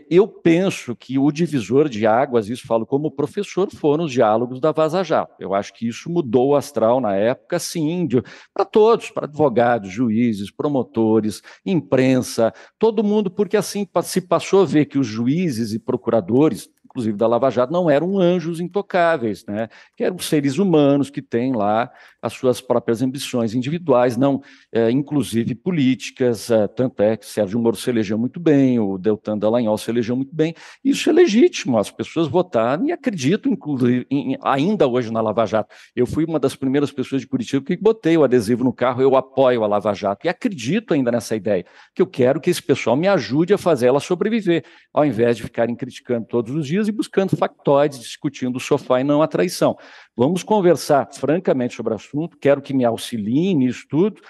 eu 0.10 0.28
penso 0.28 0.96
que 0.96 1.19
o 1.19 1.32
divisor 1.32 1.89
de 1.89 2.08
águas, 2.08 2.48
isso 2.48 2.65
falo 2.65 2.86
como 2.86 3.12
professor, 3.12 3.69
foram 3.69 4.06
os 4.06 4.12
diálogos 4.12 4.60
da 4.60 4.72
Vaza 4.72 5.04
Jato. 5.04 5.36
Eu 5.39 5.54
acho 5.54 5.74
que 5.74 5.88
isso 5.88 6.10
mudou 6.10 6.50
o 6.50 6.56
astral 6.56 7.02
na 7.02 7.15
época, 7.15 7.60
sim, 7.60 8.08
para 8.54 8.65
todos, 8.65 9.10
para 9.10 9.26
advogados, 9.26 9.91
juízes, 9.91 10.50
promotores, 10.50 11.41
imprensa, 11.65 12.54
todo 12.80 13.04
mundo, 13.04 13.30
porque 13.30 13.58
assim 13.58 13.88
se 14.04 14.22
passou 14.22 14.62
a 14.62 14.65
ver 14.65 14.86
que 14.86 14.98
os 14.98 15.08
juízes 15.08 15.74
e 15.74 15.80
procuradores, 15.80 16.69
inclusive 16.94 17.18
da 17.18 17.26
Lava 17.26 17.50
Jato, 17.50 17.74
não 17.74 17.90
eram 17.90 18.20
anjos 18.20 18.60
intocáveis, 18.60 19.44
né? 19.48 19.68
que 19.98 20.04
eram 20.04 20.20
seres 20.20 20.60
humanos 20.60 21.10
que 21.10 21.24
têm 21.24 21.52
lá 21.52 21.92
as 22.22 22.34
suas 22.34 22.62
próprias 22.62 23.02
ambições 23.02 23.56
individuais, 23.56 24.16
não, 24.16 24.42
é, 24.72 24.92
inclusive 24.92 25.56
políticas, 25.56 26.52
é, 26.52 26.68
tanto 26.68 27.02
é 27.02 27.18
que 27.18 27.26
Sérgio 27.26 27.60
Moro 27.60 27.76
se 27.76 27.90
elegeu 27.90 28.18
muito 28.18 28.40
bem, 28.40 28.80
o 28.80 28.98
Deltan 28.98 29.38
Dallagnol 29.38 29.78
se 29.78 29.90
elegeu 29.90 30.16
muito 30.16 30.34
bem, 30.34 30.54
isso 30.86 31.10
é 31.10 31.14
legítimo, 31.14 31.80
as 31.80 31.90
pessoas 31.90 32.28
votaram 32.28 32.86
e 32.86 32.92
acredito, 32.92 33.50
inclusive, 33.50 34.06
em, 34.10 34.38
ainda 34.42 34.88
hoje 34.88 35.12
na 35.12 35.20
Lava 35.20 35.46
Jato. 35.46 35.74
Eu 35.96 36.06
fui 36.06 36.24
uma 36.24 36.40
das 36.40 36.56
primeiras 36.56 36.92
pessoas 36.92 37.22
de 37.22 37.28
Curitiba 37.28 37.66
que 37.66 37.76
botei 37.76 38.16
o 38.16 38.24
adesivo 38.24 38.64
no 38.64 38.72
carro, 38.72 39.02
eu 39.02 39.16
apoio 39.16 39.64
a 39.64 39.68
Lava 39.68 39.94
Jato 39.94 40.28
e 40.28 40.30
acredito 40.30 40.94
ainda 40.94 41.12
nessa 41.12 41.36
ideia, 41.36 41.66
que 41.94 42.02
eu 42.02 42.08
quero 42.08 42.40
que 42.40 42.50
esse 42.50 42.62
pessoal 42.62 42.96
me 42.96 43.08
ajude 43.08 43.54
a 43.54 43.58
fazer 43.58 43.88
ela 43.88 44.00
sobreviver, 44.00 44.64
ao 44.94 45.04
invés 45.04 45.38
de 45.38 45.44
ficarem 45.44 45.76
criticando 45.76 46.28
todos 46.28 46.56
os 46.56 46.68
dias 46.68 46.83
e 46.88 46.91
buscando 46.91 47.36
factóides, 47.36 48.00
discutindo 48.00 48.58
o 48.58 48.60
sofá 48.60 49.02
e 49.02 49.04
não 49.04 49.22
a 49.22 49.28
traição. 49.28 49.78
Vamos 50.15 50.43
conversar 50.43 51.10
francamente 51.13 51.76
sobre 51.76 51.93
o 51.93 51.96
assunto, 51.96 52.38
quero 52.38 52.62
que 52.62 52.74
me 52.74 52.86
auxiliem 52.86 53.56
nisso 53.56 53.86
tudo. 53.89 54.22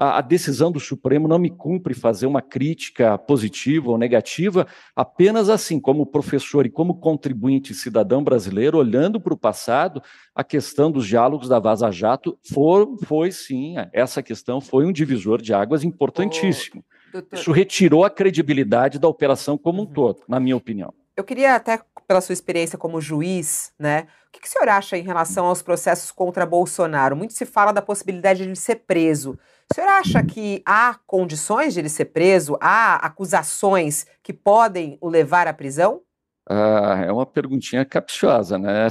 A, 0.00 0.16
a 0.16 0.20
decisão 0.22 0.72
do 0.72 0.80
Supremo 0.80 1.28
não 1.28 1.38
me 1.38 1.50
cumpre 1.50 1.92
fazer 1.92 2.24
uma 2.24 2.40
crítica 2.40 3.18
positiva 3.18 3.90
ou 3.90 3.98
negativa, 3.98 4.66
apenas 4.96 5.50
assim, 5.50 5.78
como 5.78 6.06
professor 6.06 6.64
e 6.64 6.70
como 6.70 6.94
contribuinte 6.94 7.74
cidadão 7.74 8.24
brasileiro, 8.24 8.78
olhando 8.78 9.20
para 9.20 9.34
o 9.34 9.38
passado, 9.38 10.02
a 10.34 10.42
questão 10.42 10.90
dos 10.90 11.06
diálogos 11.06 11.50
da 11.50 11.58
Vaza 11.58 11.90
Jato 11.90 12.38
foi, 12.50 12.86
foi 13.04 13.30
sim, 13.30 13.74
essa 13.92 14.22
questão 14.22 14.58
foi 14.58 14.86
um 14.86 14.92
divisor 14.92 15.42
de 15.42 15.52
águas 15.52 15.84
importantíssimo. 15.84 16.82
Oh, 16.82 17.34
Isso 17.34 17.52
retirou 17.52 18.02
a 18.02 18.08
credibilidade 18.08 18.98
da 18.98 19.08
operação 19.08 19.58
como 19.58 19.82
um 19.82 19.84
uhum. 19.84 19.92
todo, 19.92 20.22
na 20.26 20.40
minha 20.40 20.56
opinião. 20.56 20.94
Eu 21.20 21.24
queria 21.24 21.54
até, 21.54 21.78
pela 22.08 22.22
sua 22.22 22.32
experiência 22.32 22.78
como 22.78 22.98
juiz, 22.98 23.74
né? 23.78 24.06
O 24.28 24.32
que, 24.32 24.40
que 24.40 24.48
o 24.48 24.50
senhor 24.50 24.68
acha 24.70 24.96
em 24.96 25.02
relação 25.02 25.44
aos 25.44 25.60
processos 25.60 26.10
contra 26.10 26.46
Bolsonaro? 26.46 27.14
Muito 27.14 27.34
se 27.34 27.44
fala 27.44 27.72
da 27.72 27.82
possibilidade 27.82 28.38
de 28.38 28.48
ele 28.48 28.56
ser 28.56 28.76
preso. 28.76 29.38
O 29.70 29.74
senhor 29.74 29.88
acha 29.88 30.22
que 30.22 30.62
há 30.64 30.98
condições 31.06 31.74
de 31.74 31.80
ele 31.80 31.90
ser 31.90 32.06
preso? 32.06 32.56
Há 32.58 32.94
acusações 33.06 34.06
que 34.22 34.32
podem 34.32 34.96
o 34.98 35.10
levar 35.10 35.46
à 35.46 35.52
prisão? 35.52 36.00
Ah, 36.48 37.04
é 37.06 37.12
uma 37.12 37.26
perguntinha 37.26 37.84
capciosa, 37.84 38.58
né? 38.58 38.88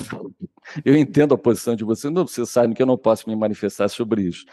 Eu 0.85 0.95
entendo 0.95 1.33
a 1.33 1.37
posição 1.37 1.75
de 1.75 1.83
você, 1.83 2.11
não, 2.11 2.27
vocês 2.27 2.47
sabem 2.47 2.75
que 2.75 2.81
eu 2.81 2.85
não 2.85 2.97
posso 2.97 3.27
me 3.27 3.35
manifestar 3.35 3.87
sobre 3.87 4.21
isso. 4.21 4.45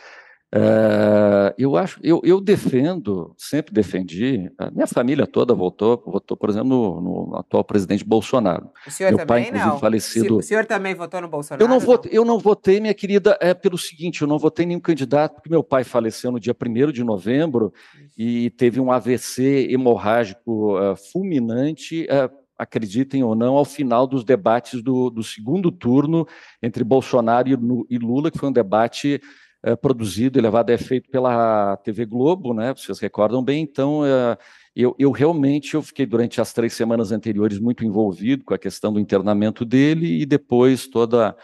Uh, 0.57 1.53
eu 1.59 1.77
acho, 1.77 2.01
eu, 2.03 2.21
eu, 2.25 2.40
defendo, 2.40 3.35
sempre 3.37 3.74
defendi, 3.74 4.51
minha 4.72 4.87
família 4.87 5.26
toda 5.26 5.53
votou, 5.53 6.03
votou, 6.07 6.35
por 6.35 6.49
exemplo, 6.49 6.68
no, 6.68 7.01
no 7.01 7.37
atual 7.37 7.62
presidente 7.62 8.03
Bolsonaro. 8.03 8.70
O 8.87 8.91
senhor 8.91 9.11
Meu 9.11 9.26
também 9.26 9.51
pai, 9.51 9.61
não? 9.61 9.78
falecido. 9.78 10.39
O 10.39 10.43
senhor 10.43 10.64
também 10.64 10.95
votou 10.95 11.20
no 11.20 11.28
Bolsonaro? 11.28 11.62
Eu 11.62 11.68
não, 11.68 11.78
votei, 11.78 12.11
eu 12.14 12.24
não 12.24 12.39
votei, 12.39 12.80
minha 12.80 12.95
querida, 12.95 13.37
é 13.41 13.53
pelo 13.53 13.76
seguinte, 13.76 14.22
eu 14.22 14.28
não 14.28 14.39
votei 14.39 14.64
nenhum 14.64 14.80
candidato, 14.80 15.35
porque 15.35 15.51
meu 15.51 15.62
pai 15.62 15.85
faleceu 15.85 16.33
no 16.33 16.41
dia 16.41 16.57
1 16.59 16.91
de 16.91 17.05
novembro 17.05 17.72
e 18.16 18.49
teve 18.51 18.80
um 18.80 18.91
AVC 18.91 19.68
hemorrágico 19.70 20.78
uh, 20.78 20.97
fulminante. 20.97 22.05
Uh, 22.05 22.47
acreditem 22.59 23.22
ou 23.22 23.35
não, 23.35 23.55
ao 23.57 23.64
final 23.64 24.07
dos 24.07 24.24
debates 24.24 24.83
do, 24.83 25.11
do 25.11 25.22
segundo 25.22 25.70
turno 25.70 26.26
entre 26.62 26.83
Bolsonaro 26.83 27.51
e, 27.91 27.99
Lula, 27.99 28.30
que 28.30 28.39
foi 28.39 28.49
um 28.49 28.53
debate 28.53 29.20
é, 29.67 29.75
produzido 29.75 30.39
e 30.39 30.41
levado 30.41 30.71
a 30.71 30.75
efeito 30.75 31.11
pela 31.11 31.77
TV 31.79 32.07
Globo, 32.07 32.55
né? 32.55 32.73
Vocês 32.73 33.01
recordam 33.01 33.43
bem? 33.43 33.62
Então, 33.62 34.07
é, 34.07 34.39
eu, 34.77 34.95
eu, 34.97 35.11
realmente 35.11 35.75
eu 35.75 35.83
fiquei 35.83 36.07
durante 36.07 36.41
as 36.41 36.53
três 36.53 36.73
semanas 36.73 37.11
anteriores 37.11 37.59
muito 37.59 37.85
envolvido 37.85 38.45
com 38.45 38.55
a 38.55 38.59
questão 38.59 38.93
do 38.93 39.01
internamento 39.01 39.64
dele 39.64 40.23
e 40.23 40.25
depois 40.25 40.87
toda 40.87 41.37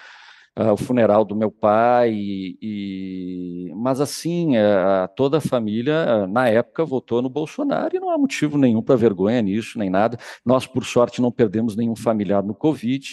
uh, 0.56 0.72
o 0.72 0.76
funeral 0.76 1.24
do 1.24 1.34
meu 1.34 1.50
pai. 1.50 2.12
E, 2.12 2.58
e... 2.62 3.72
mas 3.74 4.00
assim, 4.00 4.56
uh, 4.56 5.08
toda 5.16 5.38
a 5.38 5.40
família 5.40 6.24
uh, 6.24 6.26
na 6.28 6.48
época 6.48 6.84
votou 6.84 7.20
no 7.22 7.28
Bolsonaro 7.28 7.96
e 7.96 7.98
não 7.98 8.10
há 8.10 8.16
motivo 8.16 8.56
nenhum 8.56 8.82
para 8.82 8.94
vergonha 8.94 9.42
nisso 9.42 9.80
nem 9.80 9.90
nada. 9.90 10.16
Nós 10.46 10.64
por 10.64 10.84
sorte 10.84 11.20
não 11.20 11.32
perdemos 11.32 11.74
nenhum 11.74 11.96
familiar 11.96 12.44
no 12.44 12.54
Covid, 12.54 13.04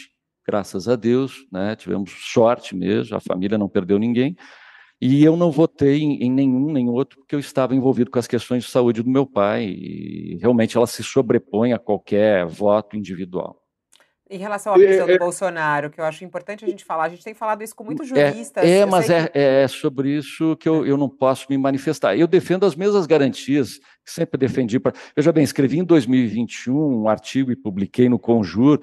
graças 0.45 0.87
a 0.87 0.95
Deus, 0.95 1.47
né? 1.51 1.75
Tivemos 1.75 2.11
sorte 2.31 2.75
mesmo, 2.75 3.17
a 3.17 3.19
família 3.19 3.57
não 3.57 3.67
perdeu 3.67 3.97
ninguém. 3.97 4.35
E 5.01 5.23
eu 5.23 5.37
não 5.37 5.49
votei 5.49 6.01
em, 6.01 6.25
em, 6.25 6.31
nenhum 6.31 6.71
nem 6.71 6.89
outro, 6.89 7.19
porque 7.19 7.33
eu 7.33 7.39
estava 7.39 7.73
envolvido 7.73 8.11
com 8.11 8.19
as 8.19 8.27
questões 8.27 8.65
de 8.65 8.69
saúde 8.69 9.01
do 9.01 9.09
meu 9.09 9.25
pai, 9.25 9.63
e 9.63 10.37
realmente 10.41 10.75
ela 10.75 10.87
se 10.87 11.01
sobrepõe 11.03 11.71
a 11.71 11.79
qualquer 11.79 12.45
voto 12.45 12.97
individual. 12.97 13.59
Em 14.31 14.37
relação 14.37 14.73
à 14.73 14.75
prisão 14.75 15.05
é, 15.05 15.07
do 15.07 15.11
é, 15.13 15.17
Bolsonaro, 15.17 15.89
que 15.89 15.99
eu 15.99 16.05
acho 16.05 16.23
importante 16.23 16.63
a 16.63 16.67
gente 16.67 16.85
falar, 16.85 17.05
a 17.05 17.09
gente 17.09 17.23
tem 17.23 17.33
falado 17.33 17.63
isso 17.63 17.75
com 17.75 17.83
muitos 17.83 18.11
é, 18.11 18.31
juristas. 18.31 18.63
É, 18.63 18.79
é 18.79 18.85
mas 18.85 19.09
é, 19.09 19.27
que... 19.27 19.39
é, 19.39 19.67
sobre 19.67 20.15
isso 20.15 20.55
que 20.57 20.69
eu, 20.69 20.85
eu 20.85 20.97
não 20.97 21.09
posso 21.09 21.47
me 21.49 21.57
manifestar. 21.57 22.15
Eu 22.15 22.27
defendo 22.27 22.63
as 22.63 22.75
mesmas 22.75 23.07
garantias 23.07 23.79
que 24.05 24.11
sempre 24.11 24.37
defendi. 24.37 24.79
Pra... 24.79 24.93
Veja 25.15 25.31
bem, 25.31 25.43
escrevi 25.43 25.79
em 25.79 25.83
2021 25.83 26.75
um 26.75 27.09
artigo 27.09 27.51
e 27.51 27.55
publiquei 27.55 28.07
no 28.07 28.19
Conjur 28.19 28.79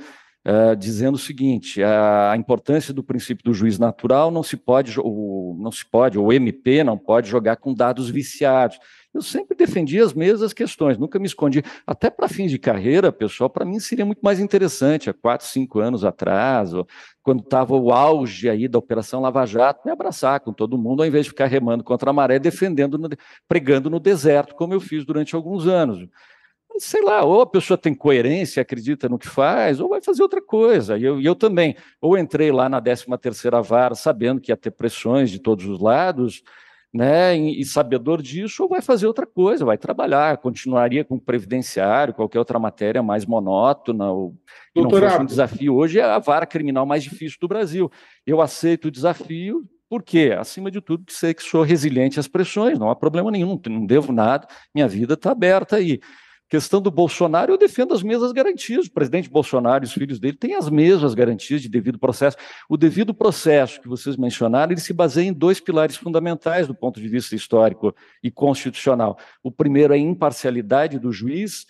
Uh, 0.46 0.76
dizendo 0.76 1.16
o 1.16 1.18
seguinte: 1.18 1.82
a, 1.82 2.30
a, 2.30 2.36
importância 2.36 2.94
do 2.94 3.02
princípio 3.02 3.44
do 3.44 3.52
juiz 3.52 3.80
natural 3.80 4.30
não 4.30 4.44
se 4.44 4.56
pode, 4.56 4.94
o, 5.00 5.58
não 5.58 5.72
se 5.72 5.84
pode, 5.84 6.16
o 6.20 6.32
MP 6.32 6.84
não 6.84 6.96
pode 6.96 7.28
jogar 7.28 7.56
com 7.56 7.74
dados 7.74 8.08
viciados. 8.08 8.78
Eu 9.12 9.22
sempre 9.22 9.56
defendi 9.56 9.98
as 9.98 10.12
mesmas 10.12 10.52
questões, 10.52 10.98
nunca 10.98 11.18
me 11.18 11.26
escondi. 11.26 11.64
Até 11.84 12.10
para 12.10 12.28
fins 12.28 12.48
de 12.48 12.60
carreira, 12.60 13.10
pessoal, 13.10 13.50
para 13.50 13.64
mim 13.64 13.80
seria 13.80 14.06
muito 14.06 14.20
mais 14.20 14.38
interessante, 14.38 15.10
há 15.10 15.12
quatro, 15.12 15.44
cinco 15.48 15.80
anos 15.80 16.04
atrás, 16.04 16.72
ou, 16.72 16.86
quando 17.24 17.40
estava 17.40 17.74
o 17.74 17.90
auge 17.90 18.48
aí 18.48 18.68
da 18.68 18.78
Operação 18.78 19.20
Lava 19.20 19.44
Jato, 19.46 19.80
me 19.84 19.90
abraçar 19.90 20.38
com 20.38 20.52
todo 20.52 20.78
mundo, 20.78 21.02
ao 21.02 21.08
invés 21.08 21.24
de 21.24 21.30
ficar 21.30 21.46
remando 21.46 21.82
contra 21.82 22.10
a 22.10 22.12
maré, 22.12 22.38
defendendo, 22.38 23.00
pregando 23.48 23.90
no 23.90 23.98
deserto, 23.98 24.54
como 24.54 24.72
eu 24.72 24.80
fiz 24.80 25.04
durante 25.04 25.34
alguns 25.34 25.66
anos 25.66 26.06
sei 26.78 27.02
lá, 27.02 27.24
ou 27.24 27.40
a 27.40 27.46
pessoa 27.46 27.76
tem 27.76 27.94
coerência, 27.94 28.60
acredita 28.60 29.08
no 29.08 29.18
que 29.18 29.28
faz, 29.28 29.80
ou 29.80 29.88
vai 29.88 30.00
fazer 30.00 30.22
outra 30.22 30.42
coisa. 30.42 30.96
E 30.98 31.04
eu, 31.04 31.20
eu 31.20 31.34
também, 31.34 31.76
ou 32.00 32.16
entrei 32.16 32.50
lá 32.52 32.68
na 32.68 32.80
13 32.80 33.06
terceira 33.20 33.62
vara 33.62 33.94
sabendo 33.94 34.40
que 34.40 34.52
ia 34.52 34.56
ter 34.56 34.70
pressões 34.70 35.30
de 35.30 35.38
todos 35.38 35.66
os 35.66 35.80
lados, 35.80 36.42
né, 36.92 37.36
e, 37.36 37.60
e, 37.60 37.64
sabedor 37.64 38.22
disso, 38.22 38.62
ou 38.62 38.68
vai 38.68 38.80
fazer 38.80 39.06
outra 39.06 39.26
coisa, 39.26 39.64
vai 39.64 39.76
trabalhar, 39.76 40.38
continuaria 40.38 41.04
com 41.04 41.16
o 41.16 41.20
previdenciário, 41.20 42.14
qualquer 42.14 42.38
outra 42.38 42.58
matéria 42.58 43.02
mais 43.02 43.26
monótona, 43.26 44.10
ou 44.10 44.34
não 44.74 44.88
fosse 44.88 45.20
um 45.20 45.26
desafio. 45.26 45.74
Hoje 45.74 45.98
é 45.98 46.04
a 46.04 46.18
vara 46.18 46.46
criminal 46.46 46.86
mais 46.86 47.02
difícil 47.02 47.38
do 47.40 47.48
Brasil. 47.48 47.90
Eu 48.26 48.40
aceito 48.40 48.86
o 48.86 48.90
desafio, 48.90 49.68
porque, 49.88 50.34
acima 50.36 50.70
de 50.70 50.80
tudo, 50.80 51.04
sei 51.08 51.34
que 51.34 51.42
sou 51.42 51.62
resiliente 51.62 52.18
às 52.18 52.26
pressões, 52.26 52.78
não 52.78 52.90
há 52.90 52.96
problema 52.96 53.30
nenhum, 53.30 53.60
não 53.68 53.86
devo 53.86 54.12
nada, 54.12 54.48
minha 54.74 54.88
vida 54.88 55.14
está 55.14 55.30
aberta 55.30 55.76
aí. 55.76 56.00
Questão 56.48 56.80
do 56.80 56.92
Bolsonaro, 56.92 57.52
eu 57.52 57.58
defendo 57.58 57.92
as 57.92 58.02
mesmas 58.02 58.30
garantias. 58.30 58.86
O 58.86 58.92
presidente 58.92 59.28
Bolsonaro 59.28 59.84
e 59.84 59.86
os 59.86 59.92
filhos 59.92 60.20
dele 60.20 60.36
têm 60.36 60.54
as 60.54 60.70
mesmas 60.70 61.12
garantias 61.12 61.60
de 61.60 61.68
devido 61.68 61.98
processo. 61.98 62.36
O 62.68 62.76
devido 62.76 63.12
processo 63.12 63.80
que 63.80 63.88
vocês 63.88 64.16
mencionaram, 64.16 64.72
ele 64.72 64.80
se 64.80 64.92
baseia 64.92 65.28
em 65.28 65.32
dois 65.32 65.58
pilares 65.58 65.96
fundamentais 65.96 66.68
do 66.68 66.74
ponto 66.74 67.00
de 67.00 67.08
vista 67.08 67.34
histórico 67.34 67.94
e 68.22 68.30
constitucional. 68.30 69.18
O 69.42 69.50
primeiro 69.50 69.92
é 69.92 69.96
a 69.96 70.00
imparcialidade 70.00 71.00
do 71.00 71.10
juiz, 71.10 71.66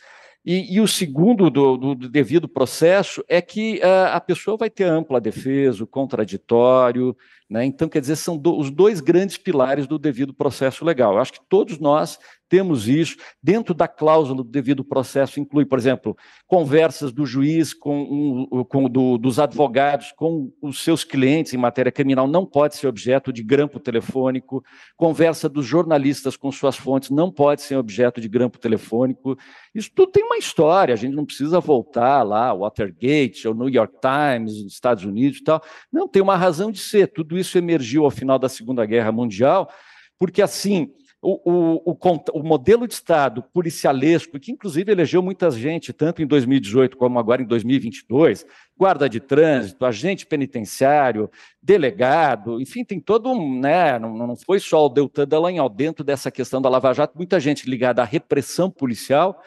e, 0.46 0.76
e, 0.76 0.80
o 0.80 0.86
segundo 0.86 1.50
do, 1.50 1.76
do, 1.76 1.94
do, 1.96 2.08
devido 2.08 2.46
processo 2.46 3.24
é 3.28 3.42
que 3.42 3.80
uh, 3.82 4.14
a 4.14 4.20
pessoa 4.20 4.56
vai 4.56 4.70
ter 4.70 4.84
ampla 4.84 5.20
defesa, 5.20 5.82
o 5.82 5.88
contraditório, 5.88 7.16
né? 7.48 7.64
então, 7.64 7.88
quer 7.88 8.00
dizer, 8.00 8.16
são 8.16 8.36
do, 8.36 8.58
os 8.58 8.70
dois 8.70 9.00
grandes 9.00 9.36
pilares 9.36 9.86
do 9.86 9.98
devido 9.98 10.34
processo 10.34 10.84
legal. 10.84 11.14
Eu 11.14 11.20
acho 11.20 11.32
que 11.32 11.40
todos 11.48 11.78
nós 11.78 12.18
temos 12.48 12.88
isso. 12.88 13.16
Dentro 13.42 13.74
da 13.74 13.88
cláusula 13.88 14.42
do 14.42 14.48
devido 14.48 14.84
processo, 14.84 15.40
inclui, 15.40 15.64
por 15.64 15.78
exemplo, 15.78 16.16
conversas 16.46 17.12
do 17.12 17.26
juiz 17.26 17.74
com, 17.74 18.48
um, 18.52 18.64
com 18.64 18.88
do, 18.88 19.18
dos 19.18 19.38
advogados 19.38 20.12
com 20.12 20.52
os 20.62 20.82
seus 20.82 21.04
clientes 21.04 21.52
em 21.52 21.56
matéria 21.56 21.92
criminal, 21.92 22.26
não 22.26 22.46
pode 22.46 22.76
ser 22.76 22.86
objeto 22.86 23.32
de 23.32 23.42
grampo 23.42 23.80
telefônico. 23.80 24.64
Conversa 24.96 25.48
dos 25.48 25.66
jornalistas 25.66 26.36
com 26.36 26.50
suas 26.52 26.76
fontes 26.76 27.10
não 27.10 27.30
pode 27.30 27.62
ser 27.62 27.76
objeto 27.76 28.20
de 28.20 28.28
grampo 28.28 28.58
telefônico. 28.58 29.36
Isso 29.74 29.90
tudo 29.94 30.12
tem 30.12 30.24
uma 30.24 30.38
história, 30.38 30.94
a 30.94 30.96
gente 30.96 31.14
não 31.14 31.24
precisa 31.24 31.60
voltar 31.60 32.22
lá, 32.22 32.54
Watergate, 32.54 33.46
ou 33.46 33.54
New 33.54 33.68
York 33.68 33.94
Times, 34.00 34.52
Estados 34.66 35.04
Unidos 35.04 35.38
e 35.38 35.44
tal. 35.44 35.62
Não, 35.92 36.08
tem 36.08 36.22
uma 36.22 36.36
razão 36.36 36.70
de 36.70 36.78
ser. 36.78 37.08
Tudo 37.08 37.35
isso 37.38 37.58
emergiu 37.58 38.04
ao 38.04 38.10
final 38.10 38.38
da 38.38 38.48
Segunda 38.48 38.84
Guerra 38.84 39.12
Mundial, 39.12 39.70
porque 40.18 40.42
assim 40.42 40.90
o, 41.22 41.40
o, 41.44 41.92
o, 41.92 41.98
o, 42.34 42.42
modelo 42.42 42.86
de 42.86 42.94
Estado 42.94 43.42
policialesco, 43.42 44.38
que 44.38 44.52
inclusive 44.52 44.92
elegeu 44.92 45.22
muita 45.22 45.50
gente, 45.50 45.92
tanto 45.92 46.22
em 46.22 46.26
2018 46.26 46.96
como 46.96 47.18
agora 47.18 47.42
em 47.42 47.46
2022, 47.46 48.46
guarda 48.78 49.08
de 49.08 49.18
trânsito, 49.18 49.84
agente 49.84 50.24
penitenciário, 50.24 51.28
delegado, 51.60 52.60
enfim, 52.60 52.84
tem 52.84 53.00
todo 53.00 53.30
um. 53.30 53.58
Né, 53.58 53.98
não, 53.98 54.14
não 54.14 54.36
foi 54.36 54.60
só 54.60 54.86
o 54.86 54.88
Deltan 54.88 55.26
Dallagnol, 55.26 55.68
dentro 55.68 56.04
dessa 56.04 56.30
questão 56.30 56.62
da 56.62 56.68
Lava 56.68 56.92
Jato, 56.92 57.16
muita 57.16 57.40
gente 57.40 57.68
ligada 57.68 58.02
à 58.02 58.04
repressão 58.04 58.70
policial 58.70 59.42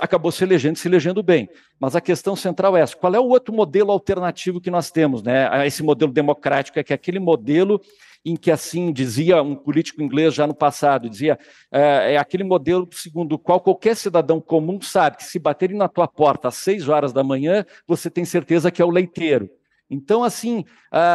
acabou 0.00 0.32
se 0.32 0.42
elegendo, 0.42 0.76
se 0.76 0.88
elegendo 0.88 1.22
bem. 1.22 1.48
Mas 1.78 1.94
a 1.94 2.00
questão 2.00 2.34
central 2.34 2.76
é 2.76 2.80
essa: 2.80 2.96
qual 2.96 3.14
é 3.14 3.20
o 3.20 3.28
outro 3.28 3.54
modelo 3.54 3.90
alternativo 3.90 4.60
que 4.60 4.70
nós 4.70 4.90
temos, 4.90 5.22
né? 5.22 5.66
Esse 5.66 5.82
modelo 5.82 6.12
democrático, 6.12 6.78
é 6.78 6.84
que 6.84 6.92
aquele 6.92 7.18
modelo 7.18 7.80
em 8.24 8.36
que 8.36 8.50
assim 8.50 8.92
dizia 8.92 9.42
um 9.42 9.54
político 9.54 10.02
inglês 10.02 10.34
já 10.34 10.46
no 10.46 10.54
passado, 10.54 11.08
dizia 11.08 11.38
é, 11.70 12.14
é 12.14 12.16
aquele 12.16 12.44
modelo 12.44 12.88
segundo 12.92 13.34
o 13.34 13.38
qual 13.38 13.60
qualquer 13.60 13.96
cidadão 13.96 14.40
comum 14.40 14.80
sabe 14.80 15.18
que 15.18 15.24
se 15.24 15.38
baterem 15.38 15.76
na 15.76 15.88
tua 15.88 16.08
porta 16.08 16.48
às 16.48 16.56
seis 16.56 16.88
horas 16.88 17.12
da 17.12 17.22
manhã, 17.22 17.64
você 17.86 18.10
tem 18.10 18.24
certeza 18.24 18.70
que 18.70 18.82
é 18.82 18.84
o 18.84 18.90
leiteiro. 18.90 19.48
Então, 19.90 20.22
assim, 20.22 20.64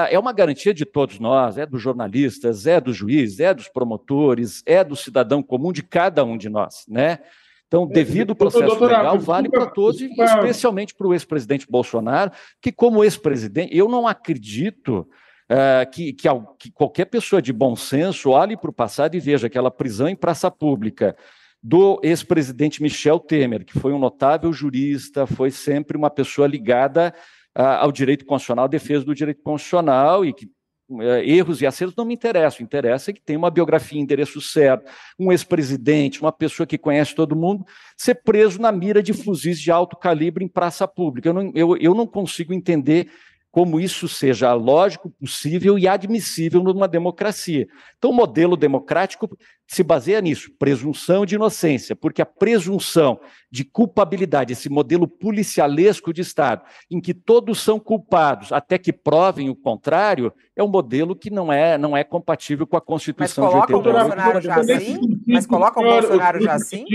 é 0.10 0.18
uma 0.18 0.34
garantia 0.34 0.74
de 0.74 0.84
todos 0.84 1.20
nós, 1.20 1.60
é 1.60 1.66
dos 1.66 1.80
jornalistas, 1.80 2.66
é 2.66 2.82
dos 2.82 2.96
juízes, 2.96 3.40
é 3.40 3.54
dos 3.54 3.68
promotores, 3.68 4.64
é 4.66 4.84
do 4.84 4.96
cidadão 4.96 5.44
comum, 5.44 5.72
de 5.72 5.84
cada 5.84 6.24
um 6.24 6.36
de 6.36 6.50
nós, 6.50 6.86
né? 6.88 7.20
Então, 7.74 7.88
é, 7.90 7.94
devido 7.94 8.30
ao 8.30 8.36
processo 8.36 8.68
doutora, 8.68 8.98
legal, 8.98 9.20
vale 9.20 9.50
para 9.50 9.66
todos, 9.66 9.98
desculpa. 9.98 10.26
especialmente 10.26 10.94
para 10.94 11.08
o 11.08 11.14
ex-presidente 11.14 11.66
Bolsonaro, 11.68 12.32
que 12.62 12.72
como 12.72 13.04
ex-presidente, 13.04 13.76
eu 13.76 13.90
não 13.90 14.08
acredito 14.08 15.08
uh, 15.50 15.90
que, 15.92 16.14
que, 16.14 16.28
que, 16.60 16.72
qualquer 16.72 17.06
pessoa 17.06 17.42
de 17.42 17.52
bom 17.52 17.76
senso 17.76 18.30
olhe 18.30 18.56
para 18.56 18.70
o 18.70 18.74
passado 18.74 19.16
e 19.16 19.20
veja 19.20 19.48
aquela 19.48 19.72
prisão 19.72 20.08
em 20.08 20.16
praça 20.16 20.52
pública 20.52 21.16
do 21.64 22.00
ex-presidente 22.04 22.84
Michel 22.84 23.20
Temer, 23.20 23.66
que 23.66 23.80
foi 23.80 23.92
um 23.92 23.98
notável 23.98 24.54
jurista, 24.54 25.26
foi 25.26 25.50
sempre 25.50 25.98
uma 25.98 26.12
pessoa 26.12 26.48
ligada 26.48 27.12
uh, 27.58 27.62
ao 27.80 27.92
direito 27.92 28.24
constitucional, 28.24 28.68
defesa 28.68 29.04
do 29.04 29.16
direito 29.16 29.42
constitucional 29.42 30.24
e 30.24 30.32
que 30.32 30.48
erros 31.02 31.62
e 31.62 31.66
acertos 31.66 31.96
não 31.96 32.06
me 32.06 32.14
interessam, 32.14 32.64
interessa 32.64 33.12
é 33.12 33.14
que 33.14 33.22
tem 33.22 33.36
uma 33.36 33.50
biografia, 33.50 34.00
endereço 34.00 34.40
certo, 34.42 34.90
um 35.20 35.32
ex-presidente, 35.32 36.22
uma 36.22 36.32
pessoa 36.32 36.68
que 36.68 36.78
conhece 36.78 37.16
todo 37.16 37.36
mundo, 37.36 37.66
ser 37.98 38.16
preso 38.16 38.60
na 38.60 38.72
mira 38.72 39.02
de 39.02 39.14
fuzis 39.14 39.60
de 39.60 39.72
alto 39.72 39.96
calibre 39.96 40.44
em 40.44 40.48
praça 40.48 40.88
pública. 40.88 41.30
Eu 41.30 41.34
não, 41.34 41.52
eu, 41.56 41.78
eu 41.78 41.94
não 41.94 42.06
consigo 42.06 42.54
entender 42.54 43.10
como 43.54 43.80
isso 43.80 44.10
seja 44.10 44.52
lógico, 44.56 45.12
possível 45.12 45.78
e 45.78 45.88
admissível 45.88 46.64
numa 46.64 46.88
democracia. 46.88 47.68
Então, 48.00 48.10
o 48.10 48.14
modelo 48.14 48.58
democrático 48.58 49.30
se 49.68 49.84
baseia 49.84 50.20
nisso, 50.22 50.50
presunção 50.58 51.24
de 51.24 51.36
inocência, 51.36 51.96
porque 51.96 52.20
a 52.20 52.26
presunção 52.26 53.20
de 53.52 53.64
culpabilidade, 53.64 54.54
esse 54.54 54.70
modelo 54.70 55.08
policialesco 55.08 56.12
de 56.12 56.22
Estado, 56.22 56.64
em 56.90 57.00
que 57.00 57.14
todos 57.14 57.60
são 57.60 57.80
culpados 57.80 58.52
até 58.52 58.80
que 58.80 58.92
provem 58.92 59.52
o 59.52 59.56
contrário, 59.56 60.34
é 60.56 60.64
um 60.64 60.68
modelo 60.68 61.16
que 61.16 61.30
não 61.30 61.54
é, 61.54 61.78
não 61.78 61.96
é 61.96 62.04
compatível 62.04 62.66
com 62.66 62.76
a 62.76 62.82
Constituição 62.82 63.44
Mas 63.44 63.54
coloca 63.54 63.68
de 63.68 63.76
89. 63.76 64.10
O 64.10 64.32
Bolsonaro 64.34 64.42
já 64.42 64.56
assim? 64.56 65.00
Mas 65.28 65.46
coloca 65.46 65.80
o 65.80 65.84
Bolsonaro 65.84 66.42
já 66.42 66.54
assim? 66.54 66.86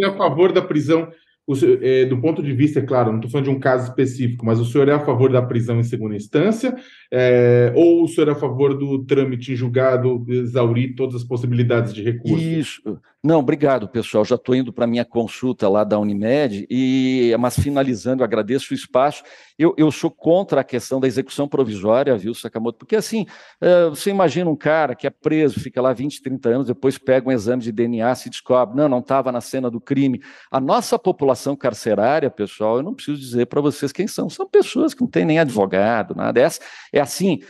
É 0.00 0.06
a 0.06 0.16
favor 0.16 0.52
da 0.52 0.62
prisão 0.62 1.10
o, 1.46 1.54
é, 1.82 2.06
do 2.06 2.20
ponto 2.20 2.42
de 2.42 2.52
vista, 2.54 2.78
é 2.78 2.82
claro, 2.82 3.10
não 3.10 3.18
estou 3.18 3.30
falando 3.30 3.44
de 3.46 3.50
um 3.50 3.60
caso 3.60 3.88
específico, 3.88 4.46
mas 4.46 4.58
o 4.58 4.64
senhor 4.64 4.88
é 4.88 4.92
a 4.92 5.00
favor 5.00 5.30
da 5.30 5.42
prisão 5.42 5.78
em 5.78 5.82
segunda 5.82 6.16
instância? 6.16 6.74
É, 7.12 7.72
ou 7.74 8.04
o 8.04 8.08
senhor 8.08 8.28
é 8.28 8.32
a 8.32 8.36
favor 8.36 8.76
do 8.76 9.04
trâmite 9.04 9.52
em 9.52 9.56
julgado 9.56 10.24
exaurir 10.28 10.94
todas 10.94 11.16
as 11.16 11.24
possibilidades 11.24 11.92
de 11.92 12.02
recurso? 12.02 12.42
Isso. 12.42 12.98
Não, 13.24 13.38
obrigado, 13.38 13.88
pessoal. 13.88 14.22
Já 14.22 14.34
estou 14.34 14.54
indo 14.54 14.70
para 14.70 14.84
a 14.84 14.86
minha 14.86 15.04
consulta 15.04 15.66
lá 15.66 15.82
da 15.82 15.98
Unimed, 15.98 16.66
e, 16.68 17.34
mas 17.40 17.58
finalizando, 17.58 18.22
agradeço 18.22 18.74
o 18.74 18.76
espaço. 18.76 19.22
Eu, 19.58 19.74
eu 19.78 19.90
sou 19.90 20.10
contra 20.10 20.60
a 20.60 20.64
questão 20.64 21.00
da 21.00 21.06
execução 21.06 21.48
provisória, 21.48 22.14
viu, 22.18 22.34
Sakamoto? 22.34 22.80
Porque 22.80 22.96
assim, 22.96 23.24
é, 23.62 23.88
você 23.88 24.10
imagina 24.10 24.50
um 24.50 24.56
cara 24.56 24.94
que 24.94 25.06
é 25.06 25.10
preso, 25.10 25.58
fica 25.58 25.80
lá 25.80 25.94
20, 25.94 26.20
30 26.20 26.48
anos, 26.50 26.66
depois 26.66 26.98
pega 26.98 27.26
um 27.26 27.32
exame 27.32 27.62
de 27.62 27.72
DNA, 27.72 28.14
se 28.14 28.28
descobre, 28.28 28.76
não, 28.76 28.90
não 28.90 28.98
estava 28.98 29.32
na 29.32 29.40
cena 29.40 29.70
do 29.70 29.80
crime. 29.80 30.20
A 30.50 30.60
nossa 30.60 30.98
população 30.98 31.56
carcerária, 31.56 32.28
pessoal, 32.28 32.76
eu 32.76 32.82
não 32.82 32.92
preciso 32.92 33.18
dizer 33.18 33.46
para 33.46 33.62
vocês 33.62 33.90
quem 33.90 34.06
são, 34.06 34.28
são 34.28 34.46
pessoas 34.46 34.92
que 34.92 35.00
não 35.00 35.08
têm 35.08 35.24
nem 35.24 35.38
advogado, 35.38 36.14
nada. 36.14 36.38
Essa, 36.38 36.60
é 36.92 37.00
assim, 37.00 37.40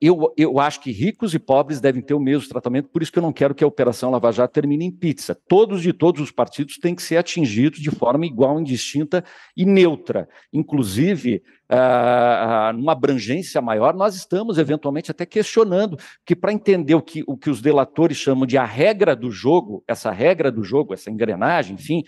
eu, 0.00 0.34
eu 0.36 0.58
acho 0.58 0.80
que 0.80 0.90
ricos 0.90 1.32
e 1.32 1.38
pobres 1.38 1.80
devem 1.80 2.02
ter 2.02 2.14
o 2.14 2.18
mesmo 2.18 2.48
tratamento, 2.48 2.88
por 2.88 3.02
isso 3.02 3.12
que 3.12 3.20
eu 3.20 3.22
não 3.22 3.32
quero 3.32 3.54
que 3.54 3.62
a 3.62 3.68
Operação 3.68 4.10
Lava 4.10 4.32
Jato 4.32 4.63
termine 4.64 4.86
em 4.86 4.90
pizza. 4.90 5.34
Todos 5.46 5.82
de 5.82 5.92
todos 5.92 6.22
os 6.22 6.30
partidos 6.30 6.78
têm 6.78 6.94
que 6.94 7.02
ser 7.02 7.18
atingidos 7.18 7.80
de 7.80 7.90
forma 7.90 8.24
igual, 8.24 8.58
indistinta 8.58 9.22
e 9.54 9.66
neutra. 9.66 10.26
Inclusive, 10.50 11.42
uh, 11.70 12.72
numa 12.74 12.92
abrangência 12.92 13.60
maior, 13.60 13.94
nós 13.94 14.16
estamos 14.16 14.56
eventualmente 14.56 15.10
até 15.10 15.26
questionando 15.26 15.98
que 16.24 16.34
para 16.34 16.52
entender 16.52 16.94
o 16.94 17.02
que, 17.02 17.22
o 17.26 17.36
que 17.36 17.50
os 17.50 17.60
delatores 17.60 18.16
chamam 18.16 18.46
de 18.46 18.56
a 18.56 18.64
regra 18.64 19.14
do 19.14 19.30
jogo, 19.30 19.84
essa 19.86 20.10
regra 20.10 20.50
do 20.50 20.64
jogo, 20.64 20.94
essa 20.94 21.10
engrenagem, 21.10 21.74
enfim, 21.74 22.02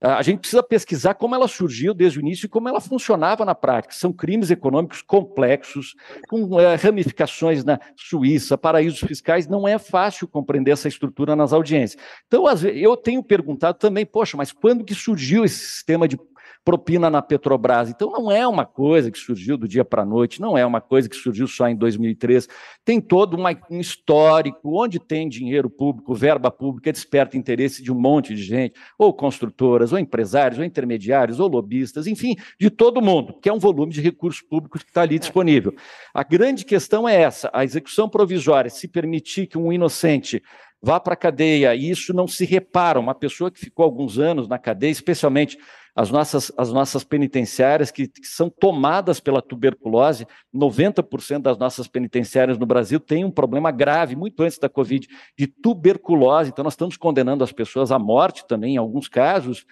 a 0.00 0.22
gente 0.22 0.40
precisa 0.40 0.62
pesquisar 0.62 1.14
como 1.14 1.34
ela 1.34 1.48
surgiu 1.48 1.94
desde 1.94 2.18
o 2.18 2.20
início 2.20 2.46
e 2.46 2.48
como 2.48 2.68
ela 2.68 2.80
funcionava 2.80 3.44
na 3.44 3.54
prática. 3.54 3.94
São 3.94 4.12
crimes 4.12 4.50
econômicos 4.50 5.00
complexos, 5.00 5.94
com 6.28 6.60
é, 6.60 6.74
ramificações 6.74 7.64
na 7.64 7.78
Suíça, 7.96 8.58
paraísos 8.58 9.00
fiscais. 9.00 9.48
Não 9.48 9.66
é 9.66 9.78
fácil 9.78 10.28
compreender 10.28 10.72
essa 10.72 10.88
estrutura 10.88 11.34
nas 11.34 11.52
audiências. 11.52 12.02
Então, 12.26 12.44
eu 12.74 12.96
tenho 12.96 13.22
perguntado 13.22 13.78
também, 13.78 14.04
poxa, 14.04 14.36
mas 14.36 14.52
quando 14.52 14.84
que 14.84 14.94
surgiu 14.94 15.44
esse 15.44 15.58
sistema 15.58 16.06
de 16.06 16.18
propina 16.66 17.08
na 17.08 17.22
Petrobras. 17.22 17.88
Então, 17.88 18.10
não 18.10 18.28
é 18.28 18.44
uma 18.44 18.66
coisa 18.66 19.08
que 19.08 19.16
surgiu 19.16 19.56
do 19.56 19.68
dia 19.68 19.84
para 19.84 20.02
a 20.02 20.04
noite, 20.04 20.40
não 20.40 20.58
é 20.58 20.66
uma 20.66 20.80
coisa 20.80 21.08
que 21.08 21.14
surgiu 21.14 21.46
só 21.46 21.68
em 21.68 21.76
2003. 21.76 22.48
Tem 22.84 23.00
todo 23.00 23.36
um 23.36 23.78
histórico, 23.78 24.82
onde 24.82 24.98
tem 24.98 25.28
dinheiro 25.28 25.70
público, 25.70 26.12
verba 26.12 26.50
pública, 26.50 26.92
desperta 26.92 27.36
interesse 27.36 27.84
de 27.84 27.92
um 27.92 27.94
monte 27.94 28.34
de 28.34 28.42
gente, 28.42 28.74
ou 28.98 29.14
construtoras, 29.14 29.92
ou 29.92 29.98
empresários, 30.00 30.58
ou 30.58 30.64
intermediários, 30.64 31.38
ou 31.38 31.46
lobistas, 31.46 32.08
enfim, 32.08 32.34
de 32.58 32.68
todo 32.68 33.00
mundo, 33.00 33.38
que 33.40 33.48
é 33.48 33.52
um 33.52 33.60
volume 33.60 33.92
de 33.92 34.00
recursos 34.00 34.42
públicos 34.42 34.82
que 34.82 34.90
está 34.90 35.02
ali 35.02 35.20
disponível. 35.20 35.72
A 36.12 36.24
grande 36.24 36.64
questão 36.64 37.08
é 37.08 37.14
essa: 37.14 37.48
a 37.52 37.62
execução 37.62 38.08
provisória, 38.08 38.70
se 38.70 38.88
permitir 38.88 39.46
que 39.46 39.56
um 39.56 39.72
inocente 39.72 40.42
vá 40.82 40.98
para 40.98 41.14
a 41.14 41.16
cadeia, 41.16 41.76
e 41.76 41.90
isso 41.90 42.12
não 42.12 42.26
se 42.26 42.44
repara, 42.44 42.98
uma 42.98 43.14
pessoa 43.14 43.52
que 43.52 43.60
ficou 43.60 43.84
alguns 43.84 44.18
anos 44.18 44.48
na 44.48 44.58
cadeia, 44.58 44.90
especialmente 44.90 45.56
as 45.96 46.10
nossas, 46.10 46.52
as 46.58 46.70
nossas 46.70 47.02
penitenciárias 47.04 47.90
que, 47.90 48.06
que 48.06 48.26
são 48.26 48.50
tomadas 48.50 49.18
pela 49.18 49.40
tuberculose, 49.40 50.26
90% 50.54 51.40
das 51.40 51.56
nossas 51.56 51.88
penitenciárias 51.88 52.58
no 52.58 52.66
Brasil 52.66 53.00
têm 53.00 53.24
um 53.24 53.30
problema 53.30 53.70
grave, 53.70 54.14
muito 54.14 54.42
antes 54.42 54.58
da 54.58 54.68
Covid, 54.68 55.08
de 55.38 55.46
tuberculose. 55.46 56.50
Então, 56.50 56.62
nós 56.62 56.74
estamos 56.74 56.98
condenando 56.98 57.42
as 57.42 57.50
pessoas 57.50 57.90
à 57.90 57.98
morte 57.98 58.46
também, 58.46 58.74
em 58.74 58.76
alguns 58.76 59.08
casos. 59.08 59.64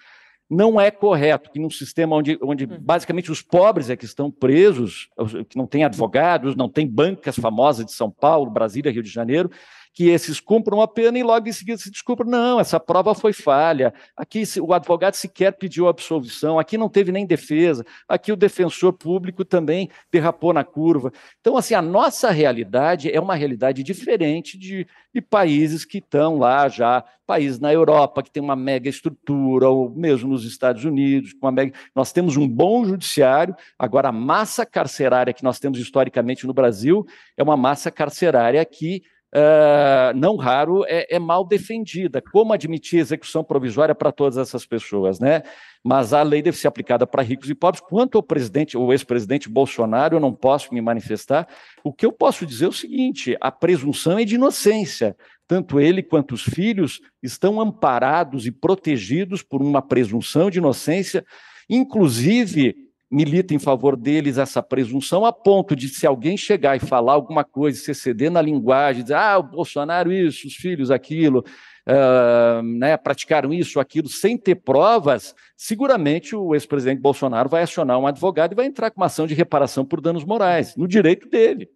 Não 0.49 0.81
é 0.81 0.89
correto 0.89 1.51
que 1.51 1.59
num 1.59 1.69
sistema 1.69 2.15
onde, 2.15 2.39
onde 2.41 2.65
uhum. 2.65 2.77
basicamente 2.79 3.31
os 3.31 3.43
pobres 3.43 3.91
é 3.91 3.95
que 3.95 4.05
estão 4.05 4.31
presos, 4.31 5.09
que 5.47 5.55
não 5.55 5.67
tem 5.67 5.83
advogados, 5.83 6.55
não 6.55 6.69
tem 6.69 6.87
bancas 6.87 7.35
famosas 7.35 7.85
de 7.85 7.91
São 7.91 8.09
Paulo, 8.09 8.49
Brasília, 8.49 8.91
Rio 8.91 9.03
de 9.03 9.09
Janeiro, 9.09 9.51
que 9.95 10.09
esses 10.09 10.41
cumpram 10.41 10.81
a 10.81 10.87
pena 10.89 11.17
e 11.17 11.23
logo 11.23 11.47
em 11.47 11.53
seguida 11.53 11.77
se 11.77 11.89
desculpa, 11.89 12.25
não, 12.25 12.59
essa 12.59 12.77
prova 12.81 13.15
foi 13.15 13.31
falha, 13.31 13.93
aqui 14.15 14.43
o 14.59 14.73
advogado 14.73 15.13
sequer 15.13 15.53
pediu 15.53 15.87
absolvição, 15.87 16.59
aqui 16.59 16.77
não 16.77 16.89
teve 16.89 17.13
nem 17.13 17.25
defesa, 17.25 17.85
aqui 18.05 18.29
o 18.29 18.35
defensor 18.35 18.91
público 18.91 19.45
também 19.45 19.89
derrapou 20.11 20.51
na 20.51 20.65
curva. 20.65 21.13
Então, 21.39 21.55
assim, 21.55 21.73
a 21.75 21.81
nossa 21.81 22.29
realidade 22.29 23.09
é 23.09 23.21
uma 23.21 23.35
realidade 23.35 23.83
diferente 23.83 24.57
de, 24.57 24.85
de 25.13 25.21
países 25.21 25.85
que 25.85 25.99
estão 25.99 26.37
lá 26.37 26.67
já, 26.67 27.01
países 27.25 27.57
na 27.57 27.71
Europa 27.71 28.21
que 28.21 28.29
tem 28.29 28.43
uma 28.43 28.55
mega 28.55 28.89
estrutura, 28.89 29.69
ou 29.69 29.89
mesmo 29.89 30.29
nos 30.29 30.43
Estados 30.43 30.83
Unidos, 30.83 31.31
com 31.31 31.45
uma 31.45 31.53
mega... 31.53 31.71
nós 31.95 32.11
temos 32.11 32.35
um 32.35 32.45
bom 32.45 32.83
judiciário, 32.83 33.55
agora 33.79 34.09
a 34.09 34.11
massa 34.11 34.65
carcerária 34.65 35.33
que 35.33 35.43
nós 35.43 35.57
temos 35.57 35.79
historicamente 35.79 36.45
no 36.45 36.53
Brasil 36.53 37.05
é 37.37 37.41
uma 37.41 37.55
massa 37.55 37.89
carcerária 37.89 38.63
que 38.65 39.01
uh, 39.35 40.17
não 40.17 40.37
raro, 40.37 40.85
é, 40.87 41.15
é, 41.15 41.19
mal 41.19 41.45
defendida. 41.45 42.21
Como 42.21 42.53
admitir 42.53 42.99
execução 42.99 43.43
provisória 43.43 43.93
para 43.93 44.11
todas 44.11 44.37
essas 44.37 44.65
pessoas, 44.65 45.19
né? 45.19 45.43
Mas 45.83 46.13
a 46.13 46.23
lei 46.23 46.41
deve 46.41 46.57
ser 46.57 46.67
aplicada 46.67 47.05
para 47.05 47.21
ricos 47.21 47.49
e 47.49 47.55
pobres. 47.55 47.81
Quanto 47.81 48.17
ao 48.17 48.23
presidente, 48.23 48.77
ou 48.77 48.91
ex-presidente 48.91 49.49
Bolsonaro, 49.49 50.15
eu 50.15 50.19
não 50.19 50.33
posso 50.33 50.73
me 50.73 50.81
manifestar. 50.81 51.47
O 51.83 51.93
que 51.93 52.05
eu 52.05 52.11
posso 52.11 52.45
dizer 52.45 52.65
é 52.65 52.69
o 52.69 52.73
seguinte: 52.73 53.37
a 53.41 53.51
presunção 53.51 54.17
é 54.17 54.25
de 54.25 54.35
inocência. 54.35 55.15
Tanto 55.47 55.79
ele 55.79 56.01
quanto 56.01 56.33
os 56.33 56.41
filhos 56.41 57.01
estão 57.21 57.61
amparados 57.61 58.47
e 58.47 58.51
protegidos 58.51 59.43
por 59.43 59.61
uma 59.61 59.81
presunção 59.81 60.49
de 60.49 60.57
inocência, 60.57 61.23
inclusive 61.69 62.84
milita 63.11 63.53
em 63.53 63.59
favor 63.59 63.95
deles 63.95 64.37
essa 64.37 64.61
presunção, 64.61 65.25
a 65.25 65.31
ponto 65.31 65.75
de, 65.75 65.87
se 65.89 66.07
alguém 66.07 66.35
chegar 66.35 66.75
e 66.75 66.79
falar 66.79 67.13
alguma 67.13 67.43
coisa, 67.43 67.79
se 67.79 67.91
exceder 67.91 68.31
na 68.31 68.41
linguagem, 68.41 69.03
dizer, 69.03 69.15
ah, 69.15 69.37
o 69.37 69.43
Bolsonaro 69.43 70.11
isso, 70.11 70.47
os 70.47 70.55
filhos 70.55 70.89
aquilo, 70.91 71.45
uh, 71.87 72.61
né, 72.63 72.97
praticaram 72.97 73.53
isso, 73.53 73.79
aquilo, 73.79 74.09
sem 74.09 74.37
ter 74.37 74.55
provas, 74.55 75.35
seguramente 75.55 76.35
o 76.35 76.53
ex-presidente 76.55 77.01
Bolsonaro 77.01 77.49
vai 77.49 77.63
acionar 77.63 77.99
um 77.99 78.07
advogado 78.07 78.53
e 78.53 78.55
vai 78.55 78.65
entrar 78.65 78.89
com 78.91 78.99
uma 78.99 79.07
ação 79.07 79.27
de 79.27 79.33
reparação 79.33 79.85
por 79.85 80.01
danos 80.01 80.23
morais, 80.23 80.75
no 80.75 80.87
direito 80.87 81.29
dele. 81.29 81.69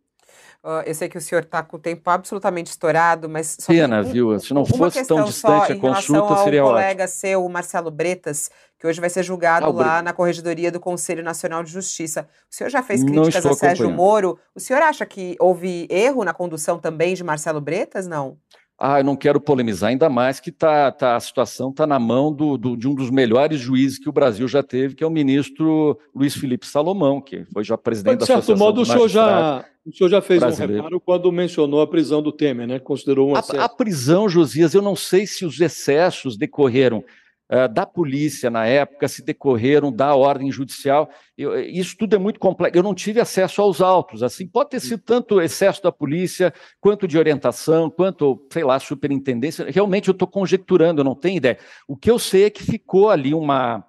Uh, 0.62 0.84
eu 0.86 0.94
sei 0.94 1.08
que 1.08 1.18
o 1.18 1.22
senhor 1.22 1.44
está 1.44 1.64
com 1.64 1.78
o 1.78 1.80
tempo 1.80 2.10
absolutamente 2.10 2.70
estourado, 2.70 3.30
mas. 3.30 3.56
Só 3.62 3.72
Pena, 3.72 4.02
um, 4.02 4.04
viu? 4.04 4.38
Se 4.40 4.54
não 4.54 4.66
fosse 4.66 5.06
tão 5.06 5.24
distante 5.24 5.72
a 5.72 5.76
consulta, 5.78 6.36
seria 6.44 6.64
ótimo. 6.64 6.68
O 6.68 6.82
colega 6.82 7.08
seu, 7.08 7.46
o 7.46 7.50
Marcelo 7.50 7.90
Bretas, 7.90 8.50
que 8.78 8.86
hoje 8.86 9.00
vai 9.00 9.10
ser 9.10 9.24
julgado 9.24 9.68
ah, 9.68 9.72
lá 9.72 10.02
na 10.02 10.12
Corregedoria 10.12 10.70
do 10.70 10.80
Conselho 10.80 11.24
Nacional 11.24 11.64
de 11.64 11.72
Justiça. 11.72 12.28
O 12.52 12.56
senhor 12.56 12.70
já 12.70 12.84
fez 12.84 13.02
críticas 13.04 13.46
a 13.46 13.54
Sérgio 13.54 13.90
Moro. 13.90 14.38
O 14.54 14.60
senhor 14.60 14.82
acha 14.82 15.06
que 15.06 15.38
houve 15.40 15.88
erro 15.90 16.26
na 16.26 16.34
condução 16.34 16.78
também 16.78 17.14
de 17.14 17.24
Marcelo 17.24 17.62
Bretas? 17.62 18.06
Não? 18.06 18.38
Ah, 18.82 19.02
eu 19.02 19.04
não 19.04 19.18
quero 19.18 19.42
polemizar, 19.42 19.90
ainda 19.90 20.10
mais 20.10 20.40
que 20.40 20.54
tá, 20.54 20.90
tá 20.90 21.18
a 21.18 21.20
situação 21.20 21.70
está 21.70 21.86
na 21.86 22.00
mão 22.00 22.34
do, 22.34 22.58
do, 22.58 22.78
de 22.78 22.88
um 22.88 22.96
dos 22.96 23.10
melhores 23.10 23.60
juízes 23.60 24.00
que 24.00 24.08
o 24.08 24.12
Brasil 24.14 24.48
já 24.48 24.64
teve, 24.64 24.96
que 24.96 25.04
é 25.04 25.08
o 25.08 25.10
ministro 25.10 26.00
Luiz 26.16 26.34
Felipe 26.34 26.66
Salomão, 26.66 27.20
que 27.20 27.44
foi 27.52 27.62
já 27.66 27.78
presidente 27.78 28.20
Mas, 28.22 28.28
da 28.30 28.36
Associação 28.36 28.56
De 28.56 28.58
certo 28.58 28.58
modo, 28.58 28.82
o 28.82 28.86
senhor, 28.86 29.10
já, 29.10 29.66
o 29.90 29.96
senhor 29.96 30.10
já 30.10 30.22
fez 30.22 30.40
brasileiro. 30.40 30.74
um 30.74 30.78
reparo 30.78 31.00
quando 31.00 31.32
mencionou 31.32 31.82
a 31.82 31.88
prisão 31.88 32.22
do 32.22 32.32
Temer, 32.32 32.68
né? 32.68 32.80
Considerou 32.80 33.32
um 33.32 33.36
a, 33.36 33.40
a 33.40 33.70
prisão, 33.70 34.30
Josias, 34.30 34.74
eu 34.74 34.82
não 34.82 34.96
sei 34.96 35.26
se 35.26 35.46
os 35.46 35.60
excessos 35.60 36.38
decorreram 36.38 37.04
uh, 37.50 37.68
da 37.72 37.86
polícia 37.86 38.50
na 38.50 38.66
época, 38.66 39.08
se 39.08 39.24
decorreram 39.24 39.92
da 39.92 40.14
ordem 40.16 40.52
judicial. 40.52 41.10
Eu, 41.38 41.60
isso 41.60 41.96
tudo 41.98 42.16
é 42.16 42.20
muito 42.20 42.40
complexo. 42.40 42.78
Eu 42.78 42.84
não 42.84 42.94
tive 42.94 43.20
acesso 43.20 43.62
aos 43.62 43.82
autos. 43.82 44.22
Assim, 44.22 44.48
pode 44.48 44.70
ter 44.70 44.80
sido 44.80 45.02
tanto 45.02 45.42
excesso 45.42 45.82
da 45.82 45.92
polícia, 45.92 46.54
quanto 46.80 47.08
de 47.08 47.18
orientação, 47.18 47.90
quanto, 47.90 48.46
sei 48.52 48.64
lá, 48.64 48.80
superintendência. 48.80 49.66
Realmente 49.70 50.08
eu 50.08 50.14
estou 50.14 50.28
conjecturando, 50.28 51.02
eu 51.02 51.06
não 51.06 51.16
tenho 51.16 51.38
ideia. 51.38 51.58
O 51.88 51.98
que 51.98 52.12
eu 52.12 52.20
sei 52.20 52.46
é 52.46 52.50
que 52.50 52.64
ficou 52.64 53.10
ali 53.10 53.34
uma, 53.34 53.84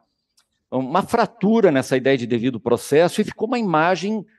uma 0.71 1.03
fratura 1.03 1.71
nessa 1.71 1.97
ideia 1.97 2.17
de 2.17 2.27
devido 2.27 2.59
processo 2.59 3.21
e 3.21 3.25
ficou 3.25 3.47
uma 3.47 3.59
imagem 3.59 4.19
eh, 4.19 4.31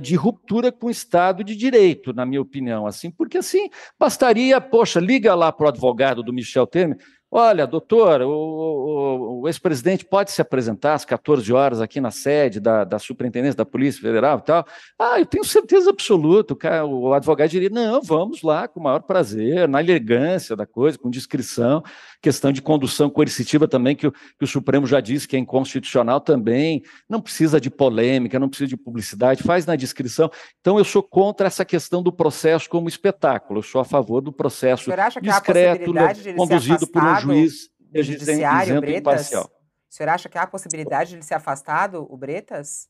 de 0.00 0.14
ruptura 0.14 0.72
com 0.72 0.86
o 0.86 0.90
Estado 0.90 1.44
de 1.44 1.54
Direito, 1.54 2.12
na 2.12 2.24
minha 2.24 2.40
opinião, 2.40 2.86
assim, 2.86 3.10
porque 3.10 3.38
assim 3.38 3.68
bastaria, 3.98 4.60
poxa, 4.60 4.98
liga 4.98 5.34
lá 5.34 5.52
para 5.52 5.66
o 5.66 5.68
advogado 5.68 6.22
do 6.22 6.32
Michel 6.32 6.66
Temer, 6.66 6.96
Olha, 7.30 7.66
doutor, 7.66 8.22
o, 8.22 8.30
o, 8.30 9.40
o 9.42 9.48
ex-presidente 9.48 10.02
pode 10.02 10.30
se 10.30 10.40
apresentar 10.40 10.94
às 10.94 11.04
14 11.04 11.52
horas 11.52 11.78
aqui 11.78 12.00
na 12.00 12.10
sede 12.10 12.58
da, 12.58 12.84
da 12.84 12.98
Superintendência 12.98 13.56
da 13.56 13.66
Polícia 13.66 14.00
Federal 14.00 14.38
e 14.38 14.42
tal. 14.42 14.66
Ah, 14.98 15.20
eu 15.20 15.26
tenho 15.26 15.44
certeza 15.44 15.90
absoluta. 15.90 16.56
O, 16.86 17.08
o 17.08 17.12
advogado 17.12 17.50
diria: 17.50 17.68
não, 17.68 18.00
vamos 18.00 18.40
lá, 18.40 18.66
com 18.66 18.80
o 18.80 18.82
maior 18.82 19.02
prazer, 19.02 19.68
na 19.68 19.80
elegância 19.82 20.56
da 20.56 20.64
coisa, 20.64 20.96
com 20.96 21.10
discrição. 21.10 21.82
Questão 22.22 22.50
de 22.50 22.62
condução 22.62 23.10
coercitiva 23.10 23.68
também, 23.68 23.94
que 23.94 24.06
o, 24.06 24.12
que 24.12 24.44
o 24.44 24.46
Supremo 24.46 24.86
já 24.86 24.98
disse 24.98 25.28
que 25.28 25.36
é 25.36 25.38
inconstitucional 25.38 26.22
também. 26.22 26.82
Não 27.06 27.20
precisa 27.20 27.60
de 27.60 27.68
polêmica, 27.68 28.38
não 28.38 28.48
precisa 28.48 28.68
de 28.68 28.76
publicidade, 28.76 29.42
faz 29.42 29.66
na 29.66 29.76
discrição. 29.76 30.30
Então, 30.62 30.78
eu 30.78 30.84
sou 30.84 31.02
contra 31.02 31.46
essa 31.46 31.64
questão 31.64 32.02
do 32.02 32.10
processo 32.10 32.70
como 32.70 32.88
espetáculo. 32.88 33.58
Eu 33.58 33.62
sou 33.62 33.82
a 33.82 33.84
favor 33.84 34.22
do 34.22 34.32
processo 34.32 34.90
discreto, 35.20 35.92
conduzido 36.34 36.86
por 36.86 37.02
um 37.02 37.17
juiz 37.18 37.70
do 37.78 38.02
judiciário, 38.02 38.80
Bretas? 38.80 39.00
Imparcial. 39.00 39.50
O 39.90 39.94
senhor 39.94 40.10
acha 40.10 40.28
que 40.28 40.36
há 40.36 40.42
a 40.42 40.46
possibilidade 40.46 41.10
de 41.10 41.16
ele 41.16 41.22
ser 41.22 41.34
afastado, 41.34 42.06
o 42.10 42.16
Bretas? 42.16 42.88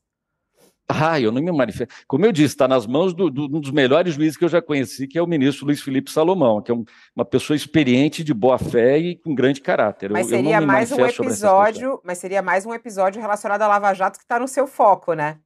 Ah, 0.91 1.19
eu 1.19 1.31
não 1.31 1.39
me 1.39 1.51
manifesto. 1.51 1.93
Como 2.07 2.25
eu 2.25 2.31
disse, 2.31 2.55
está 2.55 2.67
nas 2.67 2.87
mãos 2.87 3.13
de 3.13 3.29
do, 3.29 3.45
um 3.45 3.61
dos 3.61 3.69
melhores 3.69 4.15
juízes 4.15 4.35
que 4.35 4.43
eu 4.43 4.49
já 4.49 4.59
conheci, 4.59 5.07
que 5.07 5.19
é 5.19 5.21
o 5.21 5.27
ministro 5.27 5.67
Luiz 5.67 5.83
Felipe 5.83 6.09
Salomão, 6.09 6.63
que 6.63 6.71
é 6.71 6.73
um, 6.73 6.83
uma 7.15 7.23
pessoa 7.23 7.55
experiente, 7.55 8.23
de 8.23 8.33
boa 8.33 8.57
fé 8.57 8.97
e 8.97 9.15
com 9.15 9.35
grande 9.35 9.61
caráter. 9.61 10.09
Mas 10.09 10.25
seria 10.25 10.57
eu 10.57 10.65
mais 10.65 10.91
um 10.91 11.05
episódio, 11.05 12.01
mas 12.03 12.17
seria 12.17 12.41
mais 12.41 12.65
um 12.65 12.73
episódio 12.73 13.21
relacionado 13.21 13.61
à 13.61 13.67
Lava 13.67 13.93
Jato 13.93 14.17
que 14.17 14.25
está 14.25 14.39
no 14.39 14.47
seu 14.47 14.65
foco, 14.65 15.13
né? 15.13 15.37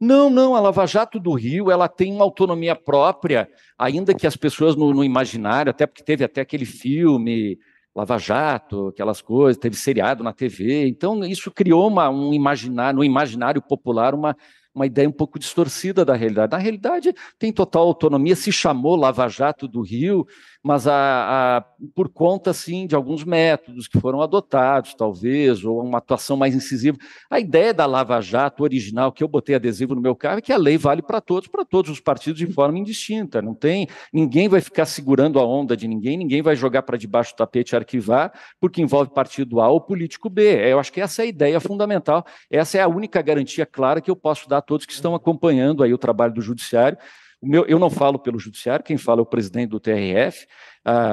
Não, 0.00 0.30
não, 0.30 0.56
a 0.56 0.60
Lava 0.60 0.86
Jato 0.86 1.20
do 1.20 1.34
Rio, 1.34 1.70
ela 1.70 1.86
tem 1.86 2.10
uma 2.14 2.24
autonomia 2.24 2.74
própria, 2.74 3.50
ainda 3.78 4.14
que 4.14 4.26
as 4.26 4.34
pessoas 4.34 4.74
no, 4.74 4.94
no 4.94 5.04
imaginário, 5.04 5.68
até 5.68 5.86
porque 5.86 6.02
teve 6.02 6.24
até 6.24 6.40
aquele 6.40 6.64
filme 6.64 7.58
Lava 7.94 8.18
Jato, 8.18 8.88
aquelas 8.88 9.20
coisas, 9.20 9.60
teve 9.60 9.76
seriado 9.76 10.22
na 10.22 10.32
TV. 10.32 10.86
Então, 10.86 11.24
isso 11.24 11.50
criou 11.50 11.88
uma, 11.88 12.08
um 12.08 12.32
imaginário, 12.32 12.98
no 12.98 13.04
imaginário 13.04 13.60
popular, 13.60 14.14
uma, 14.14 14.36
uma 14.74 14.86
ideia 14.86 15.08
um 15.08 15.12
pouco 15.12 15.38
distorcida 15.38 16.04
da 16.04 16.14
realidade. 16.14 16.52
Na 16.52 16.58
realidade, 16.58 17.12
tem 17.38 17.52
total 17.52 17.88
autonomia, 17.88 18.36
se 18.36 18.52
chamou 18.52 18.94
Lava 18.94 19.28
Jato 19.28 19.66
do 19.66 19.82
Rio, 19.82 20.24
mas 20.62 20.86
a, 20.86 21.56
a, 21.56 21.60
por 21.94 22.10
conta, 22.10 22.52
sim, 22.52 22.86
de 22.86 22.94
alguns 22.94 23.24
métodos 23.24 23.88
que 23.88 23.98
foram 23.98 24.20
adotados, 24.20 24.94
talvez, 24.94 25.64
ou 25.64 25.82
uma 25.82 25.98
atuação 25.98 26.36
mais 26.36 26.54
incisiva. 26.54 26.98
A 27.30 27.40
ideia 27.40 27.72
da 27.72 27.86
Lava 27.86 28.20
Jato 28.20 28.62
original, 28.62 29.10
que 29.10 29.24
eu 29.24 29.28
botei 29.28 29.54
adesivo 29.54 29.94
no 29.94 30.02
meu 30.02 30.14
carro, 30.14 30.38
é 30.38 30.42
que 30.42 30.52
a 30.52 30.58
lei 30.58 30.76
vale 30.76 31.00
para 31.00 31.20
todos, 31.20 31.48
para 31.48 31.64
todos 31.64 31.90
os 31.90 32.00
partidos 32.00 32.38
de 32.38 32.46
forma 32.52 32.78
indistinta. 32.78 33.40
Não 33.40 33.54
tem, 33.54 33.88
ninguém 34.12 34.48
vai 34.48 34.60
ficar 34.60 34.84
segurando 34.84 35.38
a 35.38 35.46
onda 35.46 35.74
de 35.74 35.88
ninguém, 35.88 36.18
ninguém 36.18 36.42
vai 36.42 36.54
jogar 36.54 36.82
para 36.82 36.98
debaixo 36.98 37.32
do 37.32 37.36
tapete 37.36 37.74
arquivar, 37.74 38.32
porque 38.60 38.82
envolve 38.82 39.12
partido 39.14 39.60
A 39.60 39.68
ou 39.68 39.80
político 39.80 40.28
B. 40.28 40.42
Eu 40.70 40.78
acho 40.78 40.92
que 40.92 41.00
essa 41.00 41.22
é 41.22 41.24
a 41.24 41.28
ideia 41.28 41.58
fundamental, 41.58 42.24
essa 42.50 42.76
é 42.76 42.82
a 42.82 42.88
única 42.88 43.22
garantia 43.22 43.64
clara 43.64 44.00
que 44.00 44.10
eu 44.10 44.16
posso 44.16 44.46
dar 44.46 44.58
a 44.58 44.62
todos 44.62 44.84
que 44.84 44.92
estão 44.92 45.14
acompanhando 45.14 45.82
aí 45.82 45.94
o 45.94 45.98
trabalho 45.98 46.34
do 46.34 46.42
judiciário, 46.42 46.98
meu, 47.42 47.64
eu 47.66 47.78
não 47.78 47.88
falo 47.88 48.18
pelo 48.18 48.38
judiciário, 48.38 48.84
quem 48.84 48.98
fala 48.98 49.20
é 49.20 49.22
o 49.22 49.26
presidente 49.26 49.70
do 49.70 49.80
TRF, 49.80 50.46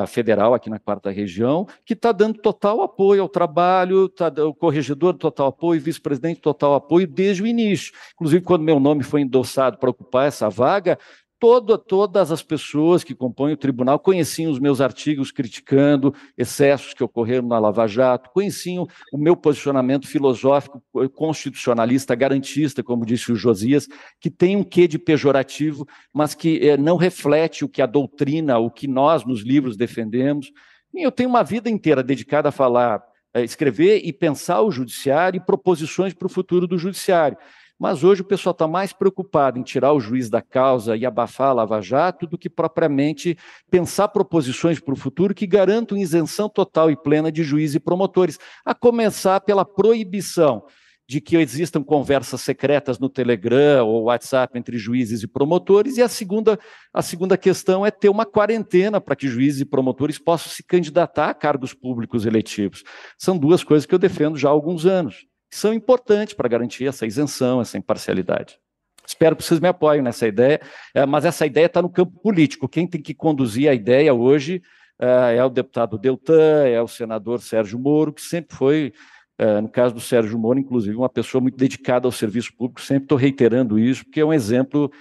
federal 0.08 0.54
aqui 0.54 0.70
na 0.70 0.80
quarta 0.80 1.10
região, 1.10 1.68
que 1.86 1.94
está 1.94 2.12
dando 2.12 2.40
total 2.40 2.82
apoio 2.82 3.22
ao 3.22 3.30
trabalho, 3.30 4.08
tá, 4.10 4.28
o 4.46 4.54
corregedor 4.54 5.14
total 5.16 5.48
apoio, 5.48 5.82
vice-presidente 5.82 6.40
total 6.40 6.74
apoio 6.76 7.08
desde 7.08 7.44
o 7.44 7.48
início. 7.48 7.94
Inclusive, 8.14 8.44
quando 8.44 8.64
meu 8.64 8.80
nome 8.80 9.04
foi 9.04 9.22
endossado 9.22 9.78
para 9.78 9.90
ocupar 9.90 10.28
essa 10.28 10.50
vaga, 10.50 10.98
Todo, 11.40 11.78
todas 11.78 12.32
as 12.32 12.42
pessoas 12.42 13.04
que 13.04 13.14
compõem 13.14 13.54
o 13.54 13.58
tribunal 13.58 14.00
conheciam 14.00 14.52
os 14.52 14.60
meus 14.60 14.82
artigos 14.82 15.32
criticando 15.32 16.12
excessos 16.36 16.96
que 16.96 17.04
ocorreram 17.04 17.48
na 17.48 17.60
Lava 17.60 17.86
Jato, 17.88 18.32
conheciam 18.32 18.88
o 19.14 19.20
meu 19.20 19.36
posicionamento 19.36 20.08
filosófico, 20.08 20.82
constitucionalista, 21.14 22.16
garantista, 22.16 22.82
como 22.82 23.06
disse 23.06 23.32
o 23.32 23.36
Josias, 23.36 23.88
que 24.20 24.32
tem 24.32 24.56
um 24.56 24.64
quê 24.64 24.88
de 24.88 24.98
pejorativo, 24.98 25.88
mas 26.12 26.34
que 26.34 26.68
é, 26.68 26.76
não 26.76 26.98
reflete 26.98 27.64
o 27.64 27.70
que 27.70 27.84
a 27.84 27.86
doutrina, 27.86 28.58
o 28.58 28.72
que 28.72 28.88
nós 28.88 29.24
nos 29.24 29.42
livros 29.42 29.78
defendemos. 29.78 30.52
E 30.92 31.04
eu 31.04 31.12
tenho 31.12 31.30
uma 31.30 31.44
vida 31.44 31.70
inteira 31.70 32.02
dedicada 32.02 32.50
a 32.50 32.52
falar, 32.52 33.04
escrever 33.36 34.02
e 34.04 34.12
pensar 34.12 34.62
o 34.64 34.72
judiciário 34.72 35.38
e 35.38 35.46
proposições 35.46 36.16
para 36.16 36.26
o 36.26 36.30
futuro 36.30 36.66
do 36.66 36.80
judiciário. 36.80 37.38
Mas 37.80 38.04
hoje 38.04 38.22
o 38.22 38.26
pessoal 38.26 38.52
está 38.52 38.68
mais 38.68 38.92
preocupado 38.92 39.60
em 39.60 39.64
tirar 39.64 39.94
o 39.94 40.00
juiz 40.00 40.30
da 40.30 40.42
causa 40.42 40.98
e 40.98 41.06
abafar 41.06 41.50
a 41.50 41.54
Lava 41.54 41.82
Jato 41.82 42.26
do 42.26 42.38
que 42.38 42.50
propriamente 42.50 43.38
pensar 43.70 44.08
proposições 44.08 44.80
para 44.80 44.94
o 44.94 44.98
futuro 44.98 45.36
que 45.36 45.46
garantam 45.46 45.98
isenção 45.98 46.50
total 46.50 46.90
e 46.90 46.96
plena 46.96 47.32
de 47.32 47.44
juízes 47.44 47.76
e 47.76 47.80
promotores, 47.80 48.40
a 48.66 48.74
começar 48.74 49.42
pela 49.42 49.64
proibição 49.64 50.64
de 51.08 51.22
que 51.22 51.38
existam 51.38 51.82
conversas 51.82 52.42
secretas 52.42 53.00
no 53.00 53.08
Telegram 53.08 53.88
ou 53.88 54.06
WhatsApp 54.06 54.58
entre 54.58 54.78
juízes 54.78 55.24
e 55.24 55.28
promotores, 55.28 55.98
e 55.98 56.02
a 56.02 56.10
segunda, 56.10 56.60
a 56.94 57.02
segunda 57.02 57.38
questão 57.38 57.86
é 57.86 57.92
ter 57.92 58.10
uma 58.10 58.26
quarentena 58.26 59.00
para 59.00 59.16
que 59.16 59.28
juízes 59.28 59.62
e 59.62 59.66
promotores 59.66 60.20
possam 60.20 60.52
se 60.52 60.64
candidatar 60.64 61.30
a 61.30 61.34
cargos 61.34 61.74
públicos 61.74 62.26
eletivos. 62.26 62.84
São 63.18 63.38
duas 63.38 63.64
coisas 63.64 63.86
que 63.86 63.96
eu 63.96 64.00
defendo 64.00 64.36
já 64.36 64.50
há 64.50 64.52
alguns 64.52 64.86
anos 64.86 65.26
são 65.50 65.74
importantes 65.74 66.34
para 66.34 66.50
garantir 66.50 66.88
essa 66.88 67.06
isenção, 67.06 67.62
essa 67.62 67.78
imparcialidade. 67.78 68.60
Espero 69.06 69.38
que 69.38 69.44
vocês 69.44 69.60
me 69.62 69.70
apoiem 69.70 70.02
nessa 70.02 70.28
ideia, 70.28 70.60
é, 70.94 71.06
mas 71.06 71.24
essa 71.24 71.46
ideia 71.46 71.68
está 71.68 71.82
no 71.82 71.90
campo 71.90 72.20
político. 72.20 72.68
Quem 72.68 72.86
tem 72.86 73.02
que 73.02 73.14
conduzir 73.14 73.70
a 73.70 73.74
ideia 73.74 74.14
hoje 74.14 74.62
é, 75.00 75.38
é 75.38 75.46
o 75.46 75.50
deputado 75.50 75.98
Deltan, 75.98 76.68
é 76.68 76.82
o 76.82 76.88
senador 76.90 77.42
Sérgio 77.42 77.80
Moro, 77.80 78.12
que 78.12 78.22
sempre 78.22 78.56
foi, 78.58 78.94
é, 79.38 79.62
no 79.62 79.70
caso 79.70 79.94
do 79.96 80.02
Sérgio 80.02 80.38
Moro, 80.38 80.60
inclusive, 80.60 80.96
uma 80.96 81.08
pessoa 81.08 81.42
muito 81.42 81.56
dedicada 81.58 82.06
ao 82.06 82.12
serviço 82.12 82.54
público. 82.58 82.82
Sempre 82.82 83.04
estou 83.04 83.18
reiterando 83.18 83.80
isso, 83.80 84.04
porque 84.04 84.20
é 84.20 84.26
um 84.26 84.34
exemplo 84.34 84.92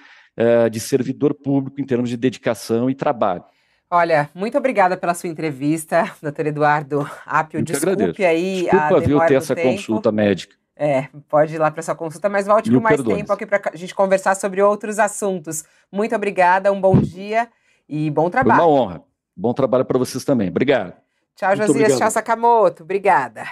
de 0.71 0.79
servidor 0.79 1.33
público 1.33 1.81
em 1.81 1.85
termos 1.85 2.11
de 2.11 2.17
dedicação 2.19 2.91
e 2.91 2.95
trabalho. 2.95 3.43
Olha, 3.91 4.29
muito 4.35 4.59
obrigada 4.59 4.97
pela 4.97 5.15
sua 5.15 5.29
entrevista, 5.29 6.13
doutor 6.21 6.47
Eduardo 6.47 7.09
Apio. 7.25 7.63
Desculpe 7.63 8.03
agradeço. 8.03 8.23
aí 8.25 8.63
Desculpa, 8.63 8.97
a 8.97 9.01
viu, 9.01 9.21
ter 9.21 9.35
essa 9.35 9.55
tempo. 9.55 9.71
consulta 9.71 10.11
médica. 10.11 10.57
É, 10.75 11.09
pode 11.29 11.55
ir 11.55 11.59
lá 11.59 11.71
para 11.71 11.83
sua 11.83 11.95
consulta, 11.95 12.29
mas 12.29 12.47
volte 12.47 12.71
com 12.71 12.81
mais 12.81 13.03
tempo 13.03 13.33
aqui 13.33 13.47
para 13.47 13.71
a 13.73 13.77
gente 13.77 13.95
conversar 13.95 14.35
sobre 14.35 14.61
outros 14.61 14.99
assuntos. 14.99 15.65
Muito 15.91 16.15
obrigada, 16.15 16.71
um 16.71 16.81
bom 16.81 17.01
dia 17.01 17.49
e 17.89 18.11
bom 18.11 18.29
trabalho. 18.29 18.61
Foi 18.61 18.69
uma 18.69 18.81
honra. 18.81 19.03
Bom 19.35 19.55
trabalho 19.55 19.85
para 19.85 19.99
vocês 19.99 20.25
também. 20.25 20.49
Obrigado. 20.49 20.93
Tchau, 21.35 21.51
Muito 21.51 21.61
Josias. 21.61 21.77
Obrigado. 21.77 21.99
Tchau, 21.99 22.11
Sakamoto. 22.11 22.83
Obrigada. 22.83 23.45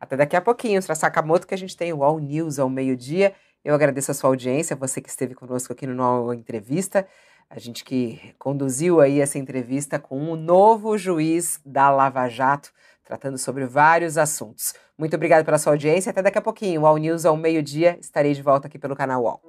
Até 0.00 0.16
daqui 0.16 0.34
a 0.34 0.40
pouquinho, 0.40 0.82
para 0.82 0.94
Sakamoto, 0.94 1.46
que 1.46 1.54
a 1.54 1.58
gente 1.58 1.76
tem 1.76 1.92
o 1.92 2.02
All 2.02 2.18
News 2.18 2.58
ao 2.58 2.70
meio-dia. 2.70 3.34
Eu 3.64 3.74
agradeço 3.74 4.10
a 4.10 4.14
sua 4.14 4.30
audiência, 4.30 4.74
você 4.74 5.00
que 5.00 5.08
esteve 5.08 5.34
conosco 5.34 5.72
aqui 5.72 5.86
no 5.86 6.02
All 6.02 6.34
Entrevista 6.34 7.06
a 7.48 7.58
gente 7.58 7.82
que 7.84 8.34
conduziu 8.38 9.00
aí 9.00 9.20
essa 9.20 9.38
entrevista 9.38 9.98
com 9.98 10.30
o 10.30 10.36
novo 10.36 10.98
juiz 10.98 11.58
da 11.64 11.90
Lava 11.90 12.28
Jato, 12.28 12.70
tratando 13.04 13.38
sobre 13.38 13.64
vários 13.66 14.18
assuntos. 14.18 14.74
Muito 14.98 15.14
obrigado 15.14 15.44
pela 15.44 15.58
sua 15.58 15.72
audiência. 15.72 16.10
Até 16.10 16.22
daqui 16.22 16.38
a 16.38 16.42
pouquinho. 16.42 16.80
O 16.82 16.86
All 16.86 16.96
News 16.96 17.26
ao 17.26 17.36
meio-dia. 17.36 17.98
Estarei 18.00 18.32
de 18.32 18.42
volta 18.42 18.68
aqui 18.68 18.78
pelo 18.78 18.96
canal 18.96 19.22
UOL. 19.22 19.40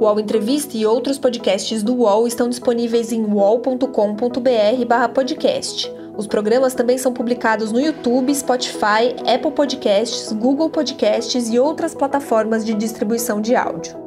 O 0.00 0.04
UOL 0.04 0.20
Entrevista 0.20 0.76
e 0.76 0.84
outros 0.84 1.18
podcasts 1.18 1.82
do 1.82 1.94
UOL 1.94 2.26
estão 2.26 2.46
disponíveis 2.48 3.12
em 3.12 3.24
uol.com.br/podcast. 3.24 5.90
Os 6.16 6.26
programas 6.26 6.74
também 6.74 6.98
são 6.98 7.12
publicados 7.12 7.70
no 7.72 7.80
YouTube, 7.80 8.32
Spotify, 8.34 9.14
Apple 9.26 9.52
Podcasts, 9.52 10.32
Google 10.32 10.70
Podcasts 10.70 11.48
e 11.48 11.58
outras 11.58 11.94
plataformas 11.94 12.64
de 12.64 12.74
distribuição 12.74 13.40
de 13.40 13.56
áudio. 13.56 14.03